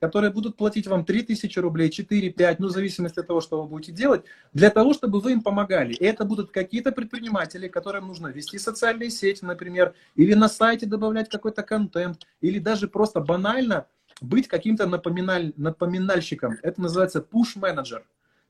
которые 0.00 0.32
будут 0.32 0.56
платить 0.56 0.88
вам 0.88 1.04
3000 1.04 1.58
рублей, 1.60 1.88
4-5, 1.88 2.56
ну, 2.58 2.66
в 2.66 2.70
зависимости 2.72 3.20
от 3.20 3.28
того, 3.28 3.40
что 3.40 3.62
вы 3.62 3.68
будете 3.68 3.92
делать, 3.92 4.24
для 4.52 4.70
того, 4.70 4.94
чтобы 4.94 5.20
вы 5.20 5.32
им 5.32 5.42
помогали. 5.42 5.92
И 5.92 6.04
это 6.04 6.24
будут 6.24 6.50
какие-то 6.50 6.90
предприниматели, 6.90 7.68
которым 7.68 8.08
нужно 8.08 8.26
вести 8.26 8.58
социальные 8.58 9.10
сети, 9.10 9.44
например, 9.44 9.94
или 10.16 10.34
на 10.34 10.48
сайте 10.48 10.86
добавлять 10.86 11.28
какой-то 11.28 11.62
контент, 11.62 12.26
или 12.40 12.58
даже 12.58 12.88
просто 12.88 13.20
банально 13.20 13.86
быть 14.20 14.48
каким-то 14.48 14.86
напоминаль, 14.86 15.52
напоминальщиком. 15.56 16.58
Это 16.62 16.80
называется 16.82 17.20
push-менеджер 17.20 18.02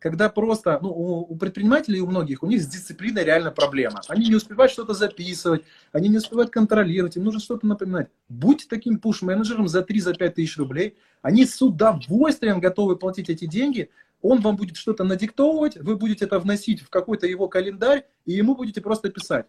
когда 0.03 0.29
просто, 0.29 0.81
ну, 0.83 0.89
у, 0.91 1.37
предпринимателей, 1.37 2.01
у 2.01 2.09
многих, 2.09 2.43
у 2.43 2.47
них 2.49 2.61
с 2.61 2.67
дисциплиной 2.67 3.23
реально 3.23 3.53
проблема. 3.53 4.01
Они 4.09 4.29
не 4.29 4.35
успевают 4.35 4.73
что-то 4.73 4.95
записывать, 4.95 5.63
они 5.93 6.09
не 6.09 6.17
успевают 6.17 6.51
контролировать, 6.51 7.17
им 7.17 7.23
нужно 7.23 7.41
что-то 7.41 7.67
напоминать. 7.67 8.09
Будьте 8.29 8.67
таким 8.69 8.99
пуш-менеджером 8.99 9.69
за 9.69 9.81
3-5 9.81 10.31
тысяч 10.31 10.59
рублей, 10.59 10.97
они 11.23 11.47
с 11.47 11.63
удовольствием 11.63 12.59
готовы 12.59 12.97
платить 12.97 13.31
эти 13.31 13.47
деньги, 13.47 13.91
он 14.23 14.41
вам 14.41 14.57
будет 14.57 14.77
что-то 14.77 15.05
надиктовывать, 15.05 15.77
вы 15.77 15.97
будете 15.97 16.25
это 16.25 16.41
вносить 16.41 16.81
в 16.81 16.91
какой-то 16.91 17.29
его 17.29 17.47
календарь, 17.47 18.05
и 18.27 18.33
ему 18.33 18.57
будете 18.57 18.81
просто 18.81 19.09
писать. 19.09 19.47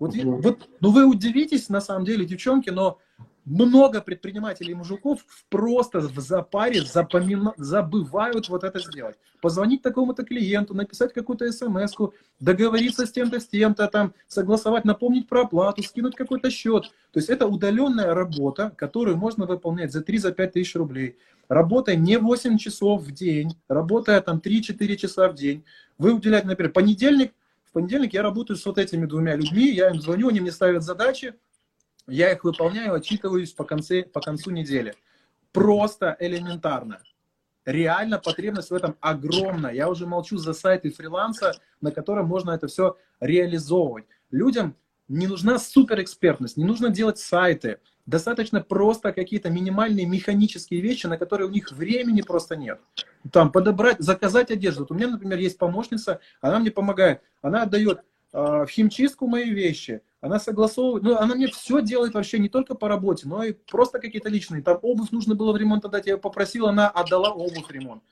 Вот, 0.00 0.16
вот, 0.16 0.68
ну 0.80 0.90
вы 0.90 1.06
удивитесь, 1.06 1.68
на 1.68 1.80
самом 1.80 2.04
деле, 2.04 2.24
девчонки, 2.24 2.70
но 2.70 2.98
много 3.44 4.00
предпринимателей 4.00 4.74
мужиков 4.74 5.24
просто 5.48 6.00
в 6.00 6.18
запаре 6.18 6.82
запомина... 6.82 7.52
забывают 7.56 8.48
вот 8.48 8.64
это 8.64 8.78
сделать. 8.80 9.16
Позвонить 9.40 9.82
такому-то 9.82 10.24
клиенту, 10.24 10.74
написать 10.74 11.12
какую-то 11.12 11.50
смс 11.50 11.94
договориться 12.38 13.06
с 13.06 13.12
тем-то, 13.12 13.40
с 13.40 13.48
тем-то, 13.48 13.88
там, 13.88 14.14
согласовать, 14.28 14.84
напомнить 14.84 15.28
про 15.28 15.42
оплату, 15.42 15.82
скинуть 15.82 16.14
какой-то 16.14 16.50
счет. 16.50 16.84
То 17.12 17.18
есть 17.18 17.28
это 17.28 17.46
удаленная 17.46 18.14
работа, 18.14 18.72
которую 18.76 19.16
можно 19.16 19.46
выполнять 19.46 19.92
за 19.92 20.02
3-5 20.02 20.46
тысяч 20.48 20.74
рублей. 20.76 21.18
Работая 21.48 21.96
не 21.96 22.18
8 22.18 22.56
часов 22.58 23.02
в 23.02 23.10
день, 23.12 23.56
работая 23.68 24.20
там 24.20 24.38
3-4 24.38 24.96
часа 24.96 25.28
в 25.28 25.34
день. 25.34 25.64
Вы 25.98 26.14
уделяете, 26.14 26.46
например, 26.46 26.72
понедельник, 26.72 27.32
в 27.64 27.72
понедельник 27.72 28.14
я 28.14 28.22
работаю 28.22 28.56
с 28.56 28.64
вот 28.66 28.78
этими 28.78 29.06
двумя 29.06 29.34
людьми, 29.34 29.70
я 29.70 29.90
им 29.90 30.00
звоню, 30.00 30.28
они 30.28 30.40
мне 30.40 30.52
ставят 30.52 30.82
задачи, 30.82 31.34
я 32.06 32.32
их 32.32 32.44
выполняю, 32.44 32.94
отчитываюсь 32.94 33.52
по, 33.52 33.64
конце, 33.64 34.02
по 34.02 34.20
концу 34.20 34.50
недели. 34.50 34.94
Просто 35.52 36.16
элементарно. 36.18 37.00
Реально 37.64 38.18
потребность 38.18 38.70
в 38.70 38.74
этом 38.74 38.96
огромная. 39.00 39.72
Я 39.72 39.88
уже 39.88 40.06
молчу 40.06 40.36
за 40.38 40.52
сайты 40.52 40.90
фриланса, 40.90 41.52
на 41.80 41.92
котором 41.92 42.26
можно 42.26 42.50
это 42.50 42.66
все 42.66 42.96
реализовывать. 43.20 44.06
Людям 44.30 44.76
не 45.08 45.26
нужна 45.26 45.58
суперэкспертность, 45.58 46.56
не 46.56 46.64
нужно 46.64 46.88
делать 46.88 47.18
сайты. 47.18 47.78
Достаточно 48.04 48.60
просто 48.60 49.12
какие-то 49.12 49.48
минимальные 49.48 50.06
механические 50.06 50.80
вещи, 50.80 51.06
на 51.06 51.18
которые 51.18 51.48
у 51.48 51.52
них 51.52 51.70
времени 51.70 52.20
просто 52.22 52.56
нет. 52.56 52.80
Там 53.30 53.52
подобрать, 53.52 54.00
заказать 54.00 54.50
одежду. 54.50 54.80
Вот 54.80 54.90
у 54.90 54.94
меня, 54.94 55.08
например, 55.08 55.38
есть 55.38 55.56
помощница, 55.56 56.18
она 56.40 56.58
мне 56.58 56.72
помогает. 56.72 57.22
Она 57.42 57.62
отдает 57.62 58.00
в 58.32 58.66
химчистку 58.68 59.26
мои 59.26 59.50
вещи, 59.50 60.00
она 60.20 60.38
согласовывает, 60.38 61.02
ну, 61.02 61.16
она 61.16 61.34
мне 61.34 61.48
все 61.48 61.82
делает 61.82 62.14
вообще 62.14 62.38
не 62.38 62.48
только 62.48 62.74
по 62.74 62.88
работе, 62.88 63.28
но 63.28 63.42
и 63.44 63.52
просто 63.52 63.98
какие-то 63.98 64.28
личные. 64.28 64.62
Там 64.62 64.78
обувь 64.82 65.10
нужно 65.10 65.34
было 65.34 65.52
в 65.52 65.56
ремонт 65.56 65.84
отдать, 65.84 66.06
я 66.06 66.16
попросил, 66.16 66.66
она 66.66 66.88
отдала 66.88 67.30
обувь 67.30 67.66
в 67.66 67.70
ремонт. 67.70 68.02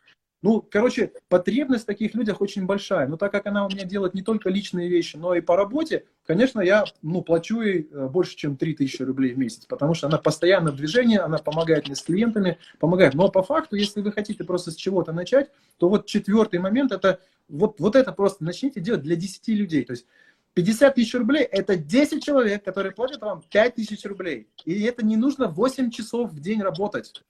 Ну, 0.43 0.67
короче, 0.69 1.13
потребность 1.29 1.83
в 1.83 1.87
таких 1.87 2.15
людях 2.15 2.41
очень 2.41 2.65
большая. 2.65 3.07
Но 3.07 3.19
так 3.19 3.31
как 3.31 3.47
она 3.47 3.67
у 3.67 3.69
меня 3.69 3.85
делает 3.85 4.15
не 4.15 4.23
только 4.23 4.49
личные 4.49 4.89
вещи, 4.89 5.17
но 5.17 5.35
и 5.35 5.43
по 5.43 5.55
работе, 5.55 6.07
конечно, 6.27 6.61
я 6.61 6.85
ну, 7.03 7.21
плачу 7.21 7.61
ей 7.61 7.89
э, 7.91 8.09
больше, 8.09 8.37
чем 8.37 8.57
3000 8.57 9.03
рублей 9.03 9.35
в 9.35 9.39
месяц, 9.39 9.67
потому 9.67 9.93
что 9.93 10.07
она 10.07 10.17
постоянно 10.17 10.73
в 10.73 10.77
движении, 10.77 11.19
она 11.19 11.37
помогает 11.37 11.87
мне 11.87 11.95
с 11.95 12.03
клиентами, 12.03 12.59
помогает. 12.79 13.13
Но 13.13 13.29
по 13.29 13.43
факту, 13.43 13.77
если 13.77 14.01
вы 14.01 14.13
хотите 14.13 14.43
просто 14.45 14.71
с 14.71 14.77
чего-то 14.77 15.13
начать, 15.13 15.51
то 15.77 15.91
вот 15.91 16.07
четвертый 16.07 16.59
момент, 16.59 16.93
это 16.93 17.21
вот, 17.51 17.79
вот 17.79 17.95
это 17.95 18.13
просто 18.13 18.43
начните 18.43 18.81
делать 18.81 19.03
для 19.03 19.17
10 19.17 19.49
людей. 19.49 19.85
То 19.85 19.93
есть 19.93 20.07
50 20.55 20.95
тысяч 20.95 21.15
рублей– 21.15 21.43
это 21.51 21.77
10 21.77 22.25
человек, 22.25 22.65
которые 22.65 22.93
платят 22.93 23.21
вам 23.21 23.43
5 23.51 23.75
тысяч 23.75 24.05
рублей. 24.07 24.49
И 24.65 24.83
это 24.85 25.05
не 25.05 25.17
нужно 25.19 25.49
8 25.49 25.91
часов 25.91 26.33
в 26.33 26.41
день 26.41 26.63
работать. 26.63 27.23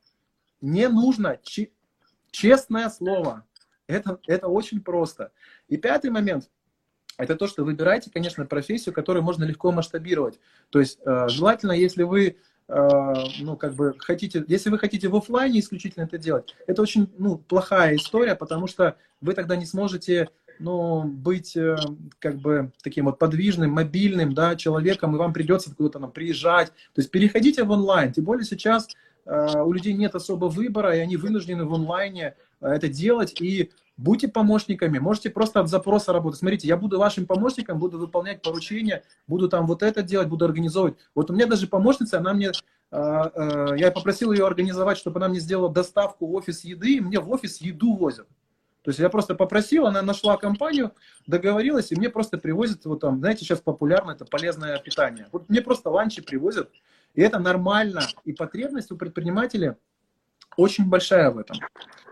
Не 0.60 0.88
нужно. 0.88 1.38
Честное 2.30 2.88
слово. 2.90 3.44
Это, 3.86 4.18
это 4.26 4.48
очень 4.48 4.80
просто. 4.80 5.32
И 5.68 5.76
пятый 5.76 6.10
момент– 6.10 6.48
это 7.20 7.36
то, 7.36 7.46
что 7.46 7.64
выбирайте, 7.64 8.10
конечно, 8.10 8.46
профессию, 8.46 8.94
которую 8.94 9.22
можно 9.22 9.44
легко 9.44 9.72
масштабировать. 9.72 10.38
То 10.70 10.80
есть 10.80 10.98
э, 11.04 11.28
желательно, 11.28 11.72
если 11.72 12.02
вы 12.02 12.36
э, 12.68 13.14
ну, 13.40 13.56
как 13.56 13.74
бы 13.74 13.94
хотите, 13.98 14.44
если 14.48 14.70
вы 14.70 14.78
хотите 14.78 15.08
в 15.08 15.16
офлайне 15.16 15.60
исключительно 15.60 16.04
это 16.04 16.18
делать, 16.18 16.54
это 16.66 16.82
очень, 16.82 17.12
ну, 17.18 17.36
плохая 17.36 17.96
история, 17.96 18.34
потому 18.34 18.66
что 18.66 18.96
вы 19.20 19.34
тогда 19.34 19.56
не 19.56 19.66
сможете 19.66 20.30
ну, 20.60 21.04
быть 21.04 21.56
э, 21.56 21.76
как 22.18 22.36
бы 22.36 22.72
таким 22.82 23.06
вот 23.06 23.18
подвижным, 23.18 23.70
мобильным, 23.70 24.34
да, 24.34 24.56
человеком, 24.56 25.14
и 25.14 25.18
вам 25.18 25.32
придется 25.32 25.74
куда-то 25.74 25.98
там 25.98 26.12
приезжать. 26.12 26.68
То 26.68 27.00
есть 27.00 27.10
переходите 27.10 27.64
в 27.64 27.70
онлайн, 27.70 28.12
тем 28.12 28.24
более 28.24 28.44
сейчас 28.44 28.88
у 29.26 29.72
людей 29.72 29.92
нет 29.92 30.14
особо 30.14 30.46
выбора, 30.46 30.96
и 30.96 31.00
они 31.00 31.16
вынуждены 31.16 31.64
в 31.64 31.74
онлайне 31.74 32.34
э, 32.60 32.66
это 32.68 32.88
делать, 32.88 33.40
и 33.40 33.70
будьте 33.96 34.28
помощниками, 34.28 34.98
можете 34.98 35.30
просто 35.30 35.60
от 35.60 35.68
запроса 35.68 36.12
работать. 36.12 36.38
Смотрите, 36.38 36.68
я 36.68 36.76
буду 36.76 36.98
вашим 36.98 37.26
помощником, 37.26 37.78
буду 37.78 37.98
выполнять 37.98 38.42
поручения, 38.42 39.02
буду 39.26 39.48
там 39.48 39.66
вот 39.66 39.82
это 39.82 40.02
делать, 40.02 40.28
буду 40.28 40.44
организовывать. 40.44 40.96
Вот 41.14 41.30
у 41.30 41.34
меня 41.34 41.46
даже 41.46 41.66
помощница, 41.66 42.18
она 42.18 42.32
мне, 42.32 42.50
я 42.90 43.92
попросил 43.94 44.32
ее 44.32 44.46
организовать, 44.46 44.96
чтобы 44.96 45.18
она 45.18 45.28
мне 45.28 45.38
сделала 45.38 45.70
доставку 45.70 46.26
в 46.26 46.34
офис 46.34 46.64
еды, 46.64 46.94
и 46.96 47.00
мне 47.00 47.20
в 47.20 47.30
офис 47.30 47.60
еду 47.60 47.94
возят. 47.94 48.26
То 48.82 48.88
есть 48.88 48.98
я 48.98 49.10
просто 49.10 49.34
попросил, 49.34 49.86
она 49.86 50.00
нашла 50.00 50.38
компанию, 50.38 50.92
договорилась, 51.26 51.92
и 51.92 51.96
мне 51.96 52.08
просто 52.08 52.38
привозят, 52.38 52.86
вот 52.86 53.00
там, 53.00 53.18
знаете, 53.18 53.44
сейчас 53.44 53.60
популярно 53.60 54.12
это 54.12 54.24
полезное 54.24 54.78
питание. 54.78 55.28
Вот 55.32 55.50
мне 55.50 55.60
просто 55.60 55.90
ланчи 55.90 56.22
привозят, 56.22 56.70
и 57.14 57.22
это 57.22 57.38
нормально. 57.38 58.02
И 58.24 58.32
потребность 58.32 58.90
у 58.90 58.96
предпринимателя 58.96 59.76
очень 60.56 60.86
большая 60.86 61.30
в 61.30 61.38
этом. 61.38 61.58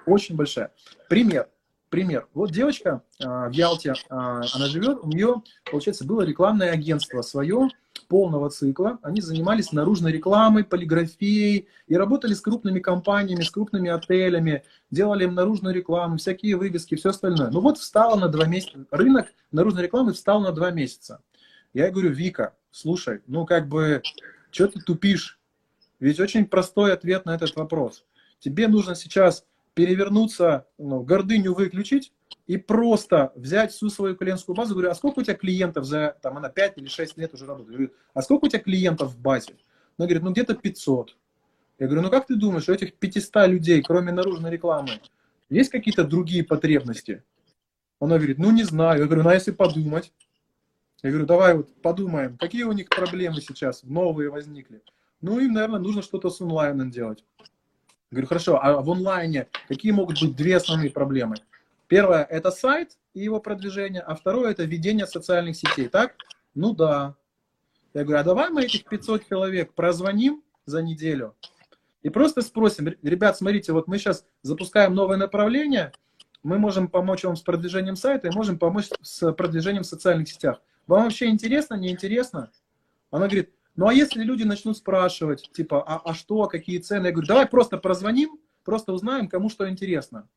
Очень 0.07 0.37
большая. 0.37 0.73
Пример. 1.09 1.49
Пример. 1.91 2.29
Вот 2.35 2.51
девочка 2.51 3.03
э, 3.19 3.25
в 3.25 3.53
Ялте, 3.53 3.91
э, 3.91 3.95
она 4.11 4.67
живет, 4.67 4.99
у 5.03 5.09
нее, 5.09 5.43
получается, 5.71 6.05
было 6.05 6.21
рекламное 6.21 6.71
агентство 6.71 7.23
свое, 7.23 7.69
полного 8.09 8.51
цикла. 8.51 8.99
Они 9.03 9.21
занимались 9.21 9.73
наружной 9.73 10.13
рекламой, 10.13 10.65
полиграфией 10.65 11.69
и 11.87 11.97
работали 11.97 12.35
с 12.35 12.41
крупными 12.41 12.81
компаниями, 12.81 13.43
с 13.43 13.51
крупными 13.51 13.91
отелями, 13.91 14.65
делали 14.91 15.25
им 15.25 15.35
наружную 15.35 15.75
рекламу, 15.75 16.19
всякие 16.19 16.57
вывески, 16.57 16.95
все 16.95 17.11
остальное. 17.11 17.51
Ну 17.51 17.61
вот 17.61 17.79
встала 17.79 18.17
на 18.17 18.29
два 18.29 18.47
месяца, 18.47 18.85
рынок 18.91 19.29
наружной 19.51 19.85
рекламы 19.85 20.13
встал 20.13 20.41
на 20.41 20.53
два 20.53 20.71
месяца. 20.71 21.23
Я 21.73 21.91
говорю, 21.91 22.11
Вика, 22.11 22.55
слушай, 22.71 23.21
ну 23.27 23.47
как 23.47 23.69
бы, 23.69 24.03
что 24.51 24.69
ты 24.69 24.81
тупишь? 24.81 25.39
Ведь 26.01 26.21
очень 26.21 26.47
простой 26.47 26.93
ответ 26.93 27.27
на 27.27 27.35
этот 27.35 27.55
вопрос. 27.57 28.05
Тебе 28.39 28.69
нужно 28.69 28.95
сейчас 28.95 29.45
перевернуться, 29.75 30.67
ну, 30.79 31.03
гордыню 31.03 31.55
выключить, 31.55 32.13
и 32.47 32.57
просто 32.57 33.33
взять 33.37 33.73
всю 33.73 33.91
свою 33.91 34.17
клиентскую 34.17 34.57
базу, 34.57 34.75
говорю, 34.75 34.91
а 34.91 34.95
сколько 34.95 35.21
у 35.21 35.23
тебя 35.23 35.35
клиентов 35.35 35.85
за, 35.85 36.17
там, 36.23 36.37
она 36.37 36.49
5 36.49 36.79
или 36.79 36.87
6 36.87 37.17
лет 37.19 37.35
уже 37.35 37.47
работает, 37.47 37.77
говорю, 37.77 37.93
а 38.15 38.23
сколько 38.23 38.47
у 38.47 38.49
тебя 38.49 38.61
клиентов 38.61 39.13
в 39.13 39.21
базе? 39.21 39.57
Она 39.97 40.07
говорит, 40.07 40.23
ну 40.23 40.33
где-то 40.33 40.55
500. 40.55 41.17
Я 41.79 41.87
говорю, 41.87 42.03
ну 42.03 42.11
как 42.11 42.27
ты 42.27 42.37
думаешь, 42.37 42.69
у 42.69 42.73
этих 42.73 42.95
500 42.95 43.49
людей, 43.49 43.83
кроме 43.83 44.13
наружной 44.13 44.51
рекламы, 44.51 45.01
есть 45.49 45.71
какие-то 45.71 46.05
другие 46.05 46.45
потребности? 46.45 47.23
Она 48.01 48.17
говорит, 48.17 48.39
ну 48.39 48.51
не 48.51 48.65
знаю. 48.65 49.01
Я 49.01 49.07
говорю, 49.07 49.25
ну 49.25 49.31
а 49.31 49.35
если 49.35 49.51
подумать? 49.51 50.13
Я 51.03 51.11
говорю, 51.11 51.27
давай 51.27 51.57
вот 51.57 51.75
подумаем, 51.83 52.37
какие 52.39 52.65
у 52.65 52.73
них 52.73 52.89
проблемы 52.89 53.41
сейчас 53.41 53.83
новые 53.85 54.31
возникли. 54.31 54.83
Ну 55.21 55.39
им, 55.39 55.53
наверное, 55.53 55.81
нужно 55.81 56.03
что-то 56.03 56.31
с 56.31 56.41
онлайном 56.41 56.91
делать. 56.91 57.25
Я 57.39 58.17
говорю, 58.17 58.27
хорошо, 58.27 58.59
а 58.63 58.81
в 58.81 58.91
онлайне 58.91 59.49
какие 59.69 59.93
могут 59.93 60.21
быть 60.21 60.37
две 60.37 60.57
основные 60.57 60.91
проблемы? 60.91 61.37
Первое– 61.87 62.25
это 62.31 62.51
сайт 62.51 62.99
и 63.15 63.21
его 63.21 63.41
продвижение, 63.41 64.01
а 64.01 64.15
второе– 64.15 64.51
это 64.53 64.65
ведение 64.65 65.07
социальных 65.07 65.57
сетей. 65.57 65.89
Так? 65.89 66.15
Ну 66.55 66.75
да. 66.75 67.15
Я 67.95 68.05
говорю, 68.05 68.21
а 68.21 68.25
давай 68.25 68.51
мы 68.51 68.65
этих 68.65 68.85
500 68.85 69.29
человек 69.29 69.75
прозвоним 69.75 70.43
за 70.67 70.83
неделю 70.83 71.35
и 72.03 72.11
просто 72.11 72.43
спросим, 72.43 72.89
ребят, 73.03 73.37
смотрите, 73.37 73.73
вот 73.73 73.89
мы 73.89 73.99
сейчас 73.99 74.25
запускаем 74.43 74.95
новое 74.95 75.17
направление, 75.17 75.93
мы 76.43 76.59
можем 76.59 76.89
помочь 76.89 77.25
вам 77.25 77.37
с 77.37 77.43
продвижением 77.43 77.97
сайта 77.97 78.29
и 78.29 78.35
можем 78.35 78.59
помочь 78.59 78.89
с 79.03 79.33
продвижением 79.33 79.83
в 79.83 79.87
социальных 79.87 80.29
сетях. 80.29 80.61
Вам 80.89 81.05
вообще 81.05 81.27
интересно, 81.27 81.75
не 81.75 81.91
интересно? 81.91 82.51
Она 83.11 83.27
говорит, 83.27 83.51
ну 83.77 83.87
а 83.87 83.95
если 83.95 84.25
люди 84.25 84.43
начнут 84.43 84.77
спрашивать, 84.77 85.51
типа, 85.53 85.83
а, 85.87 86.01
а 86.05 86.15
что, 86.15 86.47
какие 86.47 86.79
цены? 86.79 87.07
Я 87.07 87.13
говорю, 87.13 87.29
давай 87.29 87.47
просто 87.47 87.77
прозвоним, 87.77 88.41
просто 88.65 88.93
узнаем, 88.93 89.29
кому 89.29 89.51
что 89.51 89.69
интересно. 89.69 90.29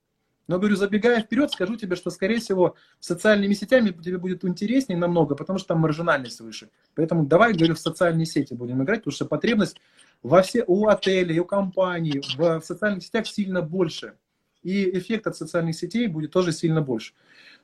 Но, 0.47 0.59
говорю, 0.59 0.75
забегая 0.75 1.21
вперед, 1.21 1.51
скажу 1.51 1.77
тебе, 1.77 1.95
что, 1.95 2.09
скорее 2.09 2.39
всего, 2.39 2.75
социальными 2.99 3.53
сетями 3.53 3.91
тебе 3.91 4.17
будет 4.17 4.43
интереснее 4.43 4.97
намного, 4.97 5.35
потому 5.35 5.59
что 5.59 5.69
там 5.69 5.79
маржинальность 5.79 6.41
выше. 6.41 6.69
Поэтому 6.95 7.25
давай, 7.25 7.53
говорю, 7.53 7.75
в 7.75 7.79
социальные 7.79 8.25
сети 8.25 8.53
будем 8.53 8.83
играть, 8.83 8.99
потому 8.99 9.13
что 9.13 9.25
потребность 9.25 9.77
во 10.21 10.41
все, 10.41 10.65
у 10.67 10.87
отелей, 10.87 11.39
у 11.39 11.45
компаний 11.45 12.21
в, 12.37 12.59
в 12.59 12.65
социальных 12.65 13.03
сетях 13.03 13.27
сильно 13.27 13.61
больше. 13.61 14.15
И 14.63 14.97
эффект 14.97 15.27
от 15.27 15.37
социальных 15.37 15.75
сетей 15.75 16.07
будет 16.07 16.31
тоже 16.31 16.51
сильно 16.51 16.81
больше. 16.81 17.13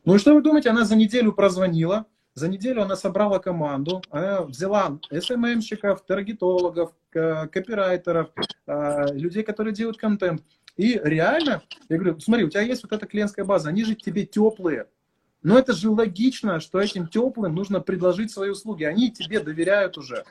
Ну 0.05 0.15
и 0.15 0.19
что 0.19 0.33
вы 0.33 0.41
думаете, 0.41 0.69
она 0.69 0.85
за 0.85 0.95
неделю 0.95 1.33
прозвонила, 1.33 2.05
за 2.38 2.49
неделю 2.49 2.83
она 2.83 2.95
собрала 2.95 3.39
команду, 3.39 4.03
она 4.11 4.43
взяла 4.43 4.99
СММщиков, 5.09 6.05
таргетологов, 6.05 6.91
копирайтеров, 7.09 8.29
а, 8.67 9.11
людей, 9.11 9.41
которые 9.41 9.73
делают 9.73 9.97
контент. 9.97 10.43
И 10.75 11.01
реально, 11.03 11.63
я 11.89 11.97
говорю, 11.97 12.19
смотри, 12.19 12.43
у 12.43 12.49
тебя 12.49 12.61
есть 12.61 12.83
вот 12.83 12.91
эта 12.91 13.07
клиентская 13.07 13.43
база, 13.43 13.69
они 13.69 13.83
же 13.83 13.95
тебе 13.95 14.23
теплые. 14.23 14.85
Но 15.41 15.57
это 15.57 15.73
же 15.73 15.89
логично, 15.89 16.59
что 16.59 16.79
этим 16.79 17.07
теплым 17.07 17.55
нужно 17.55 17.81
предложить 17.81 18.29
свои 18.29 18.51
услуги. 18.51 18.83
Они 18.83 19.09
тебе 19.09 19.39
доверяют 19.39 19.97
уже. 19.97 20.23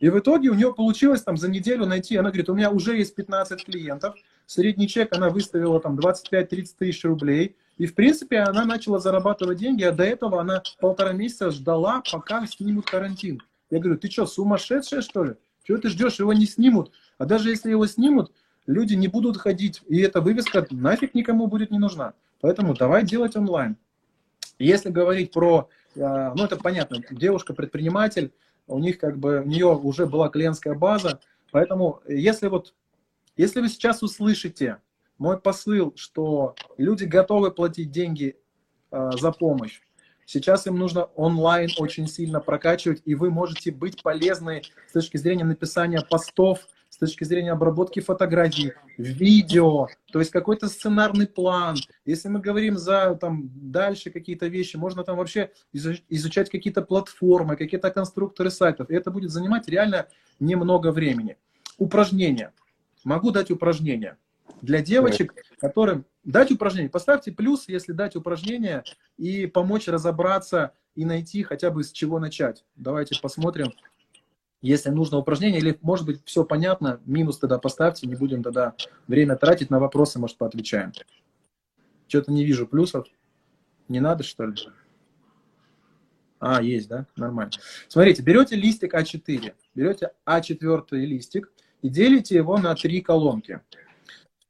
И 0.00 0.08
в 0.08 0.18
итоге 0.18 0.48
у 0.48 0.54
нее 0.54 0.74
получилось 0.74 1.22
там 1.22 1.36
за 1.36 1.48
неделю 1.48 1.86
найти, 1.86 2.16
она 2.16 2.30
говорит, 2.30 2.48
у 2.48 2.54
меня 2.54 2.72
уже 2.72 2.96
есть 2.96 3.14
15 3.14 3.64
клиентов, 3.66 4.16
средний 4.46 4.88
чек 4.88 5.14
она 5.14 5.30
выставила 5.30 5.78
там 5.78 5.96
25-30 5.96 6.66
тысяч 6.76 7.04
рублей, 7.04 7.54
и 7.80 7.86
в 7.86 7.94
принципе 7.94 8.40
она 8.40 8.66
начала 8.66 8.98
зарабатывать 8.98 9.56
деньги, 9.56 9.84
а 9.84 9.92
до 9.92 10.04
этого 10.04 10.42
она 10.42 10.62
полтора 10.80 11.14
месяца 11.14 11.50
ждала, 11.50 12.02
пока 12.12 12.46
снимут 12.46 12.84
карантин. 12.84 13.40
Я 13.70 13.78
говорю, 13.78 13.98
ты 13.98 14.10
что, 14.10 14.26
сумасшедшая 14.26 15.00
что 15.00 15.24
ли? 15.24 15.36
Чего 15.64 15.78
ты 15.78 15.88
ждешь, 15.88 16.18
его 16.18 16.34
не 16.34 16.44
снимут? 16.44 16.92
А 17.16 17.24
даже 17.24 17.48
если 17.48 17.70
его 17.70 17.86
снимут, 17.86 18.32
люди 18.66 18.92
не 18.92 19.08
будут 19.08 19.38
ходить, 19.38 19.80
и 19.88 19.98
эта 20.00 20.20
вывеска 20.20 20.66
нафиг 20.70 21.14
никому 21.14 21.46
будет 21.46 21.70
не 21.70 21.78
нужна. 21.78 22.12
Поэтому 22.42 22.74
давай 22.74 23.02
делать 23.02 23.34
онлайн. 23.34 23.78
Если 24.58 24.90
говорить 24.90 25.32
про, 25.32 25.70
э, 25.94 26.32
ну 26.36 26.44
это 26.44 26.56
понятно, 26.56 26.98
девушка-предприниматель, 27.10 28.30
у 28.66 28.78
них 28.78 28.98
как 28.98 29.16
бы, 29.16 29.40
у 29.40 29.46
нее 29.46 29.68
уже 29.68 30.04
была 30.04 30.28
клиентская 30.28 30.74
база, 30.74 31.18
поэтому 31.50 32.02
если 32.06 32.48
вот, 32.48 32.74
если 33.38 33.62
вы 33.62 33.70
сейчас 33.70 34.02
услышите 34.02 34.76
мой 35.20 35.38
посыл, 35.38 35.92
что 35.96 36.56
люди 36.78 37.04
готовы 37.04 37.52
платить 37.52 37.90
деньги 37.90 38.38
э, 38.90 39.10
за 39.20 39.32
помощь, 39.32 39.82
сейчас 40.24 40.66
им 40.66 40.78
нужно 40.78 41.04
онлайн 41.14 41.68
очень 41.78 42.08
сильно 42.08 42.40
прокачивать, 42.40 43.02
и 43.04 43.14
вы 43.14 43.30
можете 43.30 43.70
быть 43.70 44.02
полезны 44.02 44.62
с 44.88 44.92
точки 44.92 45.18
зрения 45.18 45.44
написания 45.44 46.00
постов, 46.00 46.66
с 46.88 46.96
точки 46.96 47.24
зрения 47.24 47.52
обработки 47.52 48.00
фотографий, 48.00 48.72
видео, 48.96 49.88
то 50.10 50.20
есть 50.20 50.30
какой-то 50.30 50.68
сценарный 50.68 51.26
план. 51.26 51.76
Если 52.06 52.28
мы 52.28 52.40
говорим 52.40 52.78
за 52.78 53.14
там 53.14 53.50
дальше 53.54 54.10
какие-то 54.10 54.46
вещи, 54.46 54.76
можно 54.76 55.04
там 55.04 55.18
вообще 55.18 55.52
изучать 56.08 56.48
какие-то 56.48 56.80
платформы, 56.80 57.56
какие-то 57.56 57.90
конструкторы 57.90 58.50
сайтов. 58.50 58.88
И 58.88 58.94
это 58.94 59.10
будет 59.10 59.30
занимать 59.30 59.68
реально 59.68 60.08
немного 60.40 60.92
времени. 60.92 61.36
Упражнения. 61.76 62.54
Могу 63.04 63.30
дать 63.30 63.50
упражнения. 63.50 64.16
Для 64.62 64.82
девочек, 64.82 65.34
которым 65.58 66.04
дать 66.24 66.50
упражнение. 66.50 66.90
Поставьте 66.90 67.32
плюс, 67.32 67.68
если 67.68 67.92
дать 67.92 68.16
упражнение 68.16 68.84
и 69.16 69.46
помочь 69.46 69.88
разобраться 69.88 70.74
и 70.94 71.04
найти 71.04 71.42
хотя 71.42 71.70
бы 71.70 71.82
с 71.82 71.92
чего 71.92 72.18
начать. 72.18 72.64
Давайте 72.76 73.18
посмотрим, 73.20 73.72
если 74.62 74.90
нужно 74.90 75.16
упражнение, 75.18 75.60
или, 75.60 75.78
может 75.80 76.04
быть, 76.04 76.20
все 76.24 76.44
понятно, 76.44 77.00
минус 77.06 77.38
тогда 77.38 77.58
поставьте, 77.58 78.06
не 78.06 78.14
будем 78.14 78.42
тогда 78.42 78.74
время 79.06 79.36
тратить 79.36 79.70
на 79.70 79.78
вопросы, 79.78 80.18
может, 80.18 80.36
поотвечаем. 80.36 80.92
Что-то 82.08 82.32
не 82.32 82.44
вижу 82.44 82.66
плюсов. 82.66 83.06
Не 83.88 84.00
надо, 84.00 84.22
что 84.22 84.46
ли? 84.46 84.54
А, 86.38 86.62
есть, 86.62 86.88
да? 86.88 87.06
Нормально. 87.16 87.52
Смотрите, 87.88 88.22
берете 88.22 88.56
листик 88.56 88.94
А4, 88.94 89.54
берете 89.74 90.10
А4 90.26 90.84
листик 90.92 91.52
и 91.82 91.88
делите 91.88 92.34
его 92.36 92.58
на 92.58 92.74
три 92.74 93.00
колонки. 93.00 93.60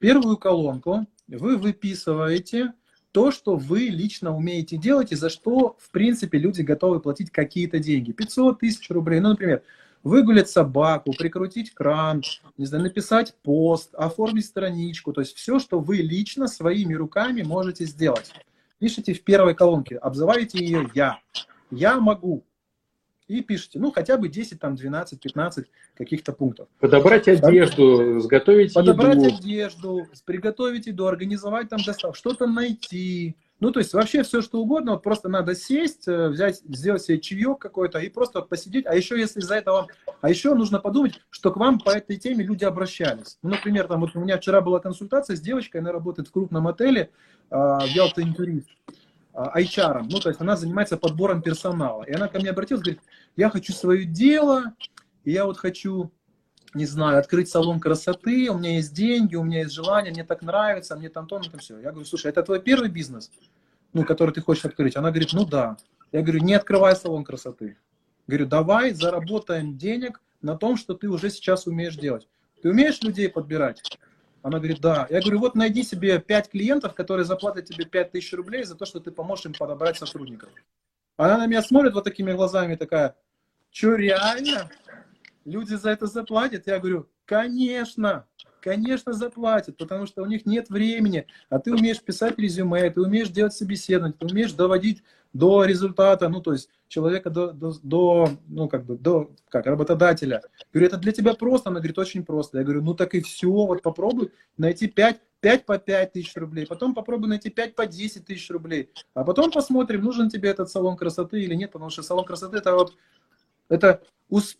Первую 0.01 0.39
колонку 0.39 1.07
вы 1.29 1.59
выписываете 1.59 2.73
то, 3.13 3.31
что 3.31 3.57
вы 3.57 3.81
лично 3.81 4.35
умеете 4.35 4.79
делать 4.79 5.13
и 5.13 5.17
за 5.17 5.29
что, 5.29 5.77
в 5.79 5.91
принципе, 5.91 6.39
люди 6.39 6.63
готовы 6.63 7.01
платить 7.01 7.31
какие-то 7.31 7.79
деньги. 7.79 8.13
500 8.13 8.61
тысяч 8.61 8.91
рублей. 8.91 9.21
Ну, 9.21 9.29
например, 9.31 9.63
выгулять 10.03 10.49
собаку, 10.49 11.13
прикрутить 11.13 11.75
кран, 11.75 12.23
не 12.57 12.65
знаю, 12.65 12.85
написать 12.85 13.35
пост, 13.43 13.95
оформить 13.95 14.47
страничку, 14.47 15.13
то 15.13 15.21
есть 15.21 15.37
все, 15.37 15.59
что 15.59 15.79
вы 15.81 15.97
лично 15.99 16.49
своими 16.49 16.95
руками 16.95 17.43
можете 17.43 17.85
сделать. 17.85 18.33
Пишите 18.79 19.13
в 19.13 19.23
первой 19.23 19.55
колонке, 19.55 19.97
обзываете 19.97 20.65
ее 20.65 20.91
«я». 20.95 21.19
«Я 21.71 22.01
могу», 22.01 22.43
и 23.31 23.43
пишите, 23.43 23.79
ну, 23.79 23.93
хотя 23.93 24.17
бы 24.17 24.29
10, 24.29 24.59
там, 24.59 24.75
12, 24.75 25.21
15 25.21 25.67
каких-то 25.97 26.33
пунктов. 26.33 26.69
Подобрать 26.81 27.29
одежду, 27.29 28.19
изготовить 28.19 28.75
Подобрать 28.75 29.23
еду. 29.23 29.37
одежду, 29.37 30.07
приготовить 30.25 30.87
еду, 30.87 31.07
организовать 31.07 31.69
там 31.69 31.81
доставку, 31.85 32.17
что-то 32.17 32.47
найти. 32.47 33.37
Ну, 33.61 33.71
то 33.73 33.79
есть 33.79 33.93
вообще 33.93 34.23
все, 34.23 34.41
что 34.41 34.61
угодно, 34.61 34.93
вот 34.93 35.03
просто 35.03 35.29
надо 35.29 35.55
сесть, 35.55 36.09
э, 36.09 36.29
взять, 36.29 36.61
сделать 36.61 37.03
себе 37.03 37.21
чаек 37.21 37.59
какой-то 37.59 37.99
и 37.99 38.09
просто 38.09 38.41
посидеть. 38.41 38.87
А 38.87 38.95
еще 38.95 39.19
если 39.19 39.41
из-за 39.41 39.57
этого... 39.57 39.87
А 40.23 40.31
еще 40.31 40.55
нужно 40.55 40.81
подумать, 40.81 41.21
что 41.29 41.53
к 41.53 41.57
вам 41.59 41.79
по 41.79 41.91
этой 41.91 42.17
теме 42.17 42.43
люди 42.43 42.65
обращались. 42.65 43.39
Ну, 43.43 43.51
например, 43.51 43.87
там 43.87 44.01
вот 44.01 44.17
у 44.17 44.21
меня 44.21 44.39
вчера 44.39 44.63
была 44.63 44.81
консультация 44.81 45.37
с 45.37 45.41
девочкой, 45.41 45.83
она 45.83 45.93
работает 45.93 46.29
в 46.29 46.33
крупном 46.33 46.69
отеле, 46.69 47.11
э, 47.51 47.55
в 47.55 47.87
Ялта 47.89 48.23
Интурист. 48.23 48.69
HR, 49.35 50.07
ну, 50.11 50.19
то 50.19 50.29
есть 50.29 50.41
она 50.41 50.57
занимается 50.57 50.97
подбором 50.97 51.43
персонала. 51.43 52.03
И 52.05 52.13
она 52.13 52.29
ко 52.29 52.39
мне 52.39 52.51
обратилась, 52.51 52.83
говорит, 52.83 53.03
я 53.37 53.51
хочу 53.51 53.73
свое 53.73 54.05
дело, 54.05 54.75
и 55.25 55.33
я 55.33 55.45
вот 55.45 55.57
хочу, 55.57 56.11
не 56.75 56.87
знаю, 56.87 57.19
открыть 57.19 57.49
салон 57.49 57.81
красоты, 57.81 58.51
у 58.51 58.59
меня 58.59 58.77
есть 58.77 58.93
деньги, 58.93 59.37
у 59.37 59.45
меня 59.45 59.61
есть 59.61 59.73
желание, 59.73 60.13
мне 60.13 60.25
так 60.25 60.43
нравится, 60.43 60.97
мне 60.97 61.09
там 61.09 61.27
то, 61.27 61.39
ну, 61.39 61.45
там 61.45 61.61
все. 61.61 61.79
Я 61.79 61.91
говорю, 61.91 62.07
слушай, 62.07 62.27
это 62.27 62.43
твой 62.43 62.61
первый 62.61 62.89
бизнес, 62.89 63.31
ну, 63.93 64.05
который 64.05 64.33
ты 64.33 64.41
хочешь 64.41 64.65
открыть? 64.65 64.97
Она 64.97 65.11
говорит, 65.11 65.33
ну, 65.33 65.45
да. 65.45 65.77
Я 66.13 66.23
говорю, 66.23 66.43
не 66.43 66.55
открывай 66.55 66.97
салон 66.97 67.25
красоты. 67.25 67.77
Говорю, 68.27 68.47
давай 68.47 68.93
заработаем 68.93 69.79
денег 69.79 70.21
на 70.43 70.57
том, 70.57 70.77
что 70.77 70.95
ты 70.95 71.09
уже 71.09 71.31
сейчас 71.31 71.67
умеешь 71.67 71.97
делать. 71.97 72.29
Ты 72.63 72.71
умеешь 72.71 73.01
людей 73.03 73.29
подбирать? 73.29 73.83
Она 74.43 74.59
говорит, 74.59 74.81
да. 74.81 75.07
Я 75.11 75.21
говорю, 75.21 75.41
вот 75.41 75.55
найди 75.55 75.83
себе 75.83 76.19
5 76.19 76.51
клиентов, 76.51 76.95
которые 76.95 77.25
заплатят 77.25 77.67
тебе 77.67 77.85
5 77.85 78.13
тысяч 78.13 78.33
рублей 78.33 78.65
за 78.65 78.75
то, 78.75 78.87
что 78.87 79.01
ты 79.01 79.11
поможешь 79.11 79.47
им 79.47 79.53
подобрать 79.53 79.99
сотрудников. 79.99 80.49
Она 81.17 81.37
на 81.37 81.47
меня 81.47 81.63
смотрит 81.63 81.93
вот 81.93 82.05
такими 82.05 82.33
глазами, 82.33 82.77
такая, 82.77 83.17
что 83.71 83.95
реально? 83.95 84.71
Люди 85.45 85.75
за 85.75 85.91
это 85.91 86.07
заплатят? 86.07 86.67
Я 86.67 86.79
говорю, 86.79 87.09
конечно, 87.31 88.27
конечно 88.61 89.13
заплатят, 89.13 89.77
потому 89.77 90.07
что 90.07 90.23
у 90.23 90.27
них 90.27 90.47
нет 90.47 90.69
времени, 90.69 91.29
а 91.49 91.61
ты 91.61 91.73
умеешь 91.73 92.03
писать 92.03 92.37
резюме, 92.37 92.91
ты 92.91 93.01
умеешь 93.01 93.29
делать 93.29 93.53
собеседование, 93.53 94.17
ты 94.19 94.27
умеешь 94.27 94.53
доводить 94.53 95.05
до 95.33 95.65
результата, 95.65 96.29
ну, 96.29 96.41
то 96.41 96.53
есть 96.53 96.71
человека 96.89 97.31
до, 97.31 97.53
до, 97.53 97.73
до 97.85 98.31
ну, 98.49 98.69
как 98.69 98.85
бы, 98.85 98.99
до, 98.99 99.31
как, 99.49 99.67
работодателя. 99.67 100.43
Я 100.59 100.65
говорю, 100.73 100.89
это 100.89 100.97
для 100.97 101.13
тебя 101.13 101.35
просто? 101.35 101.71
Она 101.71 101.79
говорит, 101.79 102.01
очень 102.01 102.25
просто. 102.25 102.59
Я 102.59 102.65
говорю, 102.65 102.83
ну, 102.83 102.95
так 102.95 103.15
и 103.15 103.21
все, 103.21 103.47
вот 103.47 103.81
попробуй 103.81 104.33
найти 104.57 104.89
5, 104.89 105.21
5 105.39 105.67
по 105.67 105.79
5 105.79 106.13
тысяч 106.13 106.35
рублей, 106.35 106.67
потом 106.67 106.95
попробуй 106.95 107.29
найти 107.29 107.49
5 107.49 107.77
по 107.77 107.87
10 107.87 108.25
тысяч 108.25 108.51
рублей, 108.51 108.91
а 109.15 109.23
потом 109.23 109.53
посмотрим, 109.53 110.03
нужен 110.03 110.31
тебе 110.31 110.49
этот 110.49 110.69
салон 110.69 110.97
красоты 110.97 111.43
или 111.43 111.55
нет, 111.55 111.71
потому 111.71 111.91
что 111.91 112.03
салон 112.03 112.25
красоты 112.25 112.57
это 112.57 112.75
вот, 112.75 112.97
это 113.69 114.03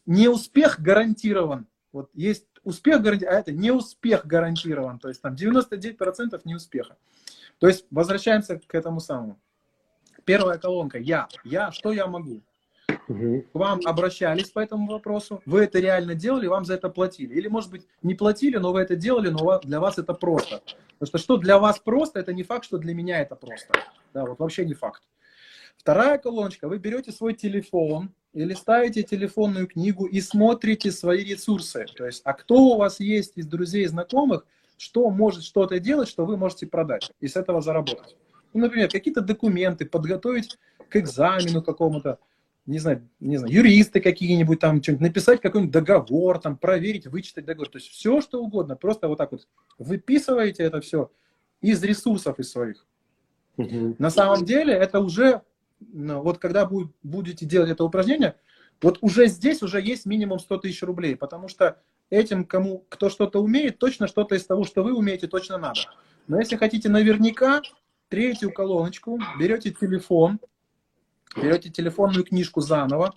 не 0.07 0.29
успех 0.29 0.79
гарантирован, 0.79 1.67
вот 1.93 2.11
есть 2.15 2.47
успех 2.65 3.03
гарантирован, 3.03 3.35
а 3.37 3.41
это 3.41 3.53
не 3.53 3.71
успех 3.71 4.27
гарантирован, 4.27 4.99
то 4.99 5.09
есть 5.09 5.23
там 5.23 5.35
99% 5.35 6.41
не 6.45 6.55
успеха. 6.55 6.97
То 7.59 7.69
есть 7.69 7.87
возвращаемся 7.91 8.59
к 8.59 8.75
этому 8.75 9.01
самому. 9.01 9.39
Первая 10.25 10.59
колонка 10.59 10.99
«Я». 10.99 11.29
Я, 11.45 11.73
что 11.73 11.93
я 11.93 12.07
могу? 12.07 12.43
Угу. 13.09 13.45
К 13.53 13.55
вам 13.55 13.81
обращались 13.85 14.51
по 14.51 14.61
этому 14.61 14.87
вопросу, 14.91 15.43
вы 15.47 15.65
это 15.65 15.79
реально 15.79 16.15
делали, 16.15 16.47
вам 16.47 16.65
за 16.65 16.75
это 16.75 16.89
платили. 16.89 17.35
Или, 17.35 17.49
может 17.49 17.71
быть, 17.71 17.87
не 18.03 18.15
платили, 18.15 18.57
но 18.57 18.73
вы 18.73 18.81
это 18.81 18.97
делали, 18.97 19.29
но 19.29 19.59
для 19.61 19.81
вас 19.81 19.99
это 19.99 20.15
просто. 20.15 20.63
Потому 20.99 21.07
что 21.07 21.19
что 21.19 21.37
для 21.37 21.59
вас 21.59 21.79
просто, 21.79 22.21
это 22.21 22.33
не 22.33 22.43
факт, 22.43 22.65
что 22.65 22.79
для 22.79 22.95
меня 22.95 23.21
это 23.21 23.35
просто. 23.35 23.73
Да, 24.13 24.25
вот 24.25 24.39
вообще 24.39 24.65
не 24.65 24.75
факт. 24.75 25.03
Вторая 25.81 26.19
колоночка, 26.19 26.69
вы 26.69 26.77
берете 26.77 27.11
свой 27.11 27.33
телефон 27.33 28.11
или 28.35 28.53
ставите 28.53 29.03
телефонную 29.03 29.67
книгу 29.67 30.05
и 30.05 30.21
смотрите 30.21 30.93
свои 30.93 31.25
ресурсы. 31.25 31.87
То 31.97 32.05
есть, 32.05 32.21
а 32.27 32.35
кто 32.35 32.57
у 32.57 32.77
вас 32.77 33.01
есть 33.01 33.39
из 33.39 33.47
друзей 33.47 33.85
и 33.85 33.87
знакомых, 33.87 34.45
что 34.77 35.09
может 35.09 35.43
что-то 35.43 35.81
делать, 35.81 36.07
что 36.07 36.27
вы 36.27 36.37
можете 36.37 36.67
продать 36.67 37.11
и 37.21 37.29
с 37.29 37.35
этого 37.35 37.63
заработать. 37.63 38.15
Ну, 38.53 38.61
например, 38.61 38.91
какие-то 38.91 39.23
документы, 39.23 39.87
подготовить 39.87 40.59
к 40.91 40.97
экзамену 40.97 41.63
какому-то, 41.63 42.19
не 42.67 42.79
знаю, 42.79 43.09
не 43.19 43.39
знаю, 43.39 43.51
юристы 43.51 44.03
какие-нибудь 44.03 44.61
там, 44.61 44.83
что-нибудь, 44.83 45.01
написать 45.01 45.41
какой-нибудь 45.41 45.73
договор, 45.73 46.41
там, 46.41 46.59
проверить, 46.59 47.07
вычитать 47.07 47.47
договор. 47.47 47.71
То 47.71 47.79
есть 47.79 47.89
все, 47.89 48.21
что 48.21 48.43
угодно. 48.43 48.77
Просто 48.77 49.09
вот 49.09 49.17
так 49.17 49.33
вот 49.33 49.49
выписываете 49.79 50.63
это 50.63 50.83
все 50.83 51.11
из 51.63 51.83
ресурсов 51.83 52.39
из 52.39 52.51
своих. 52.53 52.87
Угу. 53.57 53.97
На 53.99 54.11
самом 54.11 54.45
деле 54.45 54.75
это 54.75 55.01
уже, 55.01 55.41
вот 55.81 56.39
когда 56.39 56.67
будет, 56.67 56.93
будете 57.03 57.47
делать 57.47 57.71
это 57.71 57.85
упражнение, 57.85 58.37
вот 58.83 58.99
уже 59.01 59.27
здесь 59.27 59.63
уже 59.63 59.81
есть 59.81 60.07
минимум 60.07 60.39
100 60.39 60.59
тысяч 60.59 60.83
рублей, 60.83 61.17
потому 61.17 61.49
что 61.49 61.81
этим, 62.09 62.45
кому, 62.45 62.85
кто 62.89 63.11
что-то 63.11 63.43
умеет, 63.43 63.79
точно 63.79 64.07
что-то 64.07 64.35
из 64.35 64.45
того, 64.47 64.65
что 64.65 64.83
вы 64.83 64.95
умеете, 64.95 65.27
точно 65.27 65.59
надо. 65.59 65.81
Но 66.27 66.39
если 66.39 66.57
хотите 66.57 66.89
наверняка, 66.89 67.63
третью 68.09 68.53
колоночку, 68.53 69.19
берете 69.39 69.71
телефон, 69.71 70.41
берете 71.37 71.71
телефонную 71.71 72.25
книжку 72.25 72.61
заново, 72.61 73.15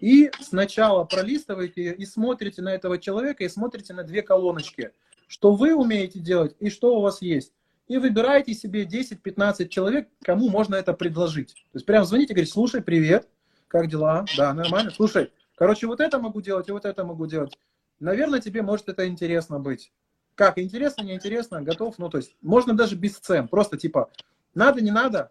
и 0.00 0.30
сначала 0.40 1.04
пролистываете 1.04 1.92
и 1.92 2.04
смотрите 2.06 2.60
на 2.60 2.74
этого 2.74 2.98
человека, 2.98 3.44
и 3.44 3.48
смотрите 3.48 3.94
на 3.94 4.02
две 4.02 4.22
колоночки, 4.22 4.90
что 5.28 5.54
вы 5.54 5.74
умеете 5.74 6.18
делать 6.18 6.56
и 6.58 6.70
что 6.70 6.96
у 6.96 7.00
вас 7.00 7.22
есть. 7.22 7.52
И 7.92 7.98
выбираете 7.98 8.54
себе 8.54 8.84
10-15 8.86 9.68
человек, 9.68 10.08
кому 10.24 10.48
можно 10.48 10.76
это 10.76 10.94
предложить. 10.94 11.52
То 11.72 11.76
есть 11.76 11.84
прям 11.84 12.06
звоните 12.06 12.32
и 12.32 12.34
говорите, 12.34 12.50
слушай, 12.50 12.80
привет, 12.80 13.28
как 13.68 13.86
дела? 13.88 14.24
Да, 14.34 14.54
нормально. 14.54 14.90
Слушай, 14.92 15.30
короче, 15.56 15.86
вот 15.86 16.00
это 16.00 16.18
могу 16.18 16.40
делать 16.40 16.70
и 16.70 16.72
вот 16.72 16.86
это 16.86 17.04
могу 17.04 17.26
делать. 17.26 17.58
Наверное, 18.00 18.40
тебе 18.40 18.62
может 18.62 18.88
это 18.88 19.06
интересно 19.06 19.58
быть. 19.58 19.92
Как, 20.36 20.56
интересно, 20.56 21.02
неинтересно, 21.02 21.60
готов? 21.60 21.98
Ну, 21.98 22.08
то 22.08 22.16
есть, 22.16 22.34
можно 22.40 22.72
даже 22.72 22.96
без 22.96 23.18
цен. 23.18 23.46
Просто 23.46 23.76
типа, 23.76 24.10
надо, 24.54 24.80
не 24.80 24.90
надо? 24.90 25.30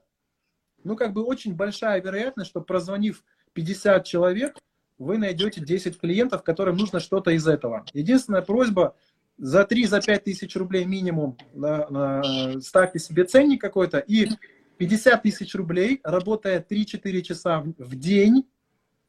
Ну, 0.84 0.96
как 0.96 1.14
бы 1.14 1.24
очень 1.24 1.56
большая 1.56 2.00
вероятность, 2.00 2.52
что 2.52 2.62
прозвонив 2.62 3.24
50 3.54 4.06
человек, 4.06 4.56
вы 5.00 5.18
найдете 5.18 5.62
10 5.62 6.00
клиентов, 6.00 6.44
которым 6.44 6.78
нужно 6.78 7.00
что-то 7.00 7.32
из 7.32 7.48
этого. 7.48 7.88
Единственная 7.94 8.44
просьба, 8.44 8.96
за 9.42 9.64
3-5 9.64 10.20
тысяч 10.20 10.56
рублей 10.56 10.86
минимум 10.86 11.38
на, 11.54 11.90
на, 11.90 12.62
ставьте 12.62 13.00
себе 13.00 13.26
ценник 13.26 13.60
какой-то 13.60 13.98
и 13.98 14.30
50 14.78 15.22
тысяч 15.22 15.54
рублей, 15.56 16.00
работая 16.04 16.66
3-4 16.68 17.22
часа 17.22 17.60
в 17.78 17.96
день, 17.96 18.48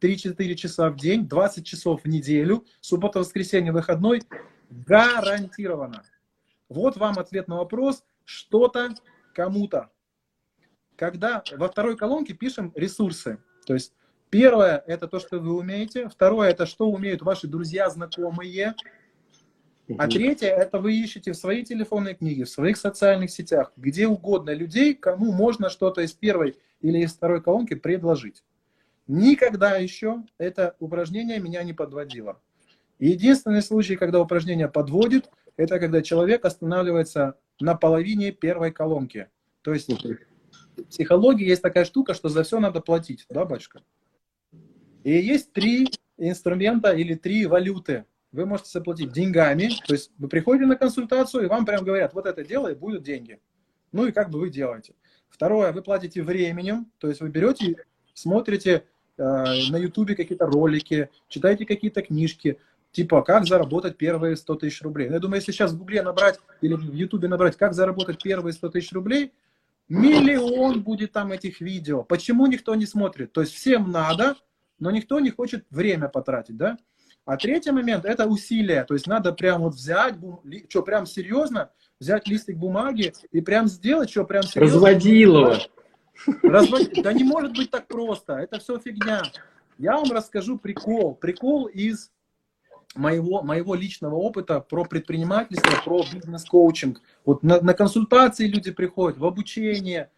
3-4 0.00 0.54
часа 0.54 0.90
в 0.90 0.96
день, 0.96 1.28
20 1.28 1.64
часов 1.64 2.02
в 2.02 2.08
неделю, 2.08 2.66
суббота, 2.80 3.20
воскресенье, 3.20 3.72
выходной, 3.72 4.22
гарантированно. 4.70 6.02
Вот 6.68 6.96
вам 6.96 7.18
ответ 7.18 7.46
на 7.46 7.58
вопрос, 7.58 8.02
что-то 8.24 8.94
кому-то 9.34 9.90
когда 11.02 11.42
во 11.56 11.68
второй 11.68 11.96
колонке 11.96 12.32
пишем 12.32 12.72
ресурсы. 12.76 13.38
То 13.66 13.74
есть 13.74 13.92
первое– 14.30 14.84
это 14.86 15.08
то, 15.08 15.18
что 15.18 15.40
вы 15.40 15.56
умеете. 15.56 16.08
Второе– 16.08 16.50
это 16.50 16.64
что 16.64 16.88
умеют 16.88 17.22
ваши 17.22 17.48
друзья, 17.48 17.90
знакомые. 17.90 18.76
А 19.98 20.08
третье– 20.08 20.48
это 20.48 20.78
вы 20.78 20.94
ищете 20.94 21.32
в 21.32 21.36
своей 21.36 21.64
телефонной 21.64 22.14
книге, 22.14 22.44
в 22.44 22.50
своих 22.50 22.76
социальных 22.76 23.30
сетях, 23.30 23.72
где 23.76 24.06
угодно 24.06 24.54
людей, 24.54 24.94
кому 24.94 25.32
можно 25.32 25.70
что-то 25.70 26.02
из 26.02 26.12
первой 26.12 26.56
или 26.80 26.98
из 26.98 27.12
второй 27.12 27.42
колонки 27.42 27.74
предложить. 27.74 28.44
Никогда 29.08 29.76
еще 29.76 30.22
это 30.38 30.76
упражнение 30.78 31.40
меня 31.40 31.62
не 31.64 31.72
подводило. 31.72 32.40
Единственный 33.00 33.62
случай, 33.62 33.96
когда 33.96 34.20
упражнение 34.20 34.68
подводит, 34.68 35.28
это 35.56 35.80
когда 35.80 36.02
человек 36.02 36.44
останавливается 36.44 37.36
на 37.60 37.74
половине 37.74 38.30
первой 38.30 38.70
колонки. 38.70 39.28
То 39.62 39.74
есть 39.74 39.90
в 39.90 40.84
психологии 40.84 41.46
есть 41.46 41.62
такая 41.62 41.84
штука, 41.84 42.14
что 42.14 42.28
за 42.28 42.44
все 42.44 42.60
надо 42.60 42.80
платить, 42.80 43.26
да, 43.28 43.44
батюшка? 43.44 43.82
И 45.02 45.12
есть 45.12 45.52
три 45.52 45.88
инструмента 46.16 46.92
или 46.92 47.14
три 47.14 47.46
валюты. 47.46 48.04
Вы 48.32 48.46
можете 48.46 48.70
заплатить 48.70 49.12
деньгами, 49.12 49.70
то 49.86 49.94
есть 49.94 50.10
вы 50.18 50.28
приходите 50.28 50.66
на 50.66 50.76
консультацию, 50.76 51.44
и 51.44 51.48
вам 51.48 51.66
прям 51.66 51.84
говорят, 51.84 52.14
вот 52.14 52.26
это 52.26 52.44
делай, 52.44 52.74
будут 52.74 53.02
деньги. 53.02 53.40
Ну 53.92 54.06
и 54.06 54.12
как 54.12 54.30
бы 54.30 54.40
вы 54.40 54.50
делаете. 54.50 54.94
Второе, 55.28 55.72
вы 55.72 55.82
платите 55.82 56.22
временем, 56.22 56.90
то 56.98 57.08
есть 57.08 57.20
вы 57.20 57.28
берете, 57.28 57.76
смотрите 58.14 58.84
э, 59.18 59.22
на 59.22 59.76
ютубе 59.76 60.14
какие-то 60.14 60.46
ролики, 60.46 61.10
читаете 61.28 61.66
какие-то 61.66 62.02
книжки, 62.02 62.58
типа, 62.90 63.22
как 63.22 63.46
заработать 63.46 63.96
первые 63.96 64.36
100 64.36 64.54
тысяч 64.56 64.82
рублей. 64.82 65.08
Ну, 65.08 65.14
я 65.14 65.20
думаю, 65.20 65.36
если 65.36 65.52
сейчас 65.52 65.72
в 65.72 65.78
гугле 65.78 66.02
набрать 66.02 66.38
или 66.60 66.74
в 66.74 66.94
ютубе 66.94 67.28
набрать, 67.28 67.56
как 67.56 67.74
заработать 67.74 68.22
первые 68.22 68.52
100 68.52 68.68
тысяч 68.70 68.92
рублей, 68.92 69.32
Миллион 69.88 70.82
будет 70.82 71.12
там 71.12 71.32
этих 71.32 71.60
видео. 71.60 72.02
Почему 72.02 72.46
никто 72.46 72.74
не 72.74 72.86
смотрит? 72.86 73.32
То 73.32 73.42
есть 73.42 73.52
всем 73.52 73.90
надо, 73.90 74.36
но 74.78 74.90
никто 74.90 75.20
не 75.20 75.30
хочет 75.30 75.66
время 75.70 76.08
потратить, 76.08 76.56
да? 76.56 76.78
А 77.24 77.36
третий 77.36 77.70
момент– 77.70 78.04
это 78.06 78.26
усилие. 78.26 78.84
То 78.84 78.94
есть 78.94 79.06
надо 79.06 79.32
прям 79.32 79.62
вот 79.62 79.74
взять, 79.74 80.16
что, 80.68 80.82
прям 80.82 81.06
серьезно, 81.06 81.70
взять 82.00 82.26
листик 82.26 82.56
бумаги 82.56 83.12
и 83.30 83.40
прям 83.40 83.68
сделать, 83.68 84.10
что, 84.10 84.24
прям 84.24 84.42
серьезно. 84.42 84.74
Разводилово. 84.74 85.58
Развод... 86.42 86.90
Да 87.02 87.12
не 87.12 87.24
может 87.24 87.52
быть 87.56 87.70
так 87.70 87.86
просто. 87.86 88.34
Это 88.34 88.58
все 88.58 88.78
фигня. 88.78 89.22
Я 89.78 89.96
вам 89.96 90.10
расскажу 90.10 90.58
прикол. 90.58 91.14
Прикол 91.14 91.66
из 91.66 92.10
моего, 92.96 93.42
моего 93.42 93.74
личного 93.74 94.16
опыта 94.16 94.60
про 94.60 94.84
предпринимательство, 94.84 95.72
про 95.84 96.04
бизнес-коучинг. 96.12 97.00
Вот 97.24 97.42
на, 97.42 97.60
на 97.60 97.74
консультации 97.74 98.46
люди 98.46 98.72
приходят, 98.72 99.18
в 99.18 99.24
обучение. 99.24 100.10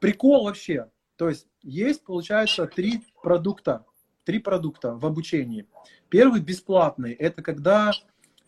Прикол 0.00 0.44
вообще. 0.44 0.88
То 1.16 1.28
есть 1.28 1.46
есть, 1.62 2.02
получается, 2.02 2.66
три 2.66 3.02
продукта. 3.22 3.84
Три 4.26 4.40
продукта 4.40 4.96
в 4.96 5.06
обучении. 5.06 5.66
Первый 6.08 6.40
бесплатный. 6.40 7.12
Это 7.12 7.42
когда 7.42 7.92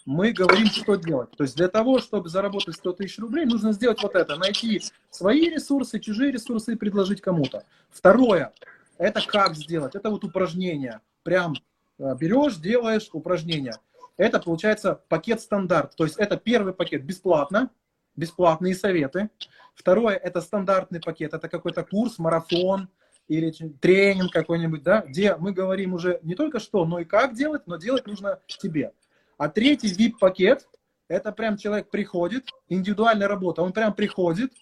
мы 0.04 0.32
говорим, 0.32 0.66
что 0.66 0.96
делать. 0.96 1.30
То 1.36 1.44
есть 1.44 1.54
для 1.54 1.68
того, 1.68 2.00
чтобы 2.00 2.28
заработать 2.28 2.74
100 2.74 2.92
тысяч 2.94 3.16
рублей, 3.20 3.44
нужно 3.44 3.72
сделать 3.72 4.02
вот 4.02 4.16
это. 4.16 4.34
Найти 4.34 4.82
свои 5.10 5.48
ресурсы, 5.48 6.00
чужие 6.00 6.32
ресурсы 6.32 6.72
и 6.72 6.76
предложить 6.76 7.20
кому-то. 7.20 7.64
Второе. 7.90 8.52
Это 8.96 9.24
как 9.24 9.54
сделать. 9.54 9.94
Это 9.94 10.10
вот 10.10 10.24
упражнение. 10.24 11.00
Прям 11.22 11.54
э, 12.00 12.16
берешь, 12.18 12.56
делаешь 12.56 13.10
упражнение. 13.12 13.74
Это 14.16 14.40
получается 14.40 15.00
пакет 15.08 15.40
стандарт. 15.40 15.94
То 15.94 16.02
есть 16.02 16.16
это 16.18 16.36
первый 16.36 16.72
пакет 16.72 17.04
бесплатно, 17.04 17.70
бесплатные 18.16 18.74
советы. 18.74 19.30
Второе 19.76 20.16
это 20.16 20.40
стандартный 20.40 21.00
пакет. 21.00 21.34
Это 21.34 21.48
какой-то 21.48 21.84
курс, 21.84 22.18
марафон, 22.18 22.88
или 23.28 23.50
тренинг 23.80 24.32
какой-нибудь, 24.32 24.82
да, 24.82 25.02
где 25.06 25.36
мы 25.36 25.52
говорим 25.52 25.94
уже 25.94 26.18
не 26.22 26.34
только 26.34 26.58
что, 26.58 26.84
но 26.86 26.98
и 26.98 27.04
как 27.04 27.34
делать, 27.34 27.66
но 27.66 27.76
делать 27.76 28.06
нужно 28.06 28.40
тебе. 28.46 28.92
А 29.36 29.48
третий 29.48 29.88
VIP-пакет, 29.88 30.66
это 31.08 31.30
прям 31.32 31.56
человек 31.56 31.90
приходит, 31.90 32.48
индивидуальная 32.68 33.28
работа, 33.28 33.62
он 33.62 33.72
прям 33.72 33.92
приходит, 33.94 34.52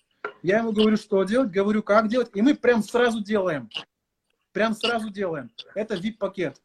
я 0.42 0.58
ему 0.58 0.72
говорю, 0.72 0.96
что 0.96 1.22
делать, 1.24 1.50
говорю, 1.50 1.82
как 1.82 2.08
делать, 2.08 2.30
и 2.34 2.42
мы 2.42 2.54
прям 2.54 2.82
сразу 2.82 3.22
делаем. 3.22 3.70
Прям 4.52 4.74
сразу 4.74 5.10
делаем. 5.10 5.50
Это 5.74 5.94
VIP-пакет. 5.94 6.60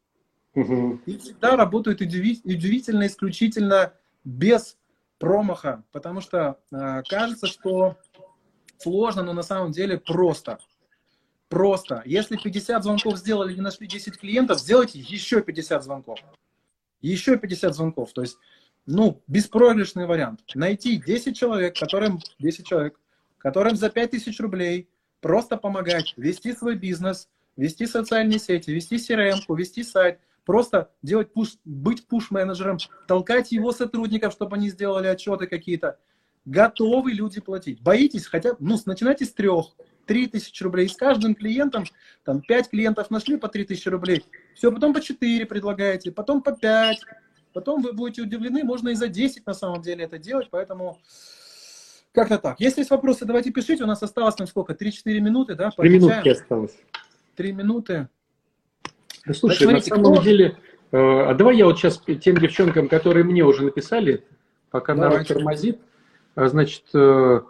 Угу. 0.56 1.02
И 1.06 1.18
всегда 1.18 1.56
работают 1.56 2.02
удивительно, 2.02 3.06
исключительно 3.06 3.94
без 4.24 4.78
промаха, 5.18 5.84
потому 5.92 6.20
что 6.20 6.60
э, 6.72 7.04
кажется, 7.08 7.48
что 7.48 7.98
сложно, 8.78 9.24
но 9.24 9.34
на 9.34 9.44
самом 9.44 9.72
деле 9.72 9.98
просто. 9.98 10.60
Просто. 11.52 12.02
Если 12.06 12.38
50 12.38 12.82
звонков 12.82 13.18
сделали 13.18 13.54
и 13.54 13.60
нашли 13.60 13.86
10 13.86 14.18
клиентов, 14.18 14.62
сделайте 14.62 15.00
еще 15.00 15.42
50 15.42 15.84
звонков. 15.84 16.18
Еще 17.02 17.38
50 17.38 17.76
звонков. 17.76 18.14
То 18.14 18.22
есть, 18.22 18.38
ну, 18.86 19.22
беспроигрышный 19.28 20.06
вариант. 20.06 20.40
Найти 20.56 20.96
10 20.96 21.36
человек, 21.36 21.78
которым, 21.78 22.20
10 22.40 22.66
человек, 22.66 22.98
которым 23.38 23.76
за 23.76 23.90
5000 23.90 24.40
рублей 24.40 24.88
просто 25.20 25.58
помогать 25.58 26.14
вести 26.16 26.54
свой 26.54 26.76
бизнес, 26.76 27.28
вести 27.58 27.86
социальные 27.86 28.40
сети, 28.40 28.72
вести 28.72 28.96
CRM, 28.96 29.40
вести 29.50 29.84
сайт, 29.84 30.22
просто 30.46 30.90
делать 31.02 31.34
пуш, 31.34 31.58
быть 31.66 32.08
пуш-менеджером, 32.08 32.78
толкать 33.10 33.52
его 33.52 33.74
сотрудников, 33.74 34.32
чтобы 34.32 34.56
они 34.56 34.70
сделали 34.70 35.08
отчеты 35.08 35.48
какие-то. 35.48 36.00
Готовы 36.46 37.12
люди 37.12 37.42
платить. 37.42 37.82
Боитесь 37.82 38.26
хотя 38.26 38.56
ну, 38.60 38.80
начинайте 38.86 39.26
с 39.26 39.34
трех, 39.34 39.76
3 40.06 40.28
тысячи 40.28 40.64
рублей. 40.64 40.88
С 40.90 40.96
каждым 40.96 41.36
клиентом, 41.36 41.86
там 42.24 42.42
5 42.42 42.70
клиентов 42.70 43.10
нашли 43.12 43.38
по 43.38 43.48
3 43.48 43.66
тысячи 43.66 43.90
рублей. 43.90 44.24
Все, 44.56 44.72
потом 44.72 44.94
по 44.94 45.02
4 45.02 45.46
предлагаете, 45.46 46.12
потом 46.12 46.42
по 46.42 46.52
5. 46.52 46.98
Потом 47.54 47.82
вы 47.82 47.94
будете 47.94 48.22
удивлены, 48.22 48.64
можно 48.64 48.90
и 48.90 48.96
за 48.96 49.08
10 49.08 49.46
на 49.46 49.54
самом 49.54 49.82
деле 49.82 50.06
это 50.06 50.18
делать, 50.18 50.48
поэтому 50.50 50.98
как-то 52.14 52.38
так. 52.38 52.60
Если 52.60 52.82
есть 52.82 52.92
вопросы, 52.92 53.26
давайте 53.26 53.52
пишите. 53.52 53.84
У 53.84 53.88
нас 53.88 54.04
осталось 54.04 54.36
там 54.36 54.48
сколько? 54.48 54.74
3-4 54.74 55.20
минуты, 55.20 55.56
да? 55.56 55.72
3 55.72 55.90
минутки 55.90 56.30
осталось. 56.30 56.78
3 57.36 57.54
минуты. 57.54 58.10
Да, 59.26 59.34
слушай, 59.34 59.60
так, 59.60 59.70
смотрите, 59.70 59.90
на 59.92 59.96
самом 59.96 60.14
кто... 60.14 60.24
деле, 60.24 60.58
э, 60.92 60.98
а 60.98 61.34
давай 61.34 61.58
я 61.58 61.66
вот 61.66 61.78
сейчас 61.78 62.02
тем 62.22 62.38
девчонкам, 62.38 62.90
которые 62.90 63.24
мне 63.24 63.44
уже 63.44 63.64
написали, 63.64 64.26
пока 64.72 64.94
Давайте. 64.94 65.14
народ 65.14 65.28
тормозит, 65.28 65.80
а, 66.36 66.48
значит, 66.48 66.84
Э, 66.94 67.42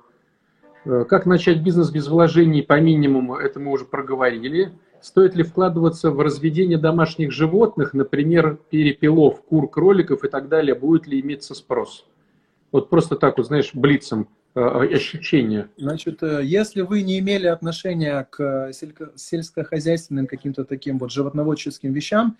как 0.83 1.25
начать 1.25 1.61
бизнес 1.61 1.91
без 1.91 2.07
вложений 2.07 2.63
по 2.63 2.79
минимуму, 2.79 3.35
это 3.35 3.59
мы 3.59 3.71
уже 3.71 3.85
проговорили. 3.85 4.71
Стоит 5.01 5.35
ли 5.35 5.43
вкладываться 5.43 6.11
в 6.11 6.19
разведение 6.19 6.77
домашних 6.77 7.31
животных, 7.31 7.93
например, 7.93 8.59
перепелов, 8.69 9.41
кур, 9.41 9.69
кроликов 9.69 10.23
и 10.23 10.29
так 10.29 10.47
далее, 10.47 10.75
будет 10.75 11.07
ли 11.07 11.19
иметься 11.19 11.55
спрос? 11.55 12.05
Вот 12.71 12.89
просто 12.89 13.15
так 13.15 13.37
вот, 13.37 13.47
знаешь, 13.47 13.71
блицем 13.73 14.29
э, 14.53 14.61
ощущения. 14.61 15.69
Значит, 15.75 16.21
э, 16.21 16.41
если 16.43 16.81
вы 16.81 17.01
не 17.01 17.19
имели 17.19 17.47
отношения 17.47 18.27
к 18.29 18.71
сельскохозяйственным 18.71 20.27
каким-то 20.27 20.65
таким 20.65 20.99
вот 20.99 21.11
животноводческим 21.11 21.93
вещам, 21.93 22.37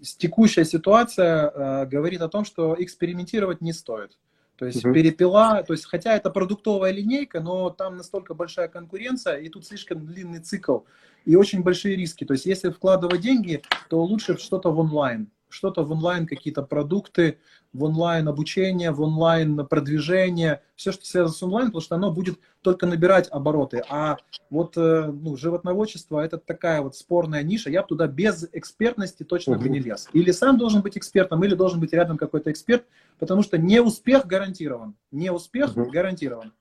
текущая 0.00 0.64
ситуация 0.64 1.86
говорит 1.86 2.22
о 2.22 2.28
том, 2.28 2.44
что 2.44 2.76
экспериментировать 2.78 3.60
не 3.60 3.72
стоит. 3.72 4.12
То 4.56 4.66
есть 4.66 4.84
угу. 4.84 4.94
перепела, 4.94 5.62
то 5.64 5.72
есть 5.72 5.84
хотя 5.86 6.14
это 6.14 6.30
продуктовая 6.30 6.92
линейка, 6.92 7.40
но 7.40 7.70
там 7.70 7.96
настолько 7.96 8.34
большая 8.34 8.68
конкуренция, 8.68 9.38
и 9.38 9.48
тут 9.48 9.66
слишком 9.66 10.06
длинный 10.06 10.40
цикл, 10.40 10.80
и 11.24 11.34
очень 11.34 11.62
большие 11.62 11.96
риски. 11.96 12.24
То 12.24 12.34
есть 12.34 12.46
если 12.46 12.70
вкладывать 12.70 13.20
деньги, 13.20 13.62
то 13.88 14.02
лучше 14.04 14.38
что-то 14.38 14.70
в 14.70 14.78
онлайн 14.78 15.28
что-то 15.54 15.84
в 15.84 15.92
онлайн, 15.92 16.26
какие-то 16.26 16.62
продукты, 16.62 17.38
в 17.72 17.84
онлайн 17.84 18.28
обучение, 18.28 18.90
в 18.90 19.00
онлайн 19.00 19.66
продвижение, 19.66 20.62
все, 20.74 20.92
что 20.92 21.06
связано 21.06 21.34
с 21.34 21.42
онлайн, 21.42 21.66
потому 21.66 21.82
что 21.82 21.94
оно 21.94 22.10
будет 22.10 22.38
только 22.60 22.86
набирать 22.86 23.28
обороты. 23.30 23.82
А 23.88 24.16
вот 24.50 24.76
э, 24.76 25.10
ну, 25.12 25.36
животноводчество 25.36 26.20
это 26.20 26.38
такая 26.38 26.82
вот 26.82 26.96
спорная 26.96 27.42
ниша, 27.42 27.70
я 27.70 27.82
бы 27.82 27.88
туда 27.88 28.06
без 28.06 28.48
экспертности 28.52 29.22
точно 29.22 29.56
бы 29.56 29.68
не 29.68 29.78
лез. 29.78 30.08
Или 30.12 30.32
сам 30.32 30.58
должен 30.58 30.82
быть 30.82 30.96
экспертом, 30.98 31.44
или 31.44 31.54
должен 31.54 31.80
быть 31.80 31.92
рядом 31.92 32.16
какой-то 32.16 32.50
эксперт, 32.50 32.84
потому 33.18 33.42
что 33.42 33.56
не 33.58 33.80
успех 33.80 34.26
гарантирован. 34.26 34.94
Не 35.12 35.30
успех 35.30 35.76
угу. 35.76 35.90
гарантирован. 35.90 36.52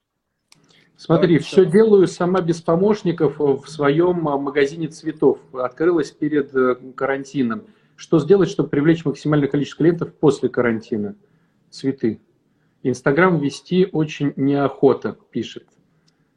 Смотри, 0.95 1.27
Давайте 1.27 1.45
все 1.45 1.65
делаю 1.65 2.07
сама 2.07 2.41
без 2.41 2.61
помощников 2.61 3.39
в 3.39 3.67
своем 3.67 4.27
а, 4.27 4.37
магазине 4.37 4.87
цветов. 4.87 5.39
Открылась 5.51 6.11
перед 6.11 6.55
э, 6.55 6.75
карантином. 6.95 7.63
Что 7.95 8.19
сделать, 8.19 8.49
чтобы 8.49 8.69
привлечь 8.69 9.05
максимальное 9.05 9.47
количество 9.47 9.79
клиентов 9.79 10.13
после 10.15 10.49
карантина? 10.49 11.15
Цветы. 11.69 12.21
Инстаграм 12.81 13.39
вести 13.39 13.87
очень 13.91 14.33
неохота, 14.35 15.17
пишет. 15.31 15.67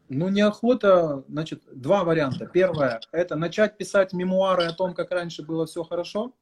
Ну, 0.08 0.28
неохота, 0.28 1.24
значит, 1.28 1.64
два 1.72 2.04
варианта. 2.04 2.46
Первое, 2.46 3.00
это 3.10 3.34
начать 3.34 3.76
писать 3.76 4.12
мемуары 4.12 4.64
о 4.64 4.72
том, 4.72 4.94
как 4.94 5.10
раньше 5.10 5.42
было 5.42 5.66
все 5.66 5.82
хорошо. 5.82 6.32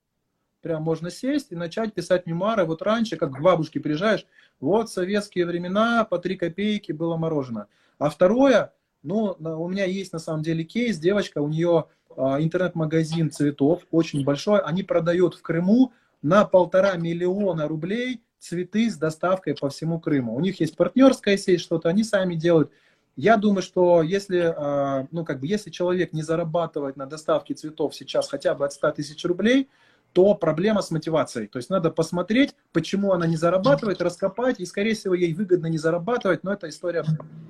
Прям 0.60 0.82
можно 0.82 1.10
сесть 1.10 1.52
и 1.52 1.56
начать 1.56 1.94
писать 1.94 2.26
мемуары. 2.26 2.64
Вот 2.64 2.82
раньше, 2.82 3.16
как 3.16 3.32
к 3.32 3.40
бабушке 3.40 3.80
приезжаешь, 3.80 4.26
вот 4.60 4.90
советские 4.90 5.46
времена, 5.46 6.04
по 6.04 6.18
три 6.18 6.36
копейки 6.36 6.92
было 6.92 7.16
мороженое. 7.16 7.68
А 7.98 8.10
второе, 8.10 8.74
ну, 9.02 9.36
у 9.38 9.68
меня 9.68 9.84
есть 9.84 10.12
на 10.12 10.18
самом 10.18 10.42
деле 10.42 10.64
кейс, 10.64 10.98
девочка, 10.98 11.40
у 11.40 11.48
нее 11.48 11.86
интернет-магазин 12.16 13.30
цветов, 13.30 13.82
очень 13.90 14.24
большой, 14.24 14.60
они 14.60 14.82
продают 14.82 15.34
в 15.34 15.42
Крыму 15.42 15.92
на 16.22 16.44
полтора 16.44 16.94
миллиона 16.96 17.68
рублей 17.68 18.22
цветы 18.38 18.90
с 18.90 18.96
доставкой 18.96 19.54
по 19.54 19.68
всему 19.68 20.00
Крыму. 20.00 20.34
У 20.34 20.40
них 20.40 20.60
есть 20.60 20.76
партнерская 20.76 21.36
сеть, 21.36 21.60
что-то 21.60 21.88
они 21.88 22.04
сами 22.04 22.34
делают. 22.34 22.70
Я 23.16 23.36
думаю, 23.36 23.62
что 23.62 24.02
если, 24.02 24.54
а, 24.56 25.06
ну, 25.12 25.24
как 25.24 25.40
бы, 25.40 25.46
если 25.46 25.70
человек 25.70 26.12
не 26.12 26.22
зарабатывает 26.22 26.96
на 26.96 27.06
доставке 27.06 27.54
цветов 27.54 27.94
сейчас 27.94 28.28
хотя 28.28 28.54
бы 28.54 28.64
от 28.64 28.72
100 28.72 28.90
тысяч 28.92 29.24
рублей, 29.24 29.68
то 30.12 30.34
проблема 30.34 30.80
с 30.80 30.90
мотивацией. 30.90 31.48
То 31.48 31.58
есть 31.58 31.70
надо 31.70 31.90
посмотреть, 31.90 32.54
почему 32.72 33.12
она 33.12 33.26
не 33.26 33.36
зарабатывает, 33.36 34.00
раскопать, 34.00 34.60
и, 34.60 34.66
скорее 34.66 34.94
всего, 34.94 35.14
ей 35.14 35.34
выгодно 35.34 35.66
не 35.66 35.78
зарабатывать, 35.78 36.44
но 36.44 36.52
это 36.52 36.68
история, 36.68 37.04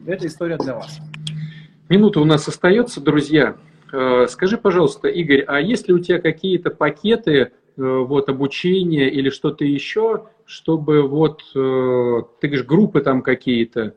это 0.06 0.26
история 0.26 0.56
для 0.56 0.74
вас. 0.74 0.98
Минута 1.88 2.20
у 2.20 2.24
нас 2.24 2.48
остается, 2.48 3.00
друзья. 3.02 3.56
Э, 3.94 4.26
скажи, 4.28 4.58
пожалуйста, 4.58 5.06
Игорь, 5.06 5.44
а 5.46 5.60
есть 5.60 5.86
ли 5.86 5.94
у 5.94 6.00
тебя 6.00 6.20
какие-то 6.20 6.70
пакеты 6.70 7.32
э, 7.32 7.50
вот, 7.76 8.28
обучения 8.28 9.08
или 9.08 9.30
что-то 9.30 9.64
еще, 9.64 10.26
чтобы 10.44 11.02
вот, 11.02 11.42
э, 11.54 12.22
ты 12.40 12.48
говоришь, 12.48 12.66
группы 12.66 13.00
там 13.00 13.22
какие-то, 13.22 13.94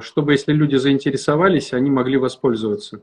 чтобы, 0.00 0.32
если 0.34 0.52
люди 0.52 0.76
заинтересовались, 0.76 1.72
они 1.72 1.90
могли 1.90 2.18
воспользоваться? 2.18 3.00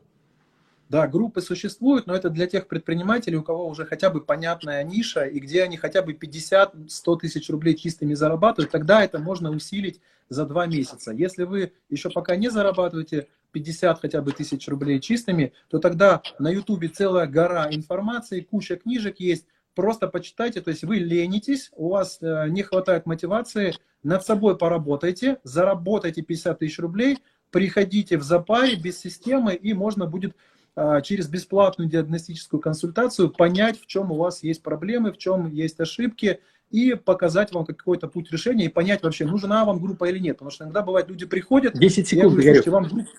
Да, 0.87 1.07
группы 1.07 1.41
существуют, 1.41 2.07
но 2.07 2.15
это 2.15 2.29
для 2.29 2.47
тех 2.47 2.69
предпринимателей, 2.69 3.35
у 3.35 3.43
кого 3.43 3.67
уже 3.67 3.83
хотя 3.83 4.09
бы 4.09 4.21
понятная 4.21 4.81
ниша, 4.85 5.25
и 5.25 5.39
где 5.39 5.63
они 5.63 5.75
хотя 5.75 6.01
бы 6.01 6.13
50-100 6.13 7.19
тысяч 7.19 7.49
рублей 7.49 7.75
чистыми 7.75 8.13
зарабатывают, 8.13 8.71
тогда 8.71 9.03
это 9.03 9.19
можно 9.19 9.51
усилить 9.51 9.99
за 10.29 10.45
два 10.45 10.67
месяца. 10.67 11.11
Если 11.11 11.43
вы 11.43 11.73
еще 11.89 12.09
пока 12.09 12.37
не 12.37 12.47
зарабатываете 12.47 13.27
50 13.53 14.01
хотя 14.01 14.21
бы 14.21 14.33
тысяч 14.33 14.67
рублей 14.67 14.99
чистыми, 14.99 15.53
то 15.69 15.79
тогда 15.79 16.21
на 16.39 16.49
ютубе 16.49 16.89
целая 16.89 17.27
гора 17.27 17.69
информации, 17.71 18.41
куча 18.41 18.75
книжек 18.75 19.19
есть, 19.19 19.45
просто 19.75 20.07
почитайте, 20.07 20.61
то 20.61 20.69
есть 20.69 20.83
вы 20.83 20.97
ленитесь, 20.97 21.71
у 21.75 21.89
вас 21.89 22.17
э, 22.21 22.47
не 22.49 22.63
хватает 22.63 23.05
мотивации, 23.05 23.73
над 24.03 24.25
собой 24.25 24.57
поработайте, 24.57 25.37
заработайте 25.43 26.21
50 26.21 26.59
тысяч 26.59 26.79
рублей, 26.79 27.19
приходите 27.51 28.17
в 28.17 28.23
запаре 28.23 28.75
без 28.75 28.99
системы, 28.99 29.53
и 29.53 29.73
можно 29.73 30.05
будет 30.05 30.35
э, 30.75 31.01
через 31.03 31.29
бесплатную 31.29 31.89
диагностическую 31.89 32.59
консультацию 32.59 33.29
понять, 33.29 33.79
в 33.79 33.85
чем 33.85 34.11
у 34.11 34.15
вас 34.15 34.43
есть 34.43 34.61
проблемы, 34.61 35.11
в 35.11 35.17
чем 35.17 35.49
есть 35.49 35.79
ошибки, 35.79 36.39
и 36.73 36.95
показать 36.95 37.53
вам 37.53 37.65
какой-то 37.65 38.07
путь 38.07 38.31
решения, 38.31 38.65
и 38.65 38.69
понять 38.69 39.03
вообще, 39.03 39.25
нужна 39.25 39.63
вам 39.63 39.79
группа 39.79 40.05
или 40.05 40.17
нет. 40.17 40.37
Потому 40.37 40.49
что 40.49 40.63
иногда 40.63 40.81
бывает, 40.81 41.07
люди 41.07 41.25
приходят, 41.25 41.77
10 41.77 42.07
секунд, 42.07 42.33
и 42.39 42.41
говорю, 42.41 42.71
вам 42.71 42.83
группа, 42.85 43.09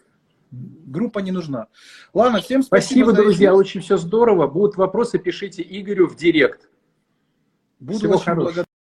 группа 0.86 1.18
не 1.18 1.30
нужна. 1.30 1.68
Ладно, 2.12 2.40
всем 2.40 2.62
спасибо. 2.62 3.10
Спасибо, 3.10 3.12
друзья, 3.12 3.54
очень 3.54 3.80
все 3.80 3.96
здорово. 3.96 4.46
Будут 4.46 4.76
вопросы, 4.76 5.18
пишите 5.18 5.62
Игорю 5.62 6.08
в 6.08 6.16
директ. 6.16 6.68
Буду 7.80 7.98
Всего 7.98 8.14
очень 8.14 8.34
благодарен. 8.34 8.73